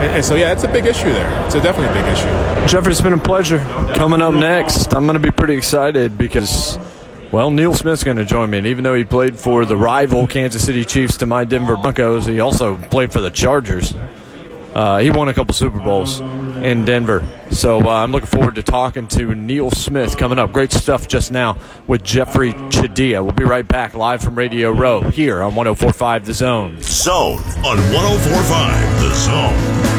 And, 0.00 0.16
and 0.16 0.24
so, 0.24 0.34
yeah, 0.34 0.52
it's 0.52 0.64
a 0.64 0.68
big 0.68 0.86
issue 0.86 1.12
there. 1.12 1.46
It's 1.46 1.54
a 1.54 1.60
definitely 1.60 1.98
a 1.98 2.02
big 2.02 2.12
issue. 2.12 2.26
Jeffri, 2.66 2.90
it's 2.90 3.00
been 3.00 3.12
a 3.12 3.18
pleasure. 3.18 3.58
Coming 3.94 4.22
up 4.22 4.34
next, 4.34 4.94
I'm 4.94 5.04
going 5.06 5.14
to 5.14 5.20
be 5.20 5.30
pretty 5.30 5.54
excited 5.54 6.16
because, 6.18 6.78
well, 7.30 7.50
Neil 7.50 7.74
Smith's 7.74 8.02
going 8.02 8.16
to 8.16 8.24
join 8.24 8.50
me. 8.50 8.58
And 8.58 8.66
even 8.66 8.82
though 8.82 8.94
he 8.94 9.04
played 9.04 9.38
for 9.38 9.64
the 9.64 9.76
rival 9.76 10.26
Kansas 10.26 10.64
City 10.64 10.84
Chiefs 10.84 11.18
to 11.18 11.26
my 11.26 11.44
Denver 11.44 11.76
Broncos, 11.76 12.26
he 12.26 12.40
also 12.40 12.76
played 12.76 13.12
for 13.12 13.20
the 13.20 13.30
Chargers. 13.30 13.94
Uh, 14.74 14.98
he 14.98 15.10
won 15.10 15.28
a 15.28 15.34
couple 15.34 15.54
Super 15.54 15.78
Bowls 15.78 16.20
in 16.20 16.84
Denver. 16.84 17.26
So 17.50 17.78
uh, 17.88 18.02
I'm 18.02 18.10
looking 18.10 18.26
forward 18.26 18.56
to 18.56 18.62
talking 18.62 19.06
to 19.08 19.34
Neil 19.34 19.70
Smith 19.70 20.16
coming 20.18 20.38
up. 20.38 20.52
Great 20.52 20.72
stuff 20.72 21.06
just 21.06 21.30
now 21.30 21.56
with 21.86 22.02
Jeffri 22.02 22.52
Chadiha. 22.70 23.22
We'll 23.22 23.32
be 23.32 23.44
right 23.44 23.66
back 23.66 23.94
live 23.94 24.22
from 24.22 24.34
Radio 24.34 24.70
Row 24.72 25.00
here 25.02 25.42
on 25.42 25.54
1045 25.54 26.26
The 26.26 26.34
Zone. 26.34 26.78
Zone 26.82 27.38
on 27.64 27.78
1045 27.92 29.00
The 29.00 29.14
Zone. 29.14 29.93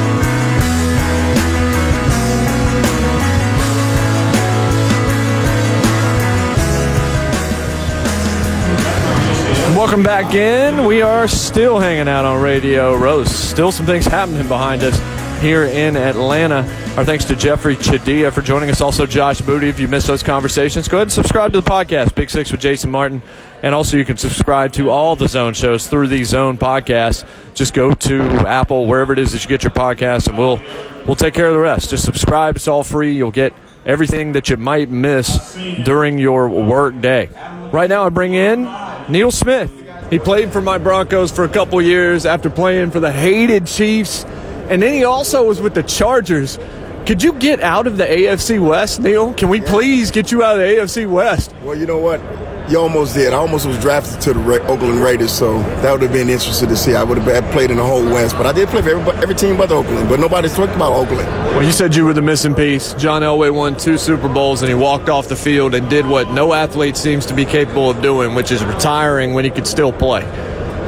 Welcome 9.86 10.02
back 10.02 10.34
in. 10.34 10.86
We 10.86 11.04
are 11.04 11.28
still 11.28 11.78
hanging 11.78 12.08
out 12.08 12.26
on 12.26 12.42
Radio 12.42 12.96
Row. 12.96 13.24
Still 13.24 13.72
some 13.72 13.86
things 13.86 14.08
happening 14.08 14.48
behind 14.48 14.82
us 14.82 15.00
here 15.44 15.66
in 15.66 15.96
Atlanta. 15.96 16.68
Our 16.98 17.06
thanks 17.06 17.24
to 17.26 17.36
Jeffri 17.36 17.76
Chadiha 17.76 18.34
for 18.34 18.42
joining 18.42 18.72
us. 18.72 18.82
Also, 18.82 19.06
Josh 19.06 19.42
Booty. 19.42 19.70
If 19.70 19.80
you 19.80 19.88
missed 19.88 20.08
those 20.08 20.24
conversations, 20.24 20.88
go 20.88 20.98
ahead 20.98 21.04
and 21.04 21.12
subscribe 21.12 21.54
to 21.54 21.62
the 21.62 21.70
podcast, 21.70 22.16
Big 22.16 22.32
Six 22.32 22.52
with 22.52 22.62
Jason 22.62 22.90
Martin. 22.90 23.22
And 23.62 23.76
also, 23.76 23.96
you 23.96 24.06
can 24.06 24.18
subscribe 24.18 24.72
to 24.74 24.90
all 24.90 25.16
the 25.16 25.28
Zone 25.28 25.54
shows 25.54 25.86
through 25.86 26.08
the 26.08 26.24
Zone 26.24 26.58
podcast. 26.58 27.24
Just 27.54 27.76
go 27.76 27.94
to 27.94 28.24
Apple, 28.48 28.88
wherever 28.88 29.14
it 29.14 29.20
is 29.20 29.34
that 29.34 29.44
you 29.44 29.50
get 29.50 29.62
your 29.62 29.72
podcast, 29.72 30.28
and 30.28 30.36
we'll 30.36 30.60
we'll 31.06 31.16
take 31.16 31.36
care 31.36 31.46
of 31.46 31.54
the 31.54 31.60
rest. 31.60 31.92
Just 31.92 32.06
subscribe; 32.06 32.56
it's 32.56 32.68
all 32.68 32.84
free. 32.84 33.16
You'll 33.16 33.30
get 33.30 33.54
everything 33.86 34.32
that 34.32 34.50
you 34.50 34.58
might 34.58 34.90
miss 34.90 35.54
during 35.84 36.18
your 36.18 36.50
work 36.50 37.00
day. 37.02 37.30
Right 37.72 37.88
now, 37.88 38.04
I 38.04 38.10
bring 38.10 38.34
in 38.34 38.66
Neil 39.08 39.32
Smith. 39.32 39.72
He 40.10 40.20
played 40.20 40.52
for 40.52 40.62
my 40.62 40.78
Broncos 40.78 41.32
for 41.32 41.44
a 41.44 41.50
couple 41.50 41.82
years 41.82 42.26
after 42.26 42.50
playing 42.50 42.92
for 42.92 43.00
the 43.00 43.12
hated 43.12 43.68
Chiefs, 43.68 44.24
and 44.70 44.82
then 44.82 44.94
he 44.94 45.04
also 45.04 45.46
was 45.46 45.62
with 45.62 45.74
the 45.74 45.84
Chargers. 45.84 46.58
Could 47.06 47.22
you 47.22 47.34
get 47.34 47.60
out 47.62 47.86
of 47.86 47.98
the 47.98 48.06
AFC 48.06 48.60
West, 48.60 49.00
Neil? 49.00 49.34
Can 49.34 49.50
we 49.50 49.62
please 49.62 50.10
get 50.10 50.32
you 50.32 50.44
out 50.44 50.60
of 50.60 50.60
the 50.60 50.76
AFC 50.76 51.10
West? 51.10 51.54
Well, 51.62 51.78
you 51.78 51.86
know 51.86 52.00
what? 52.00 52.20
You 52.68 52.80
almost 52.80 53.14
did. 53.14 53.32
I 53.32 53.38
almost 53.38 53.68
was 53.68 53.78
drafted 53.78 54.20
to 54.22 54.34
the 54.34 54.40
Ra- 54.40 54.66
Oakland 54.68 55.00
Raiders, 55.00 55.32
so 55.32 55.60
that 55.84 55.92
would 55.92 56.02
have 56.02 56.12
been 56.12 56.30
interesting 56.30 56.68
to 56.68 56.76
see. 56.76 56.96
I 56.96 57.04
would 57.04 57.20
have 57.20 57.52
played 57.52 57.70
in 57.70 57.78
the 57.78 57.84
whole 57.86 58.04
West, 58.04 58.36
but 58.36 58.48
I 58.48 58.54
did 58.54 58.70
play 58.70 58.82
for 58.82 58.90
every, 58.90 59.14
every 59.22 59.36
team 59.36 59.56
but 59.56 59.72
Oakland. 59.72 60.10
But 60.10 60.20
nobody's 60.20 60.56
talked 60.56 60.76
about 60.76 60.94
Oakland. 60.94 61.28
Well, 61.28 61.62
you 61.62 61.72
said 61.72 61.96
you 61.96 62.06
were 62.06 62.14
the 62.14 62.24
missing 62.24 62.56
piece. 62.56 62.96
John 62.96 63.22
Elway 63.22 63.54
won 63.54 63.78
two 63.78 64.00
Super 64.00 64.28
Bowls, 64.28 64.64
and 64.64 64.70
he 64.70 64.74
walked 64.74 65.10
off 65.10 65.28
the 65.28 65.36
field 65.36 65.76
and 65.76 65.88
did 65.92 66.08
what 66.08 66.32
no 66.32 66.54
athlete 66.54 66.98
seems 66.98 67.28
to 67.28 67.36
be 67.36 67.46
capable 67.46 67.92
of 67.92 68.02
doing, 68.02 68.34
which 68.34 68.52
is 68.52 68.66
retiring 68.66 69.36
when 69.36 69.46
he 69.46 69.52
could 69.52 69.68
still 69.68 69.94
play. 69.94 70.24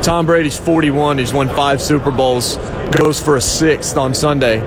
Tom 0.02 0.26
Brady's 0.26 0.58
41. 0.58 1.20
He's 1.20 1.32
won 1.32 1.48
five 1.48 1.80
Super 1.80 2.10
Bowls. 2.10 2.58
Goes 2.90 3.22
for 3.22 3.36
a 3.36 3.42
sixth 3.42 3.98
on 3.98 4.16
Sunday. 4.16 4.62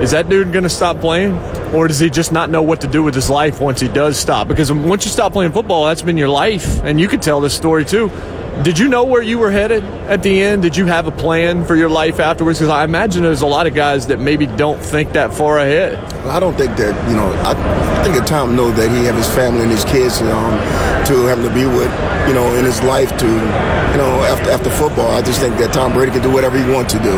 Is 0.00 0.12
that 0.12 0.30
dude 0.30 0.50
going 0.50 0.62
to 0.62 0.70
stop 0.70 0.98
playing? 0.98 1.36
Or 1.74 1.86
does 1.86 1.98
he 1.98 2.08
just 2.08 2.32
not 2.32 2.48
know 2.48 2.62
what 2.62 2.80
to 2.80 2.86
do 2.86 3.02
with 3.02 3.14
his 3.14 3.28
life 3.28 3.60
once 3.60 3.80
he 3.80 3.88
does 3.88 4.16
stop? 4.16 4.48
Because 4.48 4.72
once 4.72 5.04
you 5.04 5.10
stop 5.10 5.34
playing 5.34 5.52
football, 5.52 5.84
that's 5.84 6.00
been 6.00 6.16
your 6.16 6.30
life. 6.30 6.82
And 6.84 6.98
you 6.98 7.06
could 7.06 7.20
tell 7.20 7.42
this 7.42 7.54
story 7.54 7.84
too. 7.84 8.08
Did 8.62 8.78
you 8.78 8.88
know 8.88 9.04
where 9.04 9.22
you 9.22 9.38
were 9.38 9.50
headed 9.50 9.82
at 9.84 10.22
the 10.22 10.42
end? 10.42 10.60
Did 10.60 10.76
you 10.76 10.84
have 10.84 11.06
a 11.06 11.10
plan 11.10 11.64
for 11.64 11.76
your 11.76 11.88
life 11.88 12.20
afterwards? 12.20 12.58
Because 12.58 12.68
I 12.68 12.84
imagine 12.84 13.22
there's 13.22 13.40
a 13.40 13.46
lot 13.46 13.66
of 13.66 13.72
guys 13.74 14.08
that 14.08 14.20
maybe 14.20 14.44
don't 14.44 14.78
think 14.78 15.14
that 15.14 15.32
far 15.32 15.58
ahead. 15.58 15.96
I 16.26 16.38
don't 16.38 16.54
think 16.58 16.76
that 16.76 17.08
you 17.08 17.16
know. 17.16 17.32
I, 17.40 17.52
I 17.52 18.02
think 18.04 18.16
that 18.16 18.26
Tom 18.26 18.54
knows 18.54 18.76
that 18.76 18.90
he 18.90 19.06
have 19.06 19.16
his 19.16 19.28
family 19.34 19.62
and 19.62 19.70
his 19.70 19.84
kids 19.86 20.20
um, 20.20 20.52
to 21.06 21.24
have 21.24 21.40
to 21.40 21.48
be 21.54 21.64
with, 21.64 21.90
you 22.28 22.34
know, 22.34 22.54
in 22.56 22.66
his 22.66 22.82
life 22.82 23.16
to, 23.16 23.26
you 23.26 23.96
know, 23.96 24.20
after 24.28 24.50
after 24.50 24.68
football. 24.68 25.10
I 25.10 25.22
just 25.22 25.40
think 25.40 25.56
that 25.56 25.72
Tom 25.72 25.94
Brady 25.94 26.12
can 26.12 26.22
do 26.22 26.30
whatever 26.30 26.58
he 26.62 26.70
wants 26.70 26.92
to 26.92 26.98
do. 27.00 27.16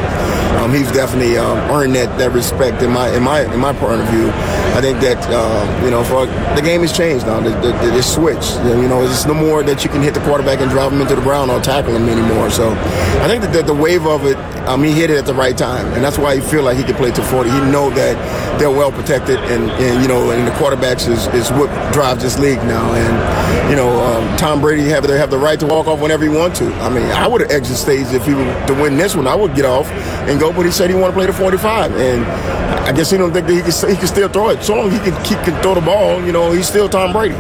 Um, 0.62 0.72
he's 0.72 0.92
definitely 0.92 1.38
um, 1.38 1.58
earned 1.70 1.96
that, 1.96 2.16
that 2.18 2.30
respect 2.30 2.82
in 2.82 2.90
my 2.90 3.08
in 3.16 3.22
my 3.22 3.42
in 3.52 3.58
my 3.58 3.72
point 3.72 4.00
of 4.00 4.08
view. 4.08 4.30
I 4.74 4.80
think 4.80 5.00
that 5.00 5.18
uh, 5.28 5.84
you 5.84 5.90
know, 5.90 6.04
for 6.04 6.26
the 6.54 6.62
game 6.62 6.82
has 6.82 6.96
changed 6.96 7.26
now. 7.26 7.40
The, 7.40 7.50
the, 7.50 7.72
the, 7.82 7.90
the 7.98 8.02
switch, 8.02 8.52
you 8.62 8.88
know, 8.88 9.02
it's 9.02 9.26
no 9.26 9.34
more 9.34 9.62
that 9.64 9.82
you 9.82 9.90
can 9.90 10.02
hit 10.02 10.14
the 10.14 10.20
quarterback 10.20 10.60
and 10.60 10.70
drive 10.70 10.92
him 10.92 11.00
into 11.00 11.16
the 11.16 11.22
ground 11.32 11.50
or 11.50 11.60
tackle 11.60 11.96
him 11.96 12.10
anymore. 12.10 12.50
So 12.50 12.68
I 13.24 13.26
think 13.26 13.40
that 13.42 13.66
the, 13.66 13.72
wave 13.72 14.04
of 14.04 14.26
it, 14.26 14.36
um, 14.68 14.82
he 14.84 14.92
hit 14.92 15.08
it 15.08 15.16
at 15.16 15.24
the 15.24 15.32
right 15.32 15.56
time, 15.56 15.86
and 15.94 16.04
that's 16.04 16.18
why 16.18 16.36
he 16.36 16.42
feel 16.42 16.62
like 16.62 16.76
he 16.76 16.84
can 16.84 16.94
play 16.94 17.10
to 17.10 17.22
40. 17.22 17.48
He 17.48 17.58
know 17.72 17.88
that 17.88 18.58
they're 18.58 18.70
well 18.70 18.92
protected, 18.92 19.38
and, 19.38 19.70
and 19.70 20.02
you 20.02 20.08
know, 20.08 20.30
and 20.30 20.46
the 20.46 20.52
quarterbacks 20.52 21.08
is, 21.08 21.26
is 21.28 21.50
what 21.52 21.70
drives 21.90 22.22
this 22.22 22.38
league 22.38 22.62
now. 22.64 22.84
And 22.92 23.70
you 23.70 23.76
know, 23.76 23.88
um, 23.88 24.36
Tom 24.36 24.60
Brady 24.60 24.82
have 24.90 25.08
they 25.08 25.16
have 25.16 25.30
the 25.30 25.38
right 25.38 25.58
to 25.58 25.66
walk 25.66 25.86
off 25.86 26.00
whenever 26.00 26.22
he 26.22 26.28
want 26.28 26.54
to. 26.56 26.66
I 26.74 26.90
mean, 26.90 27.06
I 27.06 27.26
would 27.26 27.40
have 27.40 27.50
exited 27.50 27.78
stage 27.78 28.08
if 28.12 28.26
he 28.26 28.34
were 28.34 28.66
to 28.66 28.74
win 28.74 28.98
this 28.98 29.16
one. 29.16 29.26
I 29.26 29.34
would 29.34 29.54
get 29.54 29.64
off 29.64 29.88
and 30.28 30.38
go, 30.38 30.52
but 30.52 30.66
he 30.66 30.70
said 30.70 30.90
he 30.90 30.96
want 30.96 31.14
to 31.14 31.16
play 31.16 31.26
the 31.26 31.32
45, 31.32 31.96
and 31.96 32.24
I 32.86 32.92
guess 32.92 33.10
he 33.10 33.16
don't 33.16 33.32
think 33.32 33.46
that 33.46 33.54
he 33.54 33.62
can 33.62 33.90
he 33.90 33.96
can 33.96 34.06
still 34.06 34.28
throw 34.28 34.50
it. 34.50 34.62
So 34.62 34.76
long 34.76 34.90
he 34.90 34.98
can, 34.98 35.14
he 35.24 35.34
can 35.46 35.62
throw 35.62 35.74
the 35.74 35.80
ball, 35.80 36.22
you 36.22 36.32
know, 36.32 36.52
he's 36.52 36.68
still 36.68 36.90
Tom 36.90 37.12
Brady. 37.12 37.34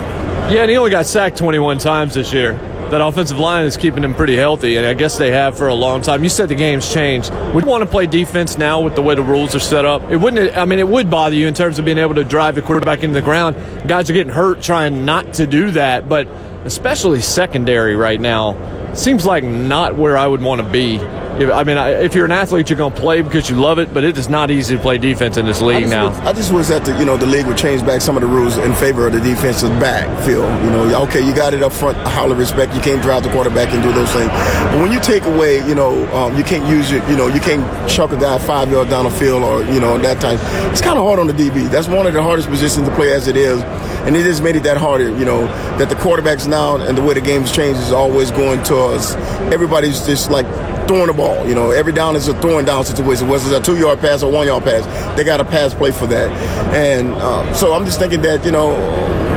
Yeah, 0.48 0.62
and 0.62 0.70
he 0.70 0.76
only 0.78 0.90
got 0.90 1.04
sacked 1.06 1.36
21 1.36 1.78
times 1.78 2.14
this 2.14 2.32
year. 2.32 2.58
That 2.92 3.00
offensive 3.00 3.38
line 3.38 3.64
is 3.64 3.78
keeping 3.78 4.04
him 4.04 4.12
pretty 4.12 4.36
healthy, 4.36 4.76
and 4.76 4.86
I 4.86 4.92
guess 4.92 5.16
they 5.16 5.30
have 5.30 5.56
for 5.56 5.68
a 5.68 5.74
long 5.74 6.02
time. 6.02 6.22
You 6.22 6.28
said 6.28 6.50
the 6.50 6.54
game's 6.54 6.92
changed. 6.92 7.32
Would 7.54 7.64
you 7.64 7.70
want 7.70 7.82
to 7.82 7.88
play 7.88 8.06
defense 8.06 8.58
now 8.58 8.82
with 8.82 8.96
the 8.96 9.00
way 9.00 9.14
the 9.14 9.22
rules 9.22 9.54
are 9.54 9.60
set 9.60 9.86
up? 9.86 10.02
It 10.10 10.18
wouldn't. 10.18 10.54
I 10.54 10.66
mean, 10.66 10.78
it 10.78 10.86
would 10.86 11.08
bother 11.08 11.34
you 11.34 11.48
in 11.48 11.54
terms 11.54 11.78
of 11.78 11.86
being 11.86 11.96
able 11.96 12.16
to 12.16 12.22
drive 12.22 12.54
the 12.54 12.60
quarterback 12.60 13.02
into 13.02 13.14
the 13.14 13.22
ground. 13.22 13.56
Guys 13.88 14.10
are 14.10 14.12
getting 14.12 14.34
hurt 14.34 14.60
trying 14.60 15.06
not 15.06 15.32
to 15.32 15.46
do 15.46 15.70
that, 15.70 16.06
but 16.06 16.28
especially 16.66 17.22
secondary 17.22 17.96
right 17.96 18.20
now 18.20 18.58
seems 18.92 19.24
like 19.24 19.42
not 19.42 19.96
where 19.96 20.18
I 20.18 20.26
would 20.26 20.42
want 20.42 20.60
to 20.60 20.68
be. 20.68 20.98
I 21.32 21.64
mean, 21.64 21.78
if 21.78 22.14
you're 22.14 22.26
an 22.26 22.32
athlete, 22.32 22.68
you're 22.68 22.76
going 22.76 22.92
to 22.92 23.00
play 23.00 23.22
because 23.22 23.48
you 23.48 23.56
love 23.56 23.78
it, 23.78 23.94
but 23.94 24.04
it 24.04 24.18
is 24.18 24.28
not 24.28 24.50
easy 24.50 24.76
to 24.76 24.82
play 24.82 24.98
defense 24.98 25.38
in 25.38 25.46
this 25.46 25.62
league 25.62 25.84
I 25.84 25.88
now. 25.88 26.10
Wish, 26.10 26.18
I 26.18 26.32
just 26.34 26.52
wish 26.52 26.66
that 26.66 26.84
the, 26.84 26.98
you 26.98 27.06
know 27.06 27.16
the 27.16 27.26
league 27.26 27.46
would 27.46 27.56
change 27.56 27.84
back 27.86 28.02
some 28.02 28.16
of 28.16 28.20
the 28.20 28.28
rules 28.28 28.58
in 28.58 28.74
favor 28.74 29.06
of 29.06 29.14
the 29.14 29.20
defensive 29.20 29.70
backfield. 29.80 30.44
You 30.62 30.70
know, 30.70 31.02
okay, 31.04 31.24
you 31.24 31.34
got 31.34 31.54
it 31.54 31.62
up 31.62 31.72
front, 31.72 31.96
howl 32.08 32.30
of 32.30 32.38
respect. 32.38 32.74
You 32.74 32.80
can't 32.80 33.02
drive 33.02 33.22
the 33.22 33.30
quarterback 33.30 33.72
and 33.72 33.82
do 33.82 33.92
those 33.92 34.12
things. 34.12 34.28
But 34.28 34.80
when 34.82 34.92
you 34.92 35.00
take 35.00 35.24
away, 35.24 35.66
you 35.66 35.74
know, 35.74 36.06
um, 36.14 36.36
you 36.36 36.44
can't 36.44 36.68
use 36.68 36.92
it. 36.92 37.02
You 37.08 37.16
know, 37.16 37.28
you 37.28 37.40
can't 37.40 37.64
chuck 37.88 38.12
a 38.12 38.16
guy 38.16 38.38
five 38.38 38.70
yards 38.70 38.90
down 38.90 39.04
the 39.04 39.10
field 39.10 39.42
or 39.42 39.64
you 39.72 39.80
know 39.80 39.96
that 39.98 40.20
time. 40.20 40.38
It's 40.70 40.82
kind 40.82 40.98
of 40.98 41.04
hard 41.04 41.18
on 41.18 41.28
the 41.28 41.34
DB. 41.34 41.70
That's 41.70 41.88
one 41.88 42.06
of 42.06 42.12
the 42.12 42.22
hardest 42.22 42.48
positions 42.48 42.86
to 42.88 42.94
play 42.94 43.12
as 43.12 43.26
it 43.26 43.36
is, 43.36 43.62
and 44.04 44.14
it 44.14 44.24
just 44.24 44.42
made 44.42 44.56
it 44.56 44.64
that 44.64 44.76
harder. 44.76 45.08
You 45.08 45.24
know, 45.24 45.46
that 45.78 45.88
the 45.88 45.94
quarterbacks 45.94 46.46
now 46.46 46.76
and 46.76 46.96
the 46.96 47.02
way 47.02 47.14
the 47.14 47.22
game's 47.22 47.50
changed 47.50 47.80
is 47.80 47.90
always 47.92 48.30
going 48.30 48.62
towards 48.64 49.14
everybody's 49.52 50.04
just 50.06 50.30
like 50.30 50.46
throwing 50.86 51.06
the 51.06 51.12
ball. 51.12 51.46
You 51.46 51.54
know, 51.54 51.70
every 51.70 51.92
down 51.92 52.16
is 52.16 52.28
a 52.28 52.40
throwing 52.40 52.64
down 52.64 52.84
situation. 52.84 53.28
Whether 53.28 53.44
it's 53.44 53.68
a 53.68 53.72
two 53.72 53.78
yard 53.78 54.00
pass 54.00 54.22
or 54.22 54.30
one 54.30 54.46
yard 54.46 54.64
pass, 54.64 54.84
they 55.16 55.24
got 55.24 55.40
a 55.40 55.44
pass 55.44 55.74
play 55.74 55.90
for 55.90 56.06
that. 56.08 56.30
And 56.74 57.12
um, 57.14 57.54
so 57.54 57.72
I'm 57.72 57.84
just 57.84 57.98
thinking 57.98 58.22
that 58.22 58.44
you 58.44 58.52
know 58.52 58.72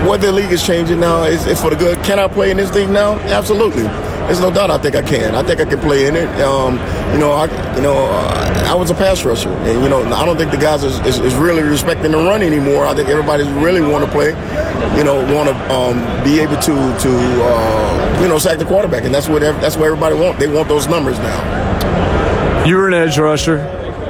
what 0.07 0.21
the 0.21 0.31
league 0.31 0.51
is 0.51 0.65
changing 0.65 0.99
now 0.99 1.23
is, 1.23 1.45
is, 1.47 1.59
for 1.61 1.69
the 1.69 1.75
good. 1.75 1.97
Can 2.03 2.19
I 2.19 2.27
play 2.27 2.51
in 2.51 2.57
this 2.57 2.73
league 2.73 2.89
now? 2.89 3.17
Absolutely. 3.19 3.83
There's 4.25 4.41
no 4.41 4.51
doubt. 4.51 4.71
I 4.71 4.77
think 4.77 4.95
I 4.95 5.01
can. 5.01 5.35
I 5.35 5.43
think 5.43 5.61
I 5.61 5.65
can 5.65 5.79
play 5.79 6.07
in 6.07 6.15
it. 6.15 6.27
Um, 6.41 6.75
you 7.13 7.19
know, 7.19 7.31
I, 7.31 7.45
you 7.75 7.81
know, 7.81 7.95
uh, 7.95 8.65
I 8.67 8.73
was 8.73 8.89
a 8.89 8.95
pass 8.95 9.23
rusher, 9.23 9.49
and 9.49 9.83
you 9.83 9.89
know, 9.89 10.03
I 10.13 10.25
don't 10.25 10.37
think 10.37 10.51
the 10.51 10.57
guys 10.57 10.83
is, 10.83 10.99
is, 11.01 11.19
is 11.19 11.35
really 11.35 11.61
respecting 11.61 12.11
the 12.11 12.17
run 12.17 12.41
anymore. 12.41 12.85
I 12.85 12.95
think 12.95 13.07
everybody's 13.09 13.47
really 13.49 13.81
want 13.81 14.03
to 14.03 14.11
play. 14.11 14.29
You 14.97 15.03
know, 15.03 15.15
want 15.33 15.49
to 15.49 15.55
um, 15.73 16.23
be 16.23 16.39
able 16.39 16.57
to 16.57 16.73
to 16.73 17.43
uh, 17.43 18.19
you 18.21 18.27
know 18.27 18.39
sack 18.39 18.57
the 18.57 18.65
quarterback, 18.65 19.03
and 19.03 19.13
that's 19.13 19.29
what 19.29 19.41
that's 19.41 19.77
what 19.77 19.85
everybody 19.85 20.15
want. 20.15 20.39
They 20.39 20.47
want 20.47 20.67
those 20.69 20.87
numbers 20.87 21.19
now. 21.19 22.65
You 22.65 22.77
were 22.77 22.87
an 22.87 22.95
edge 22.95 23.19
rusher, 23.19 23.59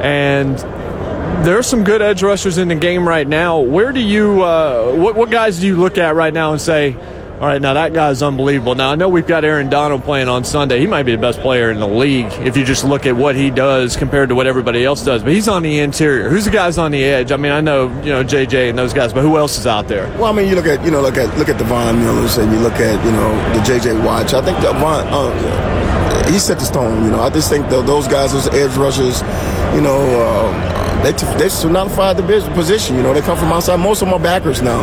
and 0.02 0.58
there 1.46 1.58
are 1.58 1.64
some 1.64 1.84
good 1.84 2.02
edge 2.02 2.24
rushers 2.24 2.58
in 2.58 2.70
the 2.70 2.76
game 2.76 3.08
right 3.08 3.28
now. 3.28 3.60
Where 3.60 3.92
do 3.92 4.00
you, 4.00 4.42
uh, 4.42 4.94
what, 4.94 5.16
what 5.16 5.30
guys 5.30 5.60
do 5.60 5.68
you 5.68 5.76
look 5.76 5.98
at 5.98 6.16
right 6.16 6.34
now 6.34 6.54
and 6.54 6.62
say, 6.62 6.96
all 7.36 7.48
right, 7.48 7.62
now 7.62 7.74
that 7.74 7.94
guy's 7.94 8.24
unbelievable. 8.24 8.76
Now 8.76 8.92
I 8.92 8.96
know 8.96 9.10
we've 9.10 9.28
got 9.28 9.44
Aaron 9.44 9.70
Donald 9.70 10.04
playing 10.04 10.30
on 10.30 10.46
Sunday. 10.46 10.80
He 10.80 10.88
might 10.88 11.04
be 11.04 11.12
the 11.12 11.22
best 11.22 11.42
player 11.42 11.70
in 11.70 11.80
the 11.82 11.88
league 11.88 12.32
if 12.48 12.56
you 12.56 12.64
just 12.64 12.86
look 12.86 13.06
at 13.06 13.16
what 13.16 13.36
he 13.36 13.50
does 13.50 13.98
compared 13.98 14.30
to 14.30 14.36
what 14.36 14.48
everybody 14.48 14.86
else 14.86 15.04
does. 15.04 15.22
But 15.22 15.34
he's 15.34 15.50
on 15.50 15.62
the 15.62 15.80
interior. 15.80 16.30
Who's 16.30 16.46
the 16.46 16.52
guys 16.52 16.78
on 16.78 16.92
the 16.92 17.04
edge? 17.04 17.34
I 17.34 17.38
mean, 17.38 17.52
I 17.52 17.60
know 17.60 17.88
you 18.04 18.12
know 18.12 18.24
JJ 18.24 18.70
and 18.70 18.80
those 18.80 18.94
guys, 18.94 19.14
but 19.14 19.22
who 19.22 19.38
else 19.38 19.58
is 19.58 19.68
out 19.68 19.90
there? 19.90 20.08
Well, 20.18 20.26
I 20.26 20.32
mean, 20.32 20.48
you 20.48 20.56
look 20.56 20.66
at 20.66 20.84
you 20.86 20.92
know 20.92 21.02
look 21.02 21.18
at 21.18 21.38
look 21.38 21.50
at 21.50 21.58
Devon 21.58 22.00
Mills 22.00 22.38
and 22.38 22.52
you 22.54 22.60
look 22.60 22.76
at 22.76 23.04
you 23.06 23.12
know 23.12 23.54
the 23.54 23.60
JJ 23.60 24.06
Watt. 24.06 24.34
I 24.34 24.42
think 24.42 24.58
Devon. 24.62 25.08
Uh, 25.10 26.32
he 26.32 26.40
set 26.40 26.60
the 26.60 26.66
stone, 26.66 27.04
you 27.04 27.12
know. 27.12 27.22
I 27.22 27.30
just 27.30 27.50
think 27.50 27.68
those 27.70 28.08
guys, 28.08 28.34
those 28.34 28.48
edge 28.48 28.76
rushers, 28.78 29.22
you 29.76 29.82
know, 29.82 30.00
uh, 30.22 30.85
they 31.06 31.12
they 31.38 31.50
solidified 31.50 32.18
the 32.18 32.24
position. 32.54 32.96
You 32.96 33.04
know, 33.04 33.14
they 33.14 33.22
come 33.22 33.38
from 33.38 33.54
outside. 33.54 33.78
Most 33.78 34.02
of 34.02 34.08
them 34.08 34.16
are 34.16 34.24
backers 34.24 34.64
now. 34.64 34.82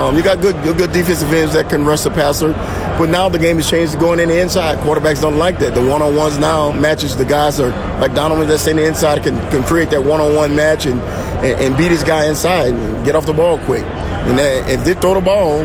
Um, 0.00 0.16
you 0.16 0.22
got 0.22 0.40
good, 0.40 0.56
good, 0.62 0.78
good 0.78 0.92
defensive 0.92 1.30
ends 1.32 1.52
that 1.52 1.68
can 1.68 1.84
rush 1.84 2.02
the 2.02 2.10
passer, 2.10 2.52
but 2.98 3.10
now 3.10 3.28
the 3.28 3.38
game 3.38 3.56
has 3.56 3.68
changed 3.68 3.92
to 3.92 3.98
going 3.98 4.18
in 4.18 4.30
the 4.30 4.40
inside. 4.40 4.78
Quarterbacks 4.78 5.20
don't 5.20 5.36
like 5.36 5.58
that. 5.58 5.74
The 5.74 5.86
one 5.86 6.00
on 6.00 6.16
ones 6.16 6.38
now 6.38 6.72
matches 6.72 7.16
the 7.16 7.24
guys 7.26 7.60
are 7.60 7.70
like 8.00 8.14
Donovan 8.14 8.48
that's 8.48 8.66
in 8.66 8.76
the 8.76 8.86
inside 8.86 9.22
can, 9.22 9.38
can 9.50 9.62
create 9.62 9.90
that 9.90 10.02
one 10.02 10.20
on 10.20 10.34
one 10.34 10.56
match 10.56 10.86
and, 10.86 11.00
and, 11.44 11.60
and 11.60 11.76
beat 11.76 11.90
his 11.90 12.02
guy 12.02 12.26
inside 12.26 12.72
and 12.72 13.04
get 13.04 13.14
off 13.14 13.26
the 13.26 13.34
ball 13.34 13.58
quick. 13.58 13.82
And 13.82 14.38
that, 14.38 14.70
if 14.70 14.84
they 14.84 14.94
throw 14.94 15.14
the 15.14 15.20
ball, 15.20 15.64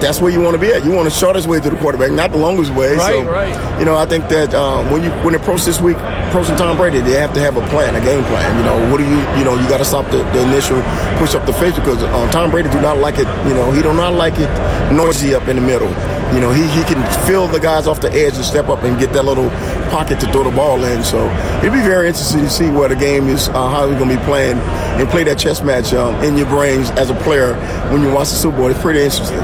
that's 0.00 0.20
where 0.20 0.30
you 0.30 0.40
want 0.40 0.54
to 0.54 0.60
be 0.60 0.72
at. 0.72 0.84
You 0.84 0.92
want 0.92 1.04
the 1.04 1.14
shortest 1.14 1.46
way 1.46 1.60
to 1.60 1.70
the 1.70 1.76
quarterback, 1.76 2.12
not 2.12 2.32
the 2.32 2.38
longest 2.38 2.72
way. 2.74 2.96
Right, 2.96 3.24
so, 3.24 3.30
right. 3.30 3.78
You 3.78 3.84
know, 3.84 3.96
I 3.96 4.06
think 4.06 4.28
that 4.28 4.54
um, 4.54 4.90
when 4.90 5.02
you 5.02 5.10
when 5.22 5.32
they 5.32 5.40
approach 5.40 5.64
this 5.64 5.80
week, 5.80 5.96
approaching 5.96 6.56
Tom 6.56 6.76
Brady, 6.76 7.00
they 7.00 7.12
have 7.12 7.32
to 7.34 7.40
have 7.40 7.56
a 7.56 7.66
plan, 7.68 7.94
a 7.94 8.00
game 8.00 8.24
plan. 8.24 8.56
You 8.58 8.64
know, 8.64 8.90
what 8.90 8.98
do 8.98 9.04
you 9.04 9.18
you 9.38 9.44
know 9.44 9.58
you 9.58 9.68
got 9.68 9.78
to 9.78 9.84
stop 9.84 10.10
the, 10.10 10.18
the, 10.32 10.42
initial 10.46 10.80
push 11.18 11.34
up 11.34 11.46
the 11.46 11.52
face 11.52 11.74
because 11.74 12.02
um, 12.02 12.30
Tom 12.30 12.50
Brady 12.50 12.70
do 12.70 12.80
not 12.80 12.98
like 12.98 13.18
it. 13.18 13.26
You 13.46 13.54
know, 13.54 13.72
he 13.72 13.82
do 13.82 13.92
not 13.92 14.14
like 14.14 14.34
it 14.36 14.50
noisy 14.92 15.34
up 15.34 15.48
in 15.48 15.56
the 15.56 15.62
middle. 15.62 15.88
You 16.34 16.40
know, 16.40 16.50
he, 16.50 16.66
he 16.66 16.82
can 16.84 17.00
feel 17.26 17.46
the 17.46 17.60
guys 17.60 17.86
off 17.86 18.00
the 18.00 18.12
edge 18.12 18.34
and 18.34 18.44
step 18.44 18.68
up 18.68 18.82
and 18.82 18.98
get 18.98 19.12
that 19.12 19.24
little 19.24 19.48
pocket 19.90 20.18
to 20.20 20.32
throw 20.32 20.42
the 20.42 20.50
ball 20.50 20.82
in. 20.82 21.04
So 21.04 21.24
it'd 21.58 21.72
be 21.72 21.80
very 21.80 22.08
interesting 22.08 22.42
to 22.42 22.50
see 22.50 22.68
where 22.68 22.88
the 22.88 22.96
game 22.96 23.28
is, 23.28 23.48
uh, 23.48 23.68
how 23.70 23.86
we're 23.86 23.98
going 23.98 24.10
to 24.10 24.16
be 24.16 24.24
playing, 24.24 24.58
and 24.98 25.08
play 25.08 25.24
that 25.24 25.38
chess 25.38 25.62
match 25.62 25.92
um, 25.92 26.14
in 26.24 26.36
your 26.36 26.46
brains 26.46 26.90
as 26.90 27.10
a 27.10 27.14
player 27.16 27.54
when 27.90 28.02
you 28.02 28.12
watch 28.12 28.30
the 28.30 28.36
Super 28.36 28.56
Bowl. 28.56 28.70
It's 28.70 28.80
pretty 28.80 29.02
interesting. 29.02 29.38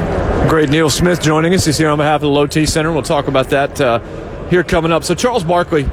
Great 0.48 0.70
Neil 0.70 0.90
Smith 0.90 1.22
joining 1.22 1.54
us. 1.54 1.64
He's 1.64 1.78
here 1.78 1.88
on 1.88 1.98
behalf 1.98 2.16
of 2.16 2.22
the 2.22 2.28
Low 2.28 2.46
T 2.46 2.66
Center. 2.66 2.92
We'll 2.92 3.02
talk 3.02 3.28
about 3.28 3.50
that. 3.50 3.80
Uh, 3.80 4.00
here 4.48 4.62
coming 4.62 4.92
up. 4.92 5.02
So 5.02 5.14
Charles 5.14 5.44
Barkley, 5.44 5.88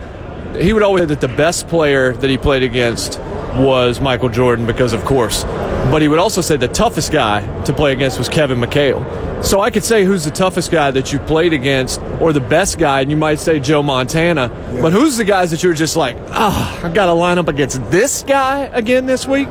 he 0.59 0.73
would 0.73 0.83
always 0.83 1.03
say 1.03 1.05
that 1.07 1.21
the 1.21 1.29
best 1.29 1.67
player 1.69 2.13
that 2.13 2.29
he 2.29 2.37
played 2.37 2.63
against 2.63 3.19
was 3.55 4.01
Michael 4.01 4.29
Jordan 4.29 4.65
because, 4.65 4.91
of 4.91 5.05
course. 5.05 5.43
But 5.43 6.01
he 6.01 6.07
would 6.07 6.19
also 6.19 6.41
say 6.41 6.57
the 6.57 6.67
toughest 6.67 7.11
guy 7.11 7.63
to 7.63 7.73
play 7.73 7.93
against 7.93 8.17
was 8.17 8.27
Kevin 8.27 8.59
McHale. 8.59 9.28
So 9.41 9.61
I 9.61 9.71
could 9.71 9.83
say 9.83 10.03
who's 10.03 10.25
the 10.25 10.31
toughest 10.31 10.69
guy 10.69 10.91
that 10.91 11.13
you 11.13 11.19
played 11.19 11.53
against 11.53 12.01
or 12.19 12.33
the 12.33 12.41
best 12.41 12.77
guy, 12.77 13.01
and 13.01 13.09
you 13.09 13.17
might 13.17 13.39
say 13.39 13.59
Joe 13.59 13.81
Montana. 13.81 14.51
Yeah. 14.73 14.81
But 14.81 14.91
who's 14.91 15.17
the 15.17 15.23
guys 15.23 15.51
that 15.51 15.63
you're 15.63 15.73
just 15.73 15.95
like, 15.95 16.17
oh, 16.29 16.81
I've 16.83 16.93
got 16.93 17.05
to 17.05 17.13
line 17.13 17.37
up 17.37 17.47
against 17.47 17.81
this 17.89 18.23
guy 18.23 18.69
again 18.73 19.05
this 19.05 19.25
week? 19.25 19.47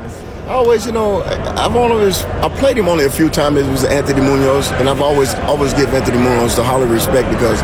always, 0.49 0.87
you 0.87 0.93
know, 0.93 1.23
I've 1.23 1.77
always 1.77 2.25
I 2.25 2.49
played 2.49 2.77
him 2.77 2.89
only 2.89 3.05
a 3.05 3.11
few 3.11 3.29
times. 3.29 3.59
It 3.59 3.71
was 3.71 3.85
Anthony 3.85 4.21
Munoz, 4.21 4.71
and 4.73 4.89
I've 4.89 5.01
always 5.01 5.35
always 5.35 5.73
give 5.75 5.93
Anthony 5.95 6.19
Munoz 6.19 6.57
the 6.57 6.65
highly 6.65 6.87
respect 6.87 7.31
because 7.31 7.61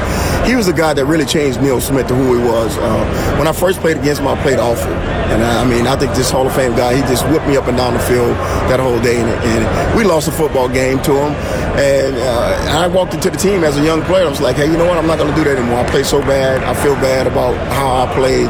he 0.47 0.55
was 0.55 0.67
the 0.67 0.73
guy 0.73 0.95
that 0.95 1.05
really 1.07 1.25
changed 1.25 1.61
Neil 1.61 1.81
Smith 1.81 2.07
to 2.09 2.15
who 2.15 2.39
he 2.39 2.45
was. 2.45 2.77
Uh, 2.79 3.37
when 3.39 3.49
I 3.49 3.53
first 3.53 3.81
played 3.81 3.97
against 3.97 4.21
him, 4.21 4.29
I 4.29 4.41
played 4.43 4.59
awful, 4.59 4.93
and 4.93 5.43
I, 5.43 5.63
I, 5.63 5.65
mean, 5.65 5.87
I 5.87 5.97
think 5.97 6.15
this 6.15 6.31
Hall 6.31 6.47
of 6.47 6.55
Fame 6.55 6.77
guy, 6.77 6.95
he 6.95 7.01
just 7.03 7.27
whipped 7.29 7.47
me 7.47 7.57
up 7.57 7.67
and 7.67 7.77
down 7.77 7.95
the 7.95 8.01
field 8.01 8.37
that 8.69 8.81
whole 8.81 9.01
day, 9.01 9.21
and, 9.21 9.31
and 9.31 9.99
we 9.99 10.05
lost 10.05 10.29
a 10.29 10.33
football 10.33 10.69
game 10.69 11.03
to 11.03 11.13
him. 11.13 11.33
And 11.75 12.15
uh, 12.15 12.79
I 12.79 12.87
walked 12.87 13.15
into 13.15 13.31
the 13.31 13.37
team 13.37 13.65
as 13.65 13.77
a 13.77 13.83
young 13.83 14.03
player. 14.03 14.27
I 14.27 14.31
was 14.31 14.41
like, 14.41 14.57
hey, 14.57 14.71
you 14.71 14.77
know 14.77 14.87
what? 14.87 14.97
I'm 14.97 15.09
not 15.09 15.19
going 15.19 15.31
to 15.31 15.35
do 15.35 15.43
that 15.43 15.59
anymore. 15.59 15.81
I 15.81 15.91
play 15.91 16.05
so 16.05 16.21
bad. 16.21 16.63
I 16.63 16.73
feel 16.83 16.95
bad 16.97 17.27
about 17.27 17.55
how 17.73 18.07
I 18.07 18.15
played, 18.15 18.47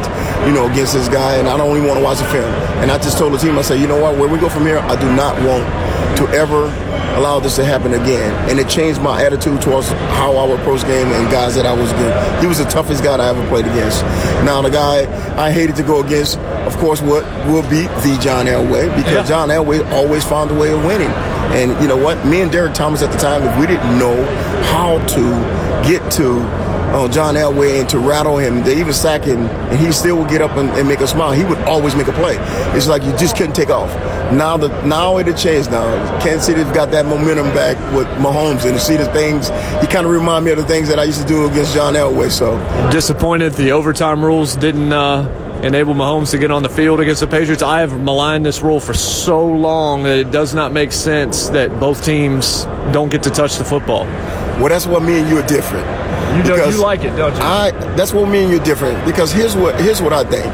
you 0.46 0.52
know, 0.52 0.70
against 0.70 0.92
this 0.92 1.08
guy, 1.08 1.36
and 1.36 1.48
I 1.48 1.56
don't 1.56 1.74
even 1.74 1.88
want 1.88 1.98
to 1.98 2.04
watch 2.04 2.18
the 2.18 2.28
film. 2.28 2.52
And 2.84 2.90
I 2.90 2.98
just 2.98 3.16
told 3.16 3.32
the 3.32 3.38
team, 3.38 3.58
I 3.58 3.62
said, 3.62 3.80
you 3.80 3.86
know 3.86 4.00
what? 4.00 4.18
Where 4.18 4.28
we 4.28 4.38
go 4.38 4.50
from 4.50 4.66
here, 4.66 4.78
I 4.78 5.00
do 5.00 5.08
not 5.16 5.40
want 5.40 5.64
to 6.16 6.28
ever 6.28 6.64
allow 7.16 7.40
this 7.40 7.56
to 7.56 7.64
happen 7.64 7.94
again. 7.94 8.32
And 8.50 8.58
it 8.58 8.68
changed 8.68 9.00
my 9.00 9.22
attitude 9.22 9.60
towards 9.60 9.88
how 9.88 10.36
I 10.36 10.46
would 10.46 10.60
approach 10.60 10.82
game 10.82 11.06
and 11.06 11.30
guys 11.30 11.54
that 11.54 11.66
I 11.66 11.72
was 11.72 11.92
good. 11.92 12.40
He 12.40 12.46
was 12.46 12.58
the 12.58 12.64
toughest 12.64 13.02
guy 13.02 13.16
I 13.16 13.28
ever 13.28 13.46
played 13.48 13.66
against. 13.66 14.02
Now 14.44 14.62
the 14.62 14.70
guy 14.70 15.06
I 15.36 15.50
hated 15.50 15.76
to 15.76 15.82
go 15.82 16.02
against, 16.04 16.38
of 16.38 16.76
course, 16.78 17.00
what 17.00 17.24
will 17.46 17.62
be 17.62 17.86
the 18.02 18.18
John 18.22 18.46
Elway 18.46 18.94
because 18.96 19.12
yeah. 19.12 19.26
John 19.26 19.48
Elway 19.48 19.88
always 19.92 20.24
found 20.24 20.50
a 20.50 20.54
way 20.54 20.72
of 20.72 20.84
winning. 20.84 21.10
And 21.54 21.80
you 21.80 21.88
know 21.88 21.96
what? 21.96 22.24
Me 22.26 22.40
and 22.40 22.50
Derrick 22.50 22.74
Thomas 22.74 23.02
at 23.02 23.12
the 23.12 23.18
time, 23.18 23.42
if 23.42 23.58
we 23.58 23.66
didn't 23.66 23.98
know 23.98 24.24
how 24.72 24.98
to 25.06 25.64
get 25.88 26.10
to 26.12 26.40
uh, 26.94 27.08
John 27.08 27.34
Elway 27.34 27.80
and 27.80 27.88
to 27.90 27.98
rattle 27.98 28.38
him. 28.38 28.62
They 28.62 28.78
even 28.78 28.92
sack 28.92 29.22
him, 29.22 29.46
and 29.46 29.78
he 29.78 29.90
still 29.92 30.18
would 30.18 30.28
get 30.28 30.40
up 30.40 30.52
and, 30.56 30.70
and, 30.70 30.86
make 30.86 31.00
a 31.00 31.08
smile. 31.08 31.32
He 31.32 31.44
would 31.44 31.58
always 31.62 31.96
make 31.96 32.06
a 32.06 32.12
play. 32.12 32.36
It's 32.76 32.86
like 32.86 33.02
you 33.02 33.10
just 33.16 33.36
couldn't 33.36 33.54
take 33.54 33.70
off. 33.70 33.90
Now 34.32 34.56
the 34.56 34.68
now 34.86 35.18
it 35.18 35.36
changed. 35.36 35.70
Now 35.70 36.20
Kansas 36.20 36.46
City's 36.46 36.64
got 36.72 36.90
that 36.92 37.06
momentum 37.06 37.46
back 37.48 37.76
with 37.94 38.06
Mahomes, 38.18 38.64
and 38.64 38.74
to 38.74 38.80
see 38.80 38.96
the 38.96 39.06
things 39.12 39.48
he 39.80 39.86
kind 39.86 40.06
of 40.06 40.12
remind 40.12 40.44
me 40.44 40.50
of 40.52 40.58
the 40.58 40.66
things 40.66 40.88
that 40.88 40.98
I 40.98 41.04
used 41.04 41.20
to 41.20 41.26
do 41.26 41.46
against 41.46 41.74
John 41.74 41.94
Elway. 41.94 42.30
So 42.30 42.58
disappointed 42.90 43.52
the 43.54 43.72
overtime 43.72 44.24
rules 44.24 44.56
didn't. 44.56 44.92
Uh 44.92 45.40
enable 45.64 45.94
Mahomes 45.94 46.30
to 46.30 46.38
get 46.38 46.50
on 46.50 46.62
the 46.62 46.68
field 46.68 47.00
against 47.00 47.22
the 47.22 47.26
Patriots. 47.26 47.62
I 47.62 47.80
have 47.80 47.98
maligned 47.98 48.44
this 48.44 48.60
rule 48.60 48.80
for 48.80 48.92
so 48.92 49.42
long 49.46 50.02
that 50.02 50.18
it 50.18 50.30
does 50.30 50.54
not 50.54 50.72
make 50.72 50.92
sense 50.92 51.48
that 51.50 51.80
both 51.80 52.04
teams 52.04 52.64
don't 52.92 53.10
get 53.10 53.22
to 53.22 53.30
touch 53.30 53.56
the 53.56 53.64
football. 53.64 54.04
Well, 54.04 54.68
that's 54.68 54.86
what 54.86 55.02
me 55.02 55.20
and 55.20 55.28
you 55.28 55.38
are 55.38 55.46
different. 55.46 55.86
You 56.36 56.42
do, 56.42 56.56
you 56.56 56.82
like 56.82 57.04
it, 57.04 57.16
don't 57.16 57.34
you? 57.34 57.40
I 57.40 57.70
that's 57.96 58.12
what 58.12 58.28
me 58.28 58.42
and 58.42 58.50
you 58.50 58.60
are 58.60 58.64
different 58.64 59.04
because 59.06 59.32
here's 59.32 59.56
what 59.56 59.80
here's 59.80 60.02
what 60.02 60.12
I 60.12 60.24
think. 60.24 60.44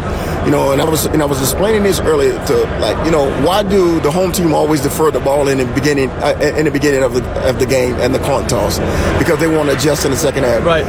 You 0.44 0.50
know, 0.50 0.72
and 0.72 0.80
I 0.80 0.88
was 0.88 1.06
and 1.06 1.22
I 1.22 1.26
was 1.26 1.40
explaining 1.40 1.82
this 1.82 2.00
earlier 2.00 2.32
to 2.46 2.54
like 2.80 3.04
you 3.04 3.12
know 3.12 3.30
why 3.46 3.62
do 3.62 4.00
the 4.00 4.10
home 4.10 4.32
team 4.32 4.54
always 4.54 4.80
defer 4.80 5.10
the 5.10 5.20
ball 5.20 5.48
in 5.48 5.58
the 5.58 5.66
beginning 5.66 6.08
uh, 6.10 6.54
in 6.56 6.64
the 6.64 6.70
beginning 6.70 7.02
of 7.02 7.14
the 7.14 7.22
of 7.48 7.58
the 7.58 7.66
game 7.66 7.94
and 7.96 8.14
the 8.14 8.18
coin 8.20 8.46
toss 8.48 8.78
because 9.18 9.38
they 9.38 9.46
want 9.46 9.68
to 9.68 9.76
adjust 9.76 10.04
in 10.04 10.10
the 10.10 10.16
second 10.16 10.44
half. 10.44 10.64
Right. 10.64 10.84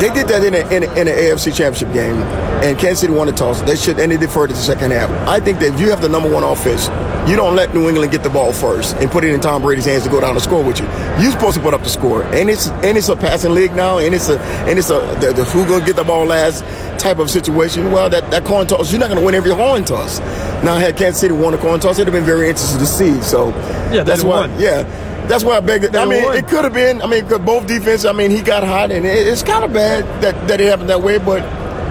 They 0.00 0.10
did 0.10 0.26
that 0.28 0.42
in 0.42 0.54
a, 0.54 0.58
in, 0.74 0.82
a, 0.82 0.92
in 1.00 1.08
an 1.08 1.14
AFC 1.14 1.54
Championship 1.54 1.92
game, 1.92 2.16
and 2.64 2.76
Kansas 2.78 3.00
City 3.00 3.12
won 3.12 3.28
the 3.28 3.32
toss. 3.32 3.62
They 3.62 3.76
should 3.76 4.00
and 4.00 4.10
they 4.10 4.16
deferred 4.16 4.50
to 4.50 4.56
the 4.56 4.60
second 4.60 4.90
half. 4.90 5.08
I 5.28 5.38
think 5.38 5.60
that 5.60 5.74
if 5.74 5.80
you 5.80 5.90
have 5.90 6.00
the 6.02 6.08
number 6.08 6.30
one 6.30 6.42
offense, 6.42 6.88
you 7.26 7.36
don't 7.36 7.56
let 7.56 7.74
New 7.74 7.88
England 7.88 8.12
get 8.12 8.22
the 8.22 8.30
ball 8.30 8.52
first 8.52 8.96
and 8.96 9.10
put 9.10 9.24
it 9.24 9.32
in 9.32 9.40
Tom 9.40 9.62
Brady's 9.62 9.86
hands 9.86 10.04
to 10.04 10.10
go 10.10 10.20
down 10.20 10.32
and 10.32 10.42
score 10.42 10.62
with 10.62 10.78
you. 10.78 10.86
You're 11.20 11.32
supposed 11.32 11.56
to 11.56 11.62
put 11.62 11.72
up 11.72 11.82
the 11.82 11.88
score, 11.88 12.22
and 12.24 12.50
it's 12.50 12.68
and 12.68 12.98
it's 12.98 13.08
a 13.08 13.16
passing 13.16 13.54
league 13.54 13.74
now, 13.74 13.98
and 13.98 14.14
it's 14.14 14.28
a 14.28 14.38
and 14.68 14.78
it's 14.78 14.90
a 14.90 15.00
the, 15.20 15.32
the 15.32 15.44
who 15.44 15.66
gonna 15.66 15.84
get 15.84 15.96
the 15.96 16.04
ball 16.04 16.26
last 16.26 16.64
type 16.98 17.18
of 17.18 17.30
situation. 17.30 17.90
Well, 17.92 18.10
that 18.10 18.30
that 18.30 18.44
coin 18.44 18.66
toss, 18.66 18.92
you're 18.92 19.00
not 19.00 19.08
gonna 19.08 19.24
win 19.24 19.34
every 19.34 19.52
coin 19.52 19.84
toss. 19.84 20.20
Now, 20.62 20.76
had 20.76 20.96
Kansas 20.96 21.20
City 21.20 21.34
won 21.34 21.52
the 21.52 21.58
coin 21.58 21.80
toss, 21.80 21.98
it'd 21.98 22.12
have 22.12 22.14
been 22.14 22.24
very 22.24 22.48
interesting 22.48 22.80
to 22.80 22.86
see. 22.86 23.20
So 23.22 23.48
yeah, 23.92 24.02
that's 24.02 24.22
why. 24.22 24.46
Won. 24.46 24.60
Yeah. 24.60 24.82
That's 25.26 25.42
why 25.42 25.56
I 25.56 25.60
begged. 25.60 25.96
I 25.96 26.04
mean, 26.04 26.22
it 26.34 26.46
could 26.48 26.64
have 26.64 26.74
been. 26.74 27.00
I 27.00 27.06
mean, 27.06 27.26
both 27.26 27.66
defense. 27.66 28.04
I 28.04 28.12
mean, 28.12 28.30
he 28.30 28.42
got 28.42 28.62
hot, 28.62 28.92
and 28.92 29.06
it, 29.06 29.26
it's 29.26 29.42
kind 29.42 29.64
of 29.64 29.72
bad 29.72 30.04
that, 30.22 30.48
that 30.48 30.60
it 30.60 30.68
happened 30.68 30.90
that 30.90 31.00
way. 31.00 31.16
But 31.16 31.42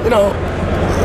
you 0.03 0.11
know, 0.11 0.31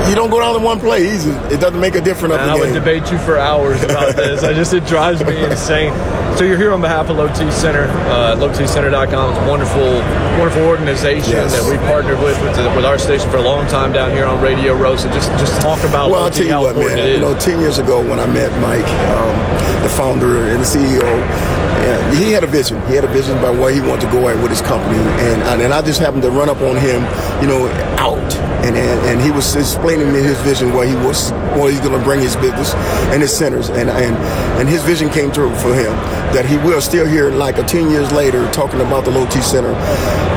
you 0.08 0.14
don't 0.14 0.30
go 0.30 0.40
down 0.40 0.54
to 0.54 0.64
one 0.64 0.78
play 0.80 1.12
easy. 1.12 1.30
It 1.52 1.60
doesn't 1.60 1.80
make 1.80 1.94
a 1.94 2.00
difference. 2.00 2.34
I 2.34 2.54
would 2.54 2.72
debate 2.72 3.10
you 3.10 3.18
for 3.18 3.38
hours 3.38 3.82
about 3.82 4.16
this. 4.16 4.42
I 4.42 4.52
just 4.52 4.72
it 4.72 4.86
drives 4.86 5.24
me 5.24 5.42
insane. 5.44 5.92
So 6.36 6.44
you're 6.44 6.56
here 6.56 6.72
on 6.72 6.80
behalf 6.80 7.10
of 7.10 7.16
Low 7.16 7.28
T 7.28 7.50
Center, 7.50 7.84
uh, 8.06 8.36
lowtcenter.com. 8.36 9.30
It's 9.30 9.38
a 9.40 9.48
wonderful, 9.48 9.98
wonderful 10.38 10.62
organization 10.62 11.32
yes. 11.32 11.52
that 11.52 11.68
we 11.68 11.76
partnered 11.88 12.18
with 12.20 12.40
with, 12.42 12.56
with, 12.76 12.84
our 12.84 12.98
station 12.98 13.28
for 13.30 13.38
a 13.38 13.42
long 13.42 13.66
time 13.66 13.92
down 13.92 14.12
here 14.12 14.24
on 14.24 14.40
Radio 14.40 14.74
Row. 14.74 14.94
So 14.96 15.10
just 15.10 15.30
just 15.32 15.60
talk 15.60 15.80
about. 15.80 16.10
Well, 16.10 16.22
I'll 16.22 16.30
tell 16.30 16.46
you 16.46 16.60
what, 16.60 16.76
man. 16.76 17.12
You 17.12 17.20
know, 17.20 17.36
ten 17.38 17.58
years 17.58 17.78
ago 17.78 18.00
when 18.00 18.20
I 18.20 18.26
met 18.26 18.52
Mike, 18.60 18.86
um, 19.10 19.82
the 19.82 19.88
founder 19.88 20.46
and 20.46 20.60
the 20.60 20.64
CEO, 20.64 21.02
yeah, 21.02 22.14
he 22.14 22.30
had 22.30 22.44
a 22.44 22.46
vision. 22.46 22.80
He 22.86 22.94
had 22.94 23.04
a 23.04 23.08
vision 23.08 23.36
about 23.38 23.58
where 23.58 23.72
he 23.72 23.80
wanted 23.80 24.06
to 24.06 24.12
go 24.12 24.28
at 24.28 24.40
with 24.40 24.50
his 24.50 24.62
company, 24.62 24.98
and 24.98 25.42
and 25.60 25.72
I 25.72 25.82
just 25.82 25.98
happened 25.98 26.22
to 26.22 26.30
run 26.30 26.48
up 26.48 26.60
on 26.60 26.76
him, 26.76 27.02
you 27.42 27.48
know, 27.48 27.66
out, 27.98 28.32
and 28.64 28.76
and, 28.76 29.00
and 29.06 29.20
he 29.20 29.30
was 29.30 29.54
explaining 29.56 30.12
me 30.12 30.20
his 30.20 30.40
vision 30.42 30.72
where 30.72 30.86
he 30.86 30.94
was, 31.06 31.32
where 31.58 31.70
he's 31.70 31.80
going 31.80 31.98
to 31.98 32.04
bring 32.04 32.20
his 32.20 32.36
business 32.36 32.74
and 33.12 33.20
his 33.20 33.36
centers, 33.36 33.68
and 33.68 33.90
and 33.90 34.16
and 34.58 34.68
his 34.68 34.82
vision 34.82 35.10
came 35.10 35.30
true 35.32 35.54
for 35.56 35.74
him 35.74 35.92
that 36.32 36.44
he 36.44 36.56
will 36.58 36.80
still 36.80 37.06
here 37.06 37.30
like 37.30 37.58
a 37.58 37.62
10 37.62 37.90
years 37.90 38.12
later 38.12 38.48
talking 38.50 38.80
about 38.80 39.04
the 39.04 39.10
Low 39.10 39.26
T 39.26 39.40
Center. 39.40 39.72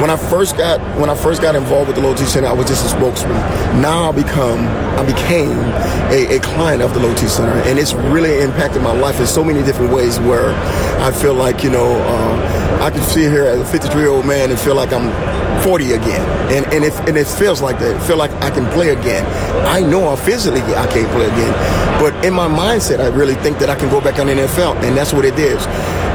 When 0.01 0.09
I 0.09 0.17
first 0.17 0.57
got 0.57 0.79
when 0.99 1.09
I 1.09 1.15
first 1.15 1.41
got 1.41 1.55
involved 1.55 1.87
with 1.87 1.97
the 1.97 2.01
Low 2.01 2.15
T 2.15 2.23
Center, 2.25 2.47
I 2.47 2.53
was 2.53 2.67
just 2.67 2.85
a 2.85 2.89
spokesman. 2.89 3.35
Now 3.81 4.09
I 4.09 4.11
become 4.11 4.67
I 4.97 5.05
became 5.05 5.57
a, 6.09 6.37
a 6.37 6.39
client 6.39 6.81
of 6.81 6.93
the 6.93 6.99
Low 6.99 7.13
T 7.13 7.27
Center, 7.27 7.53
and 7.69 7.77
it's 7.77 7.93
really 7.93 8.41
impacted 8.41 8.81
my 8.81 8.93
life 8.93 9.19
in 9.19 9.27
so 9.27 9.43
many 9.43 9.61
different 9.63 9.93
ways 9.93 10.19
where 10.19 10.53
I 11.01 11.11
feel 11.11 11.33
like 11.33 11.63
you 11.63 11.69
know 11.69 11.93
um, 12.07 12.39
I 12.81 12.89
can 12.89 13.01
sit 13.03 13.31
here 13.31 13.45
as 13.45 13.59
a 13.59 13.65
53 13.65 14.01
year 14.01 14.09
old 14.09 14.25
man 14.25 14.49
and 14.49 14.59
feel 14.59 14.75
like 14.75 14.91
I'm 14.93 15.09
40 15.63 15.93
again, 15.93 16.21
and 16.51 16.65
and 16.73 16.83
it, 16.83 16.93
and 17.07 17.17
it 17.17 17.27
feels 17.27 17.61
like 17.61 17.79
that. 17.79 17.95
It 17.95 18.07
feel 18.07 18.17
like 18.17 18.31
I 18.41 18.49
can 18.49 18.65
play 18.71 18.89
again. 18.89 19.25
I 19.65 19.81
know 19.81 20.09
I 20.09 20.15
physically 20.15 20.61
I 20.61 20.87
can't 20.87 21.09
play 21.11 21.25
again, 21.25 21.53
but 21.99 22.13
in 22.25 22.33
my 22.33 22.47
mindset, 22.47 22.99
I 22.99 23.07
really 23.07 23.35
think 23.35 23.59
that 23.59 23.69
I 23.69 23.75
can 23.75 23.89
go 23.89 24.01
back 24.01 24.19
on 24.19 24.27
the 24.27 24.33
NFL, 24.33 24.75
and 24.83 24.97
that's 24.97 25.13
what 25.13 25.25
it 25.25 25.37
is. 25.37 25.65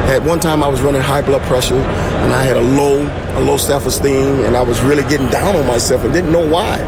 At 0.07 0.23
one 0.23 0.39
time, 0.39 0.63
I 0.63 0.69
was 0.69 0.81
running 0.83 1.03
high 1.03 1.23
blood 1.23 1.43
pressure, 1.43 1.75
and 1.77 2.33
I 2.33 2.43
had 2.45 2.57
a 2.57 2.61
low 2.61 3.03
a 3.37 3.41
low 3.41 3.57
self 3.57 3.87
esteem, 3.87 4.45
and 4.45 4.57
I 4.57 4.63
was 4.63 4.81
really 4.81 5.03
getting 5.05 5.29
down 5.29 5.57
on 5.57 5.67
myself, 5.67 6.05
and 6.05 6.13
didn't 6.13 6.33
know 6.33 6.47
why. 6.47 6.79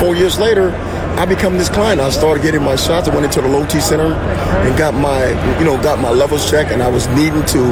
Four 0.00 0.14
years 0.14 0.38
later, 0.38 0.70
I 1.18 1.24
become 1.24 1.58
this 1.58 1.68
client. 1.68 2.00
I 2.00 2.10
started 2.10 2.44
getting 2.44 2.62
my 2.62 2.76
shots. 2.76 3.08
I 3.08 3.12
went 3.12 3.26
into 3.26 3.40
the 3.40 3.48
low 3.48 3.66
T 3.66 3.80
center 3.80 4.14
and 4.14 4.78
got 4.78 4.94
my, 4.94 5.26
you 5.58 5.64
know, 5.64 5.76
got 5.82 5.98
my 5.98 6.10
levels 6.10 6.48
checked, 6.48 6.70
and 6.70 6.80
I 6.80 6.88
was 6.88 7.08
needing 7.08 7.44
to 7.46 7.62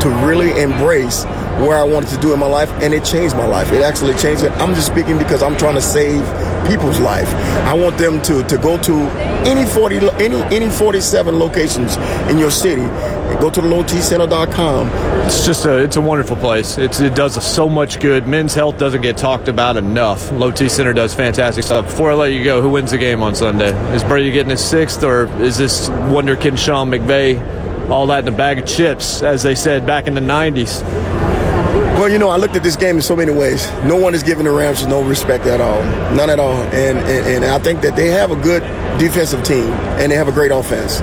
to 0.00 0.08
really 0.26 0.60
embrace 0.60 1.22
where 1.62 1.78
I 1.78 1.84
wanted 1.84 2.10
to 2.10 2.16
do 2.16 2.32
in 2.34 2.40
my 2.40 2.48
life, 2.48 2.68
and 2.82 2.92
it 2.92 3.04
changed 3.04 3.36
my 3.36 3.46
life. 3.46 3.70
It 3.72 3.82
actually 3.82 4.14
changed 4.16 4.42
it. 4.42 4.50
I'm 4.58 4.74
just 4.74 4.88
speaking 4.88 5.18
because 5.18 5.40
I'm 5.40 5.56
trying 5.56 5.76
to 5.76 5.80
save 5.80 6.20
people's 6.66 7.00
life. 7.00 7.28
I 7.66 7.74
want 7.74 7.98
them 7.98 8.20
to, 8.22 8.42
to 8.44 8.58
go 8.58 8.78
to 8.82 8.94
any 9.46 9.64
40 9.64 9.96
any 10.18 10.36
any 10.54 10.68
47 10.68 11.38
locations 11.38 11.96
in 12.30 12.38
your 12.38 12.50
city. 12.50 12.82
And 12.82 13.40
go 13.40 13.50
to 13.50 13.60
the 13.60 13.68
lowtcenter.com. 13.68 14.88
It's 15.26 15.44
just 15.44 15.64
a 15.64 15.78
it's 15.78 15.96
a 15.96 16.00
wonderful 16.00 16.36
place. 16.36 16.78
It's, 16.78 17.00
it 17.00 17.14
does 17.14 17.44
so 17.44 17.68
much 17.68 18.00
good. 18.00 18.26
Men's 18.26 18.54
health 18.54 18.78
doesn't 18.78 19.02
get 19.02 19.16
talked 19.16 19.48
about 19.48 19.76
enough. 19.76 20.30
Low 20.32 20.50
T 20.50 20.68
Center 20.68 20.92
does 20.92 21.14
fantastic 21.14 21.64
stuff. 21.64 21.86
Before 21.86 22.10
I 22.10 22.14
let 22.14 22.32
you 22.32 22.44
go, 22.44 22.62
who 22.62 22.70
wins 22.70 22.90
the 22.90 22.98
game 22.98 23.22
on 23.22 23.34
Sunday? 23.34 23.72
Is 23.94 24.04
Brady 24.04 24.30
getting 24.30 24.50
his 24.50 24.64
sixth, 24.64 25.02
or 25.02 25.26
is 25.42 25.58
this 25.58 25.88
Wonderkin 25.88 26.56
Sean 26.56 26.90
McVay 26.90 27.90
all 27.90 28.06
that 28.08 28.26
in 28.26 28.32
a 28.32 28.36
bag 28.36 28.58
of 28.58 28.66
chips, 28.66 29.22
as 29.22 29.42
they 29.42 29.54
said 29.54 29.86
back 29.86 30.06
in 30.06 30.14
the 30.14 30.20
90s? 30.20 30.82
Well, 31.96 32.10
you 32.10 32.18
know, 32.18 32.28
I 32.28 32.36
looked 32.36 32.54
at 32.54 32.62
this 32.62 32.76
game 32.76 32.96
in 32.96 33.02
so 33.02 33.16
many 33.16 33.32
ways. 33.32 33.66
No 33.84 33.96
one 33.96 34.14
is 34.14 34.22
giving 34.22 34.44
the 34.44 34.50
Rams 34.50 34.86
no 34.86 35.02
respect 35.02 35.46
at 35.46 35.62
all, 35.62 35.82
none 36.14 36.28
at 36.28 36.38
all. 36.38 36.52
And, 36.52 36.98
and, 36.98 37.26
and 37.26 37.44
I 37.46 37.58
think 37.58 37.80
that 37.80 37.96
they 37.96 38.08
have 38.08 38.30
a 38.30 38.36
good 38.36 38.60
defensive 38.98 39.42
team 39.44 39.72
and 39.98 40.12
they 40.12 40.16
have 40.16 40.28
a 40.28 40.32
great 40.32 40.50
offense. 40.50 41.00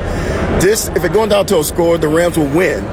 This, 0.64 0.90
if 0.90 1.04
it 1.04 1.12
going 1.12 1.30
down 1.30 1.48
to 1.48 1.58
a 1.58 1.64
score, 1.64 1.98
the 1.98 2.08
Rams 2.08 2.38
will 2.38 2.56
win. 2.56 2.84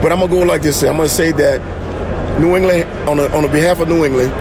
But 0.00 0.12
I'm 0.12 0.20
gonna 0.20 0.28
go 0.28 0.38
like 0.44 0.62
this. 0.62 0.82
I'm 0.82 0.96
gonna 0.96 1.10
say 1.10 1.30
that 1.32 2.40
New 2.40 2.56
England, 2.56 2.84
on 3.06 3.18
a, 3.18 3.26
on 3.36 3.42
the 3.42 3.48
behalf 3.48 3.80
of 3.80 3.88
New 3.88 4.06
England, 4.06 4.32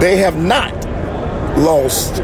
they 0.00 0.16
have 0.18 0.36
not 0.36 0.72
lost 1.58 2.16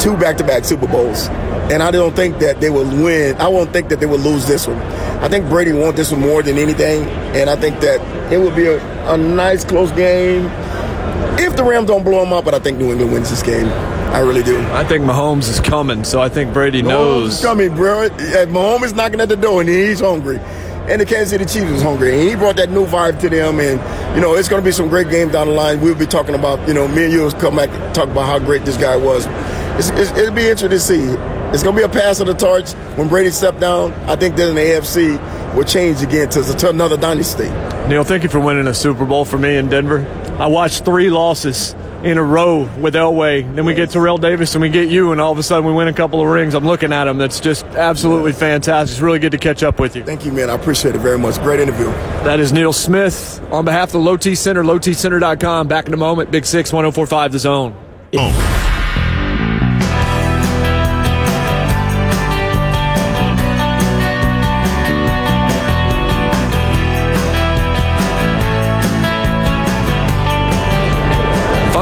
two 0.00 0.16
back-to-back 0.16 0.64
Super 0.64 0.86
Bowls, 0.86 1.26
and 1.70 1.82
I 1.82 1.90
don't 1.90 2.14
think 2.14 2.38
that 2.38 2.60
they 2.60 2.70
will 2.70 2.86
win. 2.86 3.36
I 3.38 3.48
won't 3.48 3.72
think 3.72 3.88
that 3.88 3.98
they 3.98 4.06
will 4.06 4.18
lose 4.18 4.46
this 4.46 4.68
one. 4.68 4.78
I 5.20 5.28
think 5.28 5.48
Brady 5.48 5.72
wants 5.72 5.96
this 5.96 6.12
one 6.12 6.20
more 6.20 6.42
than 6.42 6.58
anything, 6.58 7.04
and 7.34 7.50
I 7.50 7.56
think 7.56 7.80
that 7.80 8.00
it 8.32 8.38
would 8.38 8.54
be 8.54 8.66
a, 8.66 9.12
a 9.12 9.16
nice 9.16 9.64
close 9.64 9.90
game. 9.92 10.46
if 11.40 11.56
the 11.56 11.64
Rams 11.64 11.88
don't 11.88 12.04
blow 12.04 12.20
them 12.20 12.32
up, 12.32 12.44
but 12.44 12.54
I 12.54 12.58
think 12.58 12.78
New 12.78 12.90
England 12.92 13.12
wins 13.12 13.30
this 13.30 13.42
game. 13.42 13.66
I 14.12 14.20
really 14.20 14.42
do. 14.42 14.58
I 14.72 14.84
think 14.84 15.04
Mahomes 15.04 15.48
is 15.50 15.60
coming, 15.60 16.04
so 16.04 16.20
I 16.20 16.28
think 16.28 16.52
Brady 16.52 16.82
knows. 16.82 17.32
Mahomes 17.32 17.38
is 17.38 17.44
coming, 17.44 17.74
bro. 17.74 18.08
Mahomes 18.08 18.84
is 18.84 18.94
knocking 18.94 19.20
at 19.20 19.28
the 19.28 19.36
door, 19.36 19.60
and 19.60 19.68
he's 19.68 20.00
hungry. 20.00 20.38
And 20.88 21.00
the 21.02 21.04
Kansas 21.04 21.30
City 21.30 21.44
Chiefs 21.44 21.70
is 21.70 21.82
hungry. 21.82 22.18
And 22.18 22.26
he 22.26 22.34
brought 22.34 22.56
that 22.56 22.70
new 22.70 22.86
vibe 22.86 23.20
to 23.20 23.28
them. 23.28 23.60
And, 23.60 23.78
you 24.16 24.22
know, 24.22 24.34
it's 24.34 24.48
going 24.48 24.62
to 24.62 24.64
be 24.64 24.72
some 24.72 24.88
great 24.88 25.10
games 25.10 25.32
down 25.32 25.48
the 25.48 25.52
line. 25.52 25.82
We'll 25.82 25.94
be 25.94 26.06
talking 26.06 26.34
about, 26.34 26.66
you 26.66 26.72
know, 26.72 26.88
me 26.88 27.04
and 27.04 27.12
you 27.12 27.20
will 27.24 27.32
come 27.32 27.56
back 27.56 27.68
and 27.68 27.94
talk 27.94 28.08
about 28.08 28.24
how 28.24 28.38
great 28.38 28.64
this 28.64 28.78
guy 28.78 28.96
was. 28.96 29.26
It's, 29.78 29.90
it's, 29.90 30.18
it'll 30.18 30.34
be 30.34 30.48
interesting 30.48 30.70
to 30.70 30.80
see. 30.80 31.37
It's 31.52 31.62
going 31.62 31.74
to 31.74 31.80
be 31.80 31.84
a 31.84 31.88
pass 31.88 32.20
of 32.20 32.26
the 32.26 32.34
torch. 32.34 32.72
When 32.96 33.08
Brady 33.08 33.30
stepped 33.30 33.60
down, 33.60 33.92
I 34.08 34.16
think 34.16 34.36
then 34.36 34.54
the 34.54 34.60
AFC 34.60 35.54
will 35.54 35.64
change 35.64 36.02
again 36.02 36.28
to, 36.30 36.42
to 36.42 36.68
another 36.70 36.96
dynasty. 36.96 37.48
Neil, 37.88 38.04
thank 38.04 38.22
you 38.22 38.28
for 38.28 38.38
winning 38.38 38.66
a 38.66 38.74
Super 38.74 39.06
Bowl 39.06 39.24
for 39.24 39.38
me 39.38 39.56
in 39.56 39.68
Denver. 39.68 40.06
I 40.38 40.46
watched 40.46 40.84
three 40.84 41.08
losses 41.08 41.74
in 42.02 42.18
a 42.18 42.22
row 42.22 42.68
with 42.78 42.94
Elway. 42.94 43.54
Then 43.54 43.64
we 43.64 43.74
get 43.74 43.90
Terrell 43.90 44.18
Davis 44.18 44.54
and 44.54 44.62
we 44.62 44.68
get 44.68 44.88
you, 44.88 45.10
and 45.10 45.20
all 45.20 45.32
of 45.32 45.38
a 45.38 45.42
sudden 45.42 45.64
we 45.64 45.72
win 45.72 45.88
a 45.88 45.92
couple 45.92 46.20
of 46.20 46.28
rings. 46.28 46.54
I'm 46.54 46.66
looking 46.66 46.92
at 46.92 47.08
him. 47.08 47.18
That's 47.18 47.40
just 47.40 47.64
absolutely 47.64 48.32
fantastic. 48.32 48.94
It's 48.94 49.00
really 49.00 49.18
good 49.18 49.32
to 49.32 49.38
catch 49.38 49.62
up 49.62 49.80
with 49.80 49.96
you. 49.96 50.04
Thank 50.04 50.24
you, 50.26 50.32
man. 50.32 50.50
I 50.50 50.54
appreciate 50.54 50.94
it 50.94 50.98
very 51.00 51.18
much. 51.18 51.40
Great 51.40 51.60
interview. 51.60 51.86
That 52.24 52.40
is 52.40 52.52
Neil 52.52 52.72
Smith 52.72 53.42
on 53.50 53.64
behalf 53.64 53.88
of 53.88 53.92
the 53.92 53.98
Low 54.00 54.16
T 54.16 54.34
Center, 54.34 54.62
lowtcenter.com. 54.62 55.66
Back 55.66 55.88
in 55.88 55.94
a 55.94 55.98
moment. 55.98 56.30
Big 56.30 56.44
Six, 56.44 56.72
1045 56.72 57.32
The 57.32 57.38
Zone. 57.38 57.74
Oh. 58.16 58.57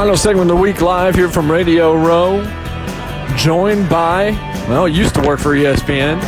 Final 0.07 0.17
segment 0.17 0.49
of 0.49 0.55
the 0.55 0.63
week 0.63 0.81
live 0.81 1.15
here 1.15 1.27
from 1.27 1.51
Radio 1.51 1.93
Row. 1.93 2.41
Joined 3.35 3.89
by, 3.89 4.31
well, 4.69 4.87
used 4.87 5.13
to 5.15 5.21
work 5.21 5.37
for 5.37 5.49
ESPN. 5.49 6.21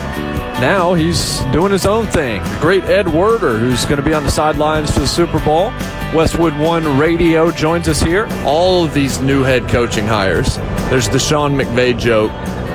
Now 0.59 0.95
he's 0.95 1.39
doing 1.53 1.71
his 1.71 1.85
own 1.85 2.05
thing. 2.07 2.41
Great 2.59 2.83
Ed 2.83 3.07
Werder, 3.07 3.57
who's 3.57 3.85
going 3.85 3.95
to 3.95 4.03
be 4.03 4.13
on 4.13 4.25
the 4.25 4.31
sidelines 4.31 4.91
for 4.91 4.99
the 4.99 5.07
Super 5.07 5.39
Bowl. 5.45 5.67
Westwood 6.13 6.59
One 6.59 6.97
Radio 6.97 7.51
joins 7.51 7.87
us 7.87 8.01
here. 8.01 8.27
All 8.43 8.83
of 8.83 8.93
these 8.93 9.21
new 9.21 9.43
head 9.43 9.69
coaching 9.69 10.05
hires. 10.05 10.57
There's 10.89 11.07
the 11.07 11.17
Sean 11.17 11.55
McVay 11.55 11.97
joke 11.97 12.31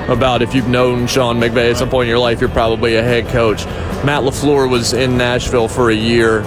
about 0.09 0.41
if 0.41 0.55
you've 0.55 0.69
known 0.69 1.05
Sean 1.05 1.39
McVay 1.39 1.69
at 1.69 1.77
some 1.77 1.91
point 1.91 2.07
in 2.07 2.09
your 2.09 2.17
life, 2.17 2.39
you're 2.39 2.49
probably 2.49 2.95
a 2.95 3.03
head 3.03 3.27
coach. 3.27 3.63
Matt 4.03 4.23
LaFleur 4.23 4.67
was 4.67 4.93
in 4.93 5.19
Nashville 5.19 5.67
for 5.67 5.91
a 5.91 5.95
year 5.95 6.41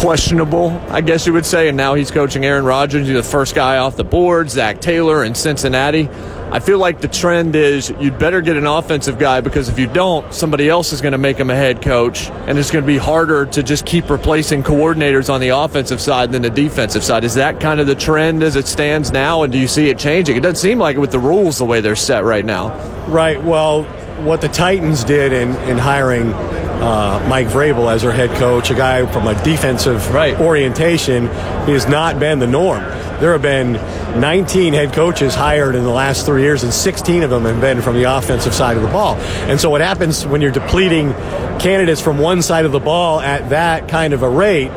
questionable, 0.00 0.70
I 0.88 1.02
guess 1.02 1.26
you 1.26 1.34
would 1.34 1.44
say. 1.44 1.68
And 1.68 1.76
now 1.76 1.92
he's 1.94 2.10
coaching 2.10 2.44
Aaron 2.46 2.64
Rodgers. 2.64 3.06
He's 3.06 3.14
the 3.14 3.22
first 3.22 3.54
guy 3.54 3.76
off 3.76 3.96
the 3.96 4.04
board, 4.04 4.48
Zac 4.48 4.80
Taylor 4.80 5.24
in 5.24 5.34
Cincinnati. 5.34 6.08
I 6.50 6.58
feel 6.58 6.78
like 6.78 7.00
the 7.00 7.06
trend 7.06 7.54
is 7.54 7.90
you'd 8.00 8.18
better 8.18 8.40
get 8.40 8.56
an 8.56 8.66
offensive 8.66 9.18
guy 9.18 9.40
because 9.40 9.68
if 9.68 9.78
you 9.78 9.86
don't, 9.86 10.32
somebody 10.32 10.68
else 10.68 10.92
is 10.92 11.00
going 11.00 11.12
to 11.12 11.18
make 11.18 11.36
him 11.36 11.50
a 11.50 11.54
head 11.54 11.80
coach, 11.80 12.28
and 12.30 12.58
it's 12.58 12.70
going 12.70 12.82
to 12.82 12.86
be 12.86 12.96
harder 12.96 13.46
to 13.46 13.62
just 13.62 13.86
keep 13.86 14.10
replacing 14.10 14.62
coordinators 14.62 15.32
on 15.32 15.40
the 15.40 15.50
offensive 15.50 16.00
side 16.00 16.32
than 16.32 16.42
the 16.42 16.50
defensive 16.50 17.04
side. 17.04 17.22
Is 17.22 17.34
that 17.34 17.60
kind 17.60 17.78
of 17.78 17.86
the 17.86 17.94
trend 17.94 18.42
as 18.42 18.56
it 18.56 18.66
stands 18.66 19.12
now, 19.12 19.42
and 19.44 19.52
do 19.52 19.58
you 19.58 19.68
see 19.68 19.90
it 19.90 19.98
changing? 19.98 20.36
It 20.36 20.40
doesn't 20.40 20.56
seem 20.56 20.78
like 20.78 20.96
it 20.96 20.98
with 20.98 21.12
the 21.12 21.20
rules 21.20 21.58
the 21.58 21.66
way 21.66 21.80
they're 21.80 21.94
set 21.94 22.24
right 22.24 22.44
now. 22.44 22.74
Right. 23.06 23.40
Well, 23.40 23.84
what 24.24 24.40
the 24.40 24.48
Titans 24.48 25.04
did 25.04 25.32
in, 25.32 25.54
in 25.68 25.78
hiring 25.78 26.32
uh, 26.80 27.24
Mike 27.28 27.48
Vrabel 27.48 27.92
as 27.92 28.02
their 28.02 28.12
head 28.12 28.30
coach, 28.38 28.70
a 28.70 28.74
guy 28.74 29.04
from 29.12 29.26
a 29.26 29.42
defensive 29.44 30.12
right. 30.12 30.38
orientation, 30.40 31.26
has 31.26 31.86
not 31.86 32.18
been 32.18 32.38
the 32.38 32.46
norm. 32.46 32.82
There 33.20 33.32
have 33.32 33.42
been 33.42 33.74
19 34.18 34.72
head 34.72 34.94
coaches 34.94 35.34
hired 35.34 35.74
in 35.74 35.84
the 35.84 35.90
last 35.90 36.24
three 36.24 36.42
years, 36.42 36.62
and 36.62 36.72
16 36.72 37.22
of 37.22 37.30
them 37.30 37.44
have 37.44 37.60
been 37.60 37.82
from 37.82 37.96
the 37.96 38.04
offensive 38.04 38.54
side 38.54 38.76
of 38.76 38.82
the 38.82 38.88
ball. 38.88 39.16
And 39.46 39.60
so, 39.60 39.68
what 39.68 39.82
happens 39.82 40.26
when 40.26 40.40
you're 40.40 40.50
depleting 40.50 41.12
candidates 41.60 42.00
from 42.00 42.18
one 42.18 42.40
side 42.40 42.64
of 42.64 42.72
the 42.72 42.80
ball 42.80 43.20
at 43.20 43.50
that 43.50 43.88
kind 43.88 44.14
of 44.14 44.22
a 44.22 44.28
rate, 44.28 44.70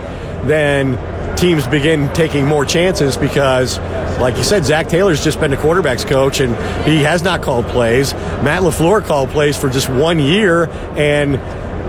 then 0.44 0.98
teams 1.38 1.66
begin 1.68 2.12
taking 2.14 2.46
more 2.46 2.66
chances 2.66 3.18
because, 3.18 3.80
like 4.20 4.36
you 4.38 4.44
said, 4.44 4.66
Zac 4.66 4.88
Taylor's 4.88 5.24
just 5.24 5.40
been 5.40 5.52
the 5.52 5.58
quarterback's 5.58 6.06
coach 6.06 6.40
and 6.42 6.56
he 6.86 7.04
has 7.04 7.24
not 7.24 7.42
called 7.42 7.66
plays. 7.68 8.14
Matt 8.14 8.62
LaFleur 8.62 9.06
called 9.06 9.30
plays 9.30 9.58
for 9.58 9.70
just 9.70 9.90
one 9.90 10.20
year, 10.20 10.70
and 10.98 11.36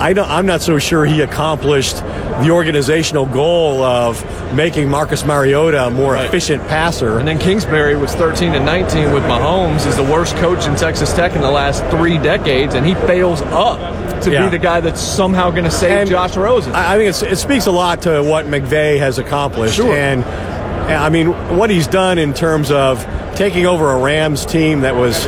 I 0.00 0.10
am 0.10 0.46
not 0.46 0.60
so 0.60 0.78
sure 0.78 1.04
he 1.04 1.20
accomplished 1.20 1.96
the 1.96 2.50
organizational 2.50 3.26
goal 3.26 3.82
of 3.82 4.24
making 4.54 4.88
Marcus 4.88 5.24
Mariota 5.24 5.86
a 5.86 5.90
more 5.90 6.14
right. 6.14 6.26
efficient 6.26 6.62
passer. 6.68 7.18
And 7.18 7.28
then 7.28 7.38
Kingsbury 7.38 7.96
was 7.96 8.14
13 8.14 8.54
and 8.54 8.66
19 8.66 9.12
with 9.12 9.22
Mahomes, 9.24 9.86
is 9.86 9.96
the 9.96 10.02
worst 10.02 10.36
coach 10.36 10.66
in 10.66 10.74
Texas 10.76 11.12
Tech 11.12 11.34
in 11.34 11.42
the 11.42 11.50
last 11.50 11.84
three 11.96 12.18
decades, 12.18 12.74
and 12.74 12.84
he 12.84 12.94
fails 12.94 13.40
up 13.42 13.78
to 14.22 14.32
yeah. 14.32 14.44
be 14.44 14.50
the 14.50 14.62
guy 14.62 14.80
that's 14.80 15.00
somehow 15.00 15.50
going 15.50 15.64
to 15.64 15.70
save 15.70 15.92
and 15.92 16.10
Josh 16.10 16.36
Rosen. 16.36 16.72
I 16.72 16.96
think 16.96 17.32
it 17.32 17.36
speaks 17.36 17.66
a 17.66 17.72
lot 17.72 18.02
to 18.02 18.22
what 18.22 18.46
McVay 18.46 18.98
has 18.98 19.18
accomplished. 19.18 19.76
Sure. 19.76 19.94
And 19.94 20.24
I 20.24 21.08
mean, 21.08 21.28
what 21.56 21.70
he's 21.70 21.86
done 21.86 22.18
in 22.18 22.34
terms 22.34 22.70
of 22.70 23.04
taking 23.34 23.66
over 23.66 23.90
a 23.90 23.98
Rams 23.98 24.46
team 24.46 24.80
that 24.80 24.94
was 24.94 25.24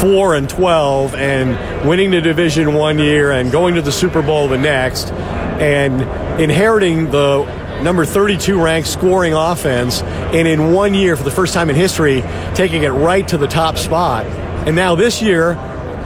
four 0.00 0.34
and 0.34 0.48
twelve 0.48 1.14
and 1.14 1.88
winning 1.88 2.10
the 2.10 2.20
division 2.20 2.74
one 2.74 2.98
year 2.98 3.32
and 3.32 3.52
going 3.52 3.74
to 3.74 3.82
the 3.82 3.92
Super 3.92 4.22
Bowl 4.22 4.48
the 4.48 4.58
next, 4.58 5.10
and 5.12 6.02
inheriting 6.40 7.10
the 7.10 7.44
number 7.82 8.04
32 8.04 8.60
ranked 8.60 8.88
scoring 8.88 9.34
offense, 9.34 10.02
and 10.02 10.46
in 10.46 10.72
one 10.72 10.94
year, 10.94 11.16
for 11.16 11.24
the 11.24 11.30
first 11.30 11.52
time 11.52 11.68
in 11.68 11.76
history, 11.76 12.22
taking 12.54 12.84
it 12.84 12.90
right 12.90 13.26
to 13.28 13.36
the 13.36 13.48
top 13.48 13.76
spot. 13.76 14.24
And 14.66 14.76
now 14.76 14.94
this 14.94 15.20
year, 15.20 15.54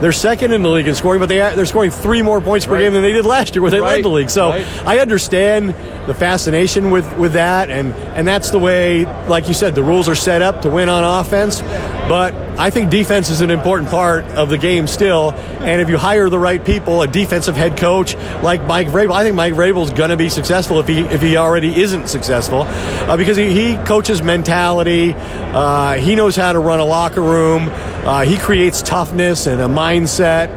they're 0.01 0.11
second 0.11 0.53
in 0.53 0.61
the 0.61 0.69
league 0.69 0.87
in 0.87 0.95
scoring, 0.95 1.19
but 1.19 1.29
they 1.29 1.37
they're 1.37 1.65
scoring 1.65 1.91
three 1.91 2.21
more 2.21 2.41
points 2.41 2.65
per 2.65 2.73
right. 2.73 2.81
game 2.81 2.93
than 2.93 3.01
they 3.01 3.13
did 3.13 3.25
last 3.25 3.55
year, 3.55 3.61
where 3.61 3.71
they 3.71 3.79
right. 3.79 3.95
led 3.95 4.03
the 4.03 4.09
league. 4.09 4.29
So 4.29 4.49
right. 4.49 4.85
I 4.85 4.99
understand 4.99 5.69
the 6.07 6.13
fascination 6.13 6.91
with 6.91 7.17
with 7.17 7.33
that, 7.33 7.69
and 7.69 7.93
and 8.15 8.27
that's 8.27 8.51
the 8.51 8.59
way, 8.59 9.05
like 9.27 9.47
you 9.47 9.53
said, 9.53 9.75
the 9.75 9.83
rules 9.83 10.07
are 10.07 10.15
set 10.15 10.41
up 10.41 10.61
to 10.63 10.69
win 10.69 10.89
on 10.89 11.03
offense. 11.03 11.61
But 12.07 12.33
I 12.57 12.69
think 12.69 12.89
defense 12.89 13.29
is 13.29 13.41
an 13.41 13.51
important 13.51 13.89
part 13.89 14.23
of 14.25 14.49
the 14.49 14.57
game 14.57 14.87
still. 14.87 15.31
And 15.31 15.81
if 15.81 15.89
you 15.89 15.97
hire 15.97 16.29
the 16.29 16.39
right 16.39 16.63
people, 16.63 17.01
a 17.01 17.07
defensive 17.07 17.55
head 17.55 17.77
coach 17.77 18.15
like 18.41 18.63
Mike 18.65 18.87
Vrabel, 18.87 19.11
I 19.11 19.23
think 19.23 19.35
Mike 19.35 19.53
Vrabel 19.53 19.83
is 19.83 19.91
going 19.91 20.11
to 20.11 20.17
be 20.17 20.29
successful 20.29 20.79
if 20.79 20.87
he 20.87 20.99
if 20.99 21.21
he 21.21 21.37
already 21.37 21.79
isn't 21.81 22.07
successful, 22.07 22.61
uh, 22.61 23.17
because 23.17 23.37
he, 23.37 23.53
he 23.53 23.75
coaches 23.85 24.23
mentality. 24.23 25.13
Uh, 25.15 25.95
he 25.95 26.15
knows 26.15 26.35
how 26.35 26.53
to 26.53 26.59
run 26.59 26.79
a 26.79 26.85
locker 26.85 27.21
room. 27.21 27.69
Uh, 27.69 28.21
he 28.21 28.37
creates 28.37 28.81
toughness 28.81 29.47
and 29.47 29.61
a 29.61 29.67
mindset. 29.67 30.49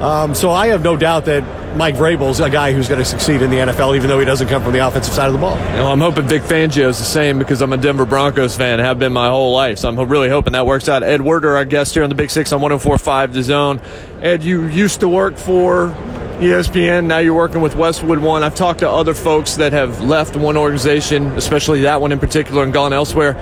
Um, 0.00 0.34
so 0.34 0.50
I 0.50 0.68
have 0.68 0.82
no 0.82 0.96
doubt 0.96 1.24
that 1.24 1.42
Mike 1.78 1.94
Vrabel's 1.94 2.40
a 2.40 2.50
guy 2.50 2.72
who's 2.72 2.88
going 2.88 2.98
to 2.98 3.04
succeed 3.04 3.40
in 3.40 3.50
the 3.50 3.58
NFL, 3.58 3.94
even 3.94 4.08
though 4.08 4.18
he 4.18 4.24
doesn't 4.24 4.48
come 4.48 4.64
from 4.64 4.72
the 4.72 4.84
offensive 4.84 5.14
side 5.14 5.28
of 5.28 5.32
the 5.32 5.38
ball. 5.38 5.54
I'm 5.54 6.00
hoping 6.00 6.26
Vic 6.26 6.42
Fangio 6.42 6.88
is 6.88 6.98
the 6.98 7.04
same 7.04 7.38
because 7.38 7.62
I'm 7.62 7.72
a 7.72 7.76
Denver 7.76 8.04
Broncos 8.04 8.56
fan, 8.56 8.80
have 8.80 8.98
been 8.98 9.12
my 9.12 9.28
whole 9.28 9.52
life. 9.52 9.78
So 9.78 9.88
I'm 9.88 9.96
really 9.96 10.28
hoping 10.28 10.54
that 10.54 10.66
works 10.66 10.88
out. 10.88 11.04
Ed 11.04 11.22
Werder, 11.22 11.54
our 11.54 11.64
guest 11.64 11.94
here 11.94 12.02
on 12.02 12.08
the 12.08 12.16
Big 12.16 12.30
Six 12.30 12.52
on 12.52 12.60
104.5 12.60 13.32
The 13.32 13.42
Zone. 13.44 13.80
Ed, 14.20 14.42
you 14.42 14.66
used 14.66 14.98
to 15.00 15.08
work 15.08 15.36
for 15.36 15.90
ESPN. 16.40 17.06
Now 17.06 17.18
you're 17.18 17.32
working 17.32 17.60
with 17.60 17.76
Westwood 17.76 18.18
One. 18.18 18.42
I've 18.42 18.56
talked 18.56 18.80
to 18.80 18.90
other 18.90 19.14
folks 19.14 19.54
that 19.54 19.72
have 19.72 20.00
left 20.00 20.34
one 20.34 20.56
organization, 20.56 21.28
especially 21.36 21.82
that 21.82 22.00
one 22.00 22.10
in 22.10 22.18
particular, 22.18 22.64
and 22.64 22.72
gone 22.72 22.92
elsewhere 22.92 23.34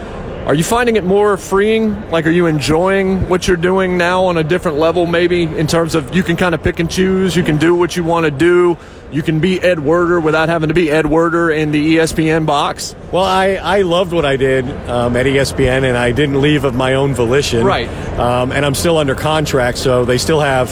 are 0.47 0.55
you 0.55 0.63
finding 0.63 0.95
it 0.95 1.03
more 1.03 1.37
freeing? 1.37 2.09
Like, 2.13 2.25
are 2.25 2.31
you 2.31 2.47
enjoying 2.47 3.29
what 3.29 3.49
you're 3.49 3.57
doing 3.57 3.99
now 3.99 4.27
on 4.27 4.37
a 4.37 4.45
different 4.45 4.79
level, 4.79 5.05
maybe 5.05 5.43
in 5.43 5.67
terms 5.67 5.97
of 5.97 6.15
you 6.15 6.23
can 6.23 6.37
kind 6.37 6.55
of 6.55 6.63
pick 6.63 6.79
and 6.79 6.89
choose, 6.89 7.35
you 7.35 7.43
can 7.43 7.57
do 7.57 7.75
what 7.75 7.97
you 7.97 8.05
want 8.05 8.27
to 8.27 8.31
do, 8.31 8.79
you 9.11 9.23
can 9.23 9.41
be 9.41 9.61
Ed 9.61 9.81
Werder 9.81 10.21
without 10.21 10.49
having 10.49 10.69
to 10.69 10.75
be 10.75 10.89
Ed 10.89 11.07
Werder 11.07 11.51
in 11.51 11.73
the 11.73 11.97
ESPN 11.97 12.47
box? 12.47 12.95
Well, 13.11 13.25
I, 13.25 13.55
I 13.55 13.83
loved 13.83 14.13
what 14.13 14.25
I 14.25 14.37
did 14.37 14.71
um, 14.89 15.17
at 15.17 15.27
ESPN, 15.27 15.83
and 15.83 15.97
I 15.97 16.13
didn't 16.13 16.41
leave 16.41 16.63
of 16.63 16.77
my 16.77 16.95
own 16.95 17.13
volition. 17.13 17.65
Right. 17.65 17.89
Um, 18.17 18.53
and 18.53 18.65
I'm 18.65 18.77
still 18.77 18.99
under 18.99 19.17
contract, 19.17 19.79
so 19.79 20.05
they 20.05 20.19
still 20.19 20.41
have 20.41 20.71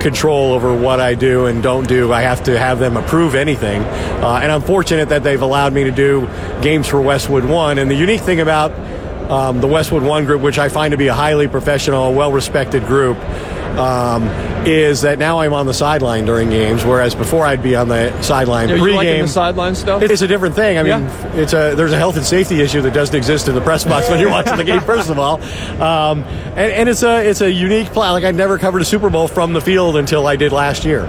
control 0.00 0.52
over 0.52 0.76
what 0.76 1.00
I 1.00 1.14
do 1.14 1.46
and 1.46 1.62
don't 1.62 1.88
do. 1.88 2.12
I 2.12 2.20
have 2.20 2.44
to 2.44 2.58
have 2.58 2.78
them 2.78 2.98
approve 2.98 3.34
anything. 3.34 3.80
Uh, 3.82 4.40
and 4.42 4.52
I'm 4.52 4.60
fortunate 4.60 5.08
that 5.08 5.22
they've 5.22 5.40
allowed 5.40 5.72
me 5.72 5.84
to 5.84 5.90
do 5.90 6.28
games 6.60 6.86
for 6.86 7.00
Westwood 7.00 7.46
One. 7.46 7.78
And 7.78 7.90
the 7.90 7.94
unique 7.94 8.20
thing 8.20 8.40
about 8.40 8.70
um, 9.30 9.60
the 9.60 9.66
Westwood 9.66 10.02
One 10.02 10.24
group, 10.24 10.42
which 10.42 10.58
I 10.58 10.68
find 10.68 10.92
to 10.92 10.98
be 10.98 11.08
a 11.08 11.14
highly 11.14 11.48
professional, 11.48 12.14
well 12.14 12.32
respected 12.32 12.86
group, 12.86 13.18
um, 13.78 14.28
is 14.66 15.02
that 15.02 15.18
now 15.18 15.40
I'm 15.40 15.52
on 15.52 15.66
the 15.66 15.74
sideline 15.74 16.24
during 16.24 16.50
games, 16.50 16.84
whereas 16.84 17.14
before 17.14 17.44
I'd 17.44 17.62
be 17.62 17.74
on 17.74 17.88
the 17.88 18.20
sideline 18.22 18.70
Are 18.70 18.76
pregame. 18.78 19.22
the 19.22 19.28
sideline 19.28 19.74
stuff? 19.74 20.02
It's 20.02 20.22
a 20.22 20.28
different 20.28 20.54
thing. 20.54 20.78
I 20.78 20.82
mean, 20.82 21.02
yeah. 21.02 21.36
it's 21.36 21.52
a 21.52 21.74
there's 21.74 21.92
a 21.92 21.98
health 21.98 22.16
and 22.16 22.24
safety 22.24 22.60
issue 22.60 22.80
that 22.82 22.94
doesn't 22.94 23.14
exist 23.14 23.48
in 23.48 23.54
the 23.54 23.60
press 23.60 23.84
box 23.84 24.08
when 24.08 24.20
you're 24.20 24.30
watching 24.30 24.56
the 24.56 24.64
game. 24.64 24.80
First 24.80 25.10
of 25.10 25.18
all, 25.18 25.42
um, 25.82 26.22
and, 26.56 26.72
and, 26.72 26.88
it's 26.88 27.02
a 27.02 27.28
it's 27.28 27.40
a 27.40 27.50
unique 27.50 27.88
play. 27.88 28.08
Like 28.10 28.24
I 28.24 28.30
never 28.30 28.58
covered 28.58 28.82
a 28.82 28.84
Super 28.84 29.10
Bowl 29.10 29.28
from 29.28 29.52
the 29.52 29.60
field 29.60 29.96
until 29.96 30.26
I 30.26 30.36
did 30.36 30.52
last 30.52 30.84
year. 30.84 31.04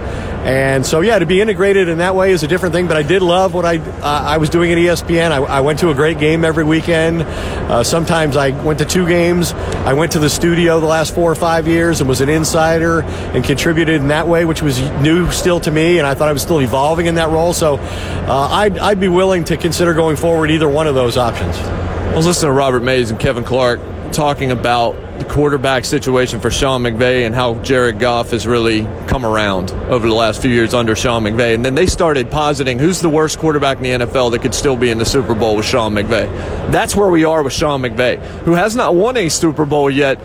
And 0.46 0.86
so, 0.86 1.02
yeah, 1.02 1.18
to 1.18 1.26
be 1.26 1.42
integrated 1.42 1.90
in 1.90 1.98
that 1.98 2.14
way 2.14 2.32
is 2.32 2.44
a 2.44 2.48
different 2.48 2.76
thing. 2.76 2.88
But 2.88 2.98
I 2.98 3.02
did 3.02 3.24
love 3.24 3.56
what 3.56 3.66
I 3.66 3.80
uh, 3.80 4.02
I 4.04 4.38
was 4.38 4.52
doing 4.52 4.72
at 4.72 4.78
ESPN. 4.78 5.32
I, 5.32 5.38
I, 5.38 5.62
went 5.62 5.80
to 5.80 5.90
a 5.90 5.96
great 5.96 6.20
game 6.20 6.46
every 6.46 6.64
weekend. 6.64 7.24
Uh, 7.24 7.84
sometimes 7.84 8.38
I 8.38 8.52
went 8.64 8.78
to 8.78 8.86
two 8.86 9.08
games. 9.08 9.54
I 9.54 9.94
went 9.94 10.12
to 10.12 10.20
the 10.20 10.30
studio 10.30 10.80
the 10.80 10.86
last 10.86 11.16
four 11.16 11.32
or 11.32 11.36
five 11.36 11.68
years 11.68 12.00
and 12.00 12.08
was 12.08 12.22
an 12.22 12.30
insider 12.30 13.02
and 13.02 13.44
contributed 13.44 13.96
in 13.96 14.10
that 14.10 14.28
way, 14.28 14.46
which 14.46 14.62
was 14.62 14.80
new 15.02 15.32
still 15.32 15.60
to 15.62 15.72
me. 15.72 15.98
And 15.98 16.06
I 16.06 16.14
thought 16.14 16.30
I 16.30 16.34
was 16.34 16.44
still 16.44 16.62
evolving 16.62 17.08
in 17.08 17.16
that 17.16 17.32
role. 17.32 17.52
So 17.52 17.78
uh, 17.78 18.48
I'd, 18.52 18.78
I'd 18.78 19.00
be 19.00 19.08
willing 19.08 19.46
to 19.46 19.58
consider 19.58 19.96
going 19.96 20.16
forward 20.16 20.52
either 20.52 20.70
one 20.70 20.86
of 20.86 20.94
those 20.94 21.18
options. 21.18 21.58
I 21.58 22.16
was 22.16 22.28
listening 22.28 22.50
to 22.50 22.54
Robert 22.54 22.84
Mays 22.84 23.10
and 23.10 23.20
Kevin 23.20 23.44
Clark 23.44 23.80
talking 24.12 24.52
about 24.52 24.96
the 25.20 25.26
quarterback 25.26 25.86
situation 25.86 26.40
for 26.40 26.52
Sean 26.52 26.84
McVay 26.84 27.26
and 27.26 27.34
how 27.34 27.56
Jared 27.56 28.00
Goff 28.00 28.32
has 28.32 28.46
really 28.46 28.84
come 29.08 29.26
around 29.26 29.72
over 29.90 30.08
the 30.08 30.14
last 30.14 30.42
few 30.42 30.52
years 30.52 30.74
under 30.74 30.96
Sean 30.96 31.24
McVay. 31.24 31.56
And 31.56 31.64
then 31.64 31.76
they 31.76 31.86
started 31.86 32.30
positing 32.30 32.80
who's 32.80 33.02
the 33.02 33.10
worst 33.10 33.40
quarterback 33.40 33.78
in 33.78 33.84
the 33.84 34.06
NFL 34.06 34.32
that 34.32 34.42
could 34.42 34.54
still 34.54 34.76
be 34.76 34.90
in 34.90 34.98
the 34.98 35.06
Super 35.06 35.34
Bowl 35.34 35.56
with 35.56 35.66
Sean 35.66 35.94
McVay. 35.94 36.26
That's 36.72 36.96
where 36.96 37.10
we 37.10 37.24
are 37.24 37.44
with 37.44 37.54
Sean 37.54 37.82
McVay, 37.82 38.20
who 38.44 38.54
has 38.54 38.76
not 38.76 38.96
won 38.96 39.18
a 39.18 39.30
Super 39.30 39.66
Bowl 39.66 39.90
yet. 39.90 40.20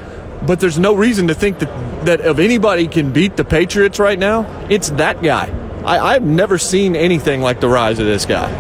But 0.47 0.59
there's 0.59 0.79
no 0.79 0.95
reason 0.95 1.29
to 1.29 1.35
think 1.35 1.59
that, 1.59 2.07
that 2.07 2.21
if 2.21 2.39
anybody 2.39 2.89
can 2.89 3.13
beat 3.13 3.37
the 3.37 3.45
Patriots 3.45 3.99
right 3.99 4.19
now, 4.19 4.47
it's 4.71 4.91
that 4.91 5.23
guy. 5.23 5.55
I, 5.85 6.15
I've 6.15 6.23
never 6.23 6.59
seen 6.59 6.97
anything 6.97 7.41
like 7.43 7.61
the 7.61 7.69
rise 7.69 7.99
of 7.99 8.07
this 8.07 8.25
guy. 8.25 8.51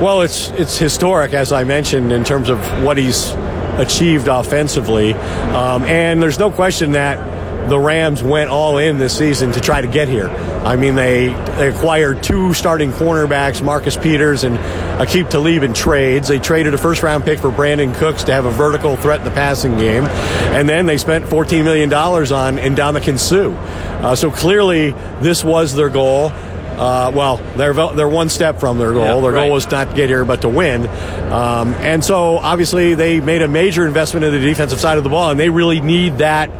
Well, 0.00 0.22
it's 0.22 0.50
it's 0.50 0.76
historic, 0.76 1.34
as 1.34 1.52
I 1.52 1.62
mentioned, 1.62 2.10
in 2.12 2.24
terms 2.24 2.48
of 2.48 2.58
what 2.82 2.98
he's 2.98 3.32
achieved 3.80 4.28
offensively. 4.28 5.14
Um, 5.14 5.84
and 5.84 6.22
there's 6.22 6.38
no 6.38 6.50
question 6.50 6.92
that 6.92 7.68
the 7.68 7.78
Rams 7.78 8.22
went 8.22 8.50
all 8.50 8.78
in 8.78 8.98
this 8.98 9.16
season 9.16 9.52
to 9.52 9.60
try 9.60 9.80
to 9.80 9.86
get 9.86 10.08
here. 10.08 10.28
I 10.28 10.76
mean, 10.76 10.94
they, 10.94 11.28
they 11.56 11.68
acquired 11.68 12.22
two 12.22 12.52
starting 12.52 12.90
cornerbacks, 12.92 13.62
Marcus 13.62 13.96
Peters 13.96 14.44
and 14.44 14.58
Aqib 14.98 15.30
Talib 15.30 15.62
in 15.62 15.72
trades. 15.72 16.28
They 16.28 16.38
traded 16.38 16.74
a 16.74 16.78
first 16.78 17.02
round 17.02 17.24
pick 17.24 17.38
for 17.38 17.50
Brandin 17.50 17.94
Cooks 17.94 18.24
to 18.24 18.32
have 18.32 18.44
a 18.44 18.50
vertical 18.50 18.96
threat 18.96 19.20
in 19.20 19.24
the 19.24 19.30
passing 19.30 19.76
game. 19.78 20.04
And 20.04 20.68
then 20.68 20.86
they 20.86 20.98
spent 20.98 21.24
$14 21.24 21.64
million 21.64 21.92
on 21.92 22.58
Ndamukong 22.58 23.18
Suh. 23.18 23.50
Uh, 23.50 24.14
so 24.14 24.30
clearly, 24.30 24.90
this 25.20 25.42
was 25.42 25.74
their 25.74 25.88
goal. 25.88 26.32
Uh, 26.76 27.12
well, 27.14 27.36
they're 27.56 27.72
they're 27.72 28.08
one 28.08 28.28
step 28.28 28.58
from 28.58 28.78
their 28.78 28.92
goal. 28.92 29.22
their 29.22 29.32
right. 29.32 29.44
goal 29.44 29.52
was 29.52 29.70
not 29.70 29.90
to 29.90 29.96
get 29.96 30.08
here, 30.08 30.24
but 30.24 30.42
to 30.42 30.48
win. 30.48 30.86
Um, 31.32 31.74
and 31.74 32.04
so, 32.04 32.38
obviously, 32.38 32.94
they 32.94 33.20
made 33.20 33.42
a 33.42 33.48
major 33.48 33.86
investment 33.86 34.24
in 34.24 34.32
the 34.32 34.40
defensive 34.40 34.80
side 34.80 34.98
of 34.98 35.04
the 35.04 35.10
ball, 35.10 35.30
and 35.30 35.38
they 35.38 35.50
really 35.50 35.80
need 35.80 36.18
that 36.18 36.50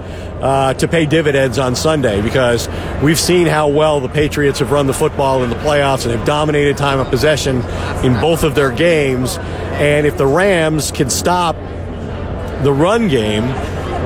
uh, 0.40 0.74
to 0.74 0.86
pay 0.86 1.06
dividends 1.06 1.58
on 1.58 1.74
Sunday 1.74 2.20
because 2.20 2.68
we've 3.02 3.18
seen 3.18 3.46
how 3.46 3.68
well 3.68 4.00
the 4.00 4.08
Patriots 4.08 4.58
have 4.58 4.70
run 4.70 4.86
the 4.86 4.92
football 4.92 5.42
in 5.42 5.50
the 5.50 5.56
playoffs 5.56 6.04
and 6.04 6.14
have 6.14 6.26
dominated 6.26 6.76
time 6.76 7.00
of 7.00 7.08
possession 7.08 7.56
in 8.04 8.20
both 8.20 8.44
of 8.44 8.54
their 8.54 8.70
games. 8.70 9.38
And 9.38 10.06
if 10.06 10.16
the 10.16 10.26
Rams 10.26 10.92
can 10.92 11.08
stop 11.10 11.56
the 12.62 12.72
run 12.72 13.08
game, 13.08 13.44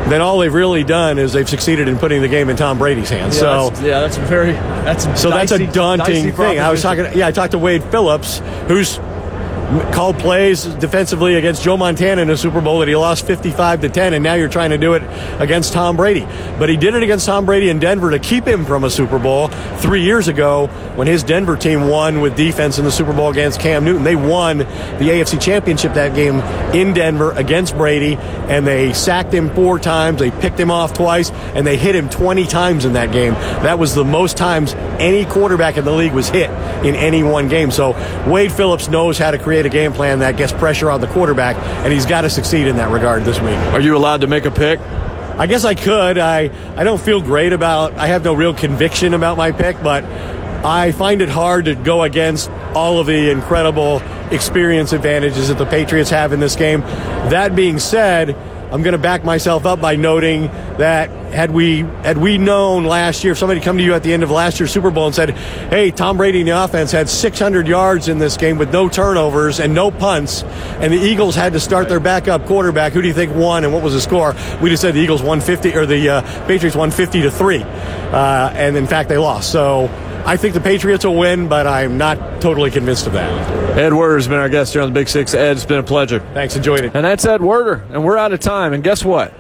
then 0.08 0.20
all 0.20 0.38
they've 0.38 0.52
really 0.52 0.84
done 0.84 1.18
is 1.18 1.32
they've 1.32 1.48
succeeded 1.48 1.88
in 1.88 1.98
putting 1.98 2.22
the 2.22 2.28
game 2.28 2.48
in 2.48 2.56
Tom 2.56 2.78
Brady's 2.78 3.10
hands. 3.10 3.36
Yeah, 3.36 3.40
so 3.40 3.70
that's, 3.70 3.82
yeah, 3.82 4.00
that's 4.00 4.16
very 4.16 4.52
that's 4.52 5.04
so 5.20 5.30
dicey, 5.30 5.56
that's 5.58 5.70
a 5.70 5.72
daunting 5.74 6.32
thing. 6.32 6.58
I 6.58 6.70
was 6.70 6.82
talking, 6.82 7.06
yeah, 7.16 7.26
I 7.26 7.32
talked 7.32 7.52
to 7.52 7.58
Wade 7.58 7.84
Phillips, 7.84 8.40
who's 8.68 8.98
called 9.92 10.18
plays 10.18 10.64
defensively 10.64 11.34
against 11.34 11.62
Joe 11.62 11.76
Montana 11.76 12.22
in 12.22 12.30
a 12.30 12.36
Super 12.36 12.60
Bowl 12.62 12.78
that 12.78 12.88
he 12.88 12.96
lost 12.96 13.26
55 13.26 13.82
to 13.82 13.88
10, 13.90 14.14
and 14.14 14.24
now 14.24 14.34
you're 14.34 14.48
trying 14.48 14.70
to 14.70 14.78
do 14.78 14.94
it 14.94 15.02
against 15.40 15.74
Tom 15.74 15.96
Brady. 15.96 16.26
But 16.58 16.70
he 16.70 16.76
did 16.76 16.94
it 16.94 17.02
against 17.02 17.26
Tom 17.26 17.44
Brady 17.44 17.68
in 17.68 17.78
Denver 17.78 18.10
to 18.10 18.18
keep 18.18 18.46
him 18.46 18.64
from 18.64 18.84
a 18.84 18.90
Super 18.90 19.18
Bowl 19.18 19.48
three 19.78 20.02
years 20.02 20.26
ago 20.26 20.68
when 20.94 21.06
his 21.06 21.22
Denver 21.22 21.56
team 21.56 21.88
won 21.88 22.22
with 22.22 22.34
defense 22.34 22.78
in 22.78 22.84
the 22.84 22.90
Super 22.90 23.12
Bowl 23.12 23.30
against 23.30 23.60
Cam 23.60 23.84
Newton. 23.84 24.04
They 24.04 24.16
won 24.16 24.58
the 24.58 24.64
AFC 24.64 25.40
Championship 25.40 25.94
that 25.94 26.14
game 26.14 26.36
in 26.74 26.94
Denver 26.94 27.32
against 27.32 27.76
Brady, 27.76 28.16
and 28.16 28.66
they 28.66 28.94
sacked 28.94 29.34
him 29.34 29.54
four 29.54 29.78
times, 29.78 30.18
they 30.18 30.30
picked 30.30 30.58
him 30.58 30.70
off 30.70 30.94
twice, 30.94 31.30
and 31.30 31.66
they 31.66 31.76
hit 31.76 31.94
him 31.94 32.08
20 32.08 32.46
times 32.46 32.84
in 32.86 32.94
that 32.94 33.12
game. 33.12 33.34
That 33.34 33.78
was 33.78 33.94
the 33.94 34.04
most 34.04 34.38
times 34.38 34.72
any 34.98 35.26
quarterback 35.26 35.76
in 35.76 35.84
the 35.84 35.92
league 35.92 36.12
was 36.12 36.28
hit 36.30 36.50
in 36.84 36.94
any 36.94 37.22
one 37.22 37.48
game. 37.48 37.70
So 37.70 37.92
Wade 38.26 38.52
Phillips 38.52 38.88
knows 38.88 39.18
how 39.18 39.30
to 39.30 39.38
create 39.38 39.57
create 39.58 39.66
a 39.66 39.76
game 39.76 39.92
plan 39.92 40.20
that 40.20 40.36
gets 40.36 40.52
pressure 40.52 40.88
on 40.88 41.00
the 41.00 41.08
quarterback, 41.08 41.56
and 41.84 41.92
he's 41.92 42.06
got 42.06 42.20
to 42.20 42.30
succeed 42.30 42.68
in 42.68 42.76
that 42.76 42.92
regard 42.92 43.24
this 43.24 43.40
week. 43.40 43.56
Are 43.72 43.80
you 43.80 43.96
allowed 43.96 44.20
to 44.20 44.28
make 44.28 44.44
a 44.44 44.52
pick? 44.52 44.78
I 44.78 45.48
guess 45.48 45.64
I 45.64 45.74
could. 45.74 46.16
I, 46.16 46.50
I 46.76 46.84
don't 46.84 47.00
feel 47.00 47.20
great 47.20 47.52
about 47.52 47.94
I 47.94 48.06
have 48.06 48.22
no 48.22 48.34
real 48.34 48.54
conviction 48.54 49.14
about 49.14 49.36
my 49.36 49.50
pick, 49.50 49.82
but 49.82 50.04
I 50.64 50.92
find 50.92 51.22
it 51.22 51.28
hard 51.28 51.64
to 51.64 51.74
go 51.74 52.04
against 52.04 52.50
all 52.72 53.00
of 53.00 53.08
the 53.08 53.30
incredible 53.30 54.00
experience 54.30 54.92
advantages 54.92 55.48
that 55.48 55.58
the 55.58 55.66
Patriots 55.66 56.10
have 56.10 56.32
in 56.32 56.38
this 56.38 56.54
game. 56.54 56.82
That 56.82 57.56
being 57.56 57.80
said, 57.80 58.36
I'm 58.70 58.82
going 58.82 58.92
to 58.92 58.98
back 58.98 59.24
myself 59.24 59.64
up 59.64 59.80
by 59.80 59.96
noting 59.96 60.42
that 60.76 61.08
had 61.32 61.50
we 61.50 61.78
had 61.78 62.18
we 62.18 62.36
known 62.36 62.84
last 62.84 63.24
year, 63.24 63.32
if 63.32 63.38
somebody 63.38 63.60
come 63.60 63.78
to 63.78 63.82
you 63.82 63.94
at 63.94 64.02
the 64.02 64.12
end 64.12 64.22
of 64.22 64.30
last 64.30 64.60
year's 64.60 64.70
Super 64.70 64.90
Bowl 64.90 65.06
and 65.06 65.14
said, 65.14 65.30
"Hey, 65.70 65.90
Tom 65.90 66.18
Brady 66.18 66.40
and 66.40 66.48
the 66.48 66.62
offense 66.64 66.92
had 66.92 67.08
600 67.08 67.66
yards 67.66 68.08
in 68.08 68.18
this 68.18 68.36
game 68.36 68.58
with 68.58 68.70
no 68.70 68.88
turnovers 68.88 69.58
and 69.58 69.74
no 69.74 69.90
punts, 69.90 70.42
and 70.80 70.92
the 70.92 70.98
Eagles 70.98 71.34
had 71.34 71.54
to 71.54 71.60
start 71.60 71.88
their 71.88 72.00
backup 72.00 72.44
quarterback. 72.44 72.92
Who 72.92 73.00
do 73.00 73.08
you 73.08 73.14
think 73.14 73.34
won, 73.34 73.64
and 73.64 73.72
what 73.72 73.82
was 73.82 73.94
the 73.94 74.00
score?" 74.00 74.34
We 74.60 74.68
just 74.68 74.82
said 74.82 74.94
the 74.94 75.00
Eagles 75.00 75.22
150 75.22 75.74
or 75.74 75.86
the 75.86 76.08
uh, 76.08 76.20
Patriots 76.46 76.76
150 76.76 77.22
to 77.22 77.30
three, 77.30 77.62
uh, 77.62 78.52
and 78.54 78.76
in 78.76 78.86
fact 78.86 79.08
they 79.08 79.18
lost. 79.18 79.50
So 79.50 79.88
I 80.28 80.36
think 80.36 80.52
the 80.52 80.60
Patriots 80.60 81.06
will 81.06 81.16
win, 81.16 81.48
but 81.48 81.66
I'm 81.66 81.96
not 81.96 82.42
totally 82.42 82.70
convinced 82.70 83.06
of 83.06 83.14
that. 83.14 83.78
Ed 83.78 83.94
Werder 83.94 84.16
has 84.16 84.28
been 84.28 84.36
our 84.36 84.50
guest 84.50 84.74
here 84.74 84.82
on 84.82 84.90
the 84.90 84.92
Big 84.92 85.08
Six. 85.08 85.32
Ed, 85.32 85.56
it's 85.56 85.64
been 85.64 85.78
a 85.78 85.82
pleasure. 85.82 86.20
Thanks, 86.34 86.54
enjoyed 86.54 86.84
it. 86.84 86.94
And 86.94 87.02
that's 87.02 87.24
Ed 87.24 87.40
Werder, 87.40 87.86
and 87.90 88.04
we're 88.04 88.18
out 88.18 88.34
of 88.34 88.40
time. 88.40 88.74
And 88.74 88.84
guess 88.84 89.02
what? 89.02 89.32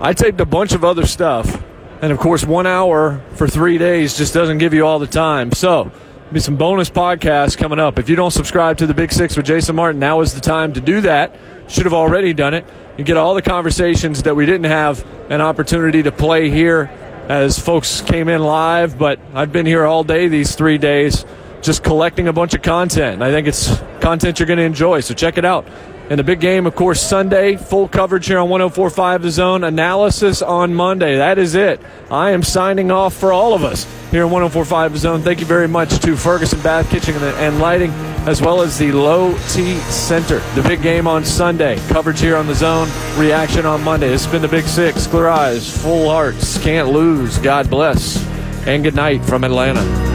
I 0.00 0.12
taped 0.12 0.40
a 0.40 0.46
bunch 0.46 0.72
of 0.72 0.84
other 0.84 1.04
stuff, 1.04 1.60
and 2.00 2.12
of 2.12 2.20
course, 2.20 2.44
one 2.44 2.64
hour 2.64 3.24
for 3.32 3.48
three 3.48 3.76
days 3.76 4.16
just 4.16 4.32
doesn't 4.32 4.58
give 4.58 4.72
you 4.72 4.86
all 4.86 5.00
the 5.00 5.08
time. 5.08 5.50
So, 5.50 5.90
be 6.32 6.38
some 6.38 6.54
bonus 6.54 6.90
podcasts 6.90 7.58
coming 7.58 7.80
up. 7.80 7.98
If 7.98 8.08
you 8.08 8.14
don't 8.14 8.30
subscribe 8.30 8.78
to 8.78 8.86
the 8.86 8.94
Big 8.94 9.12
Six 9.12 9.36
with 9.36 9.46
Jason 9.46 9.74
Martin, 9.74 9.98
now 9.98 10.20
is 10.20 10.32
the 10.32 10.40
time 10.40 10.74
to 10.74 10.80
do 10.80 11.00
that. 11.00 11.34
Should 11.66 11.86
have 11.86 11.92
already 11.92 12.32
done 12.32 12.54
it. 12.54 12.64
You 12.96 13.02
get 13.02 13.16
all 13.16 13.34
the 13.34 13.42
conversations 13.42 14.22
that 14.22 14.36
we 14.36 14.46
didn't 14.46 14.70
have 14.70 15.04
an 15.28 15.40
opportunity 15.40 16.04
to 16.04 16.12
play 16.12 16.50
here 16.50 16.88
as 17.28 17.58
folks 17.58 18.00
came 18.02 18.28
in 18.28 18.42
live, 18.42 18.98
but 18.98 19.18
I've 19.34 19.52
been 19.52 19.66
here 19.66 19.84
all 19.84 20.04
day 20.04 20.28
these 20.28 20.54
three 20.54 20.78
days 20.78 21.24
just 21.62 21.82
collecting 21.82 22.28
a 22.28 22.32
bunch 22.32 22.54
of 22.54 22.62
content. 22.62 23.22
I 23.22 23.30
think 23.30 23.46
it's 23.48 23.80
content 24.00 24.38
you're 24.38 24.46
going 24.46 24.58
to 24.58 24.64
enjoy, 24.64 25.00
so 25.00 25.14
check 25.14 25.38
it 25.38 25.44
out. 25.44 25.66
And 26.10 26.18
the 26.18 26.24
big 26.24 26.40
game, 26.40 26.66
of 26.66 26.74
course, 26.74 27.00
Sunday, 27.00 27.56
full 27.56 27.88
coverage 27.88 28.26
here 28.26 28.38
on 28.38 28.50
1045 28.50 29.22
The 29.22 29.30
Zone, 29.30 29.64
analysis 29.64 30.42
on 30.42 30.74
Monday. 30.74 31.16
That 31.16 31.38
is 31.38 31.54
it. 31.54 31.80
I 32.10 32.32
am 32.32 32.42
signing 32.42 32.90
off 32.90 33.14
for 33.14 33.32
all 33.32 33.54
of 33.54 33.64
us 33.64 33.86
here 34.10 34.24
on 34.24 34.30
1045 34.30 34.92
The 34.92 34.98
Zone. 34.98 35.22
Thank 35.22 35.40
you 35.40 35.46
very 35.46 35.66
much 35.66 35.98
to 36.00 36.14
Ferguson 36.14 36.60
Bath 36.60 36.90
Kitchen 36.90 37.14
and 37.16 37.58
Lighting, 37.58 37.90
as 38.28 38.42
well 38.42 38.60
as 38.60 38.76
the 38.76 38.92
Low 38.92 39.32
T 39.48 39.76
Center. 39.90 40.40
The 40.54 40.62
big 40.68 40.82
game 40.82 41.06
on 41.06 41.24
Sunday, 41.24 41.78
coverage 41.88 42.20
here 42.20 42.36
on 42.36 42.46
The 42.46 42.54
Zone, 42.54 42.88
reaction 43.16 43.64
on 43.64 43.82
Monday. 43.82 44.10
Has 44.10 44.26
been 44.26 44.42
the 44.42 44.48
Big 44.48 44.64
Six. 44.64 45.06
Clear 45.06 45.28
eyes, 45.28 45.74
full 45.82 46.10
hearts, 46.10 46.62
can't 46.62 46.90
lose. 46.90 47.38
God 47.38 47.70
bless. 47.70 48.22
And 48.66 48.82
good 48.84 48.94
night 48.94 49.24
from 49.24 49.42
Atlanta. 49.42 50.13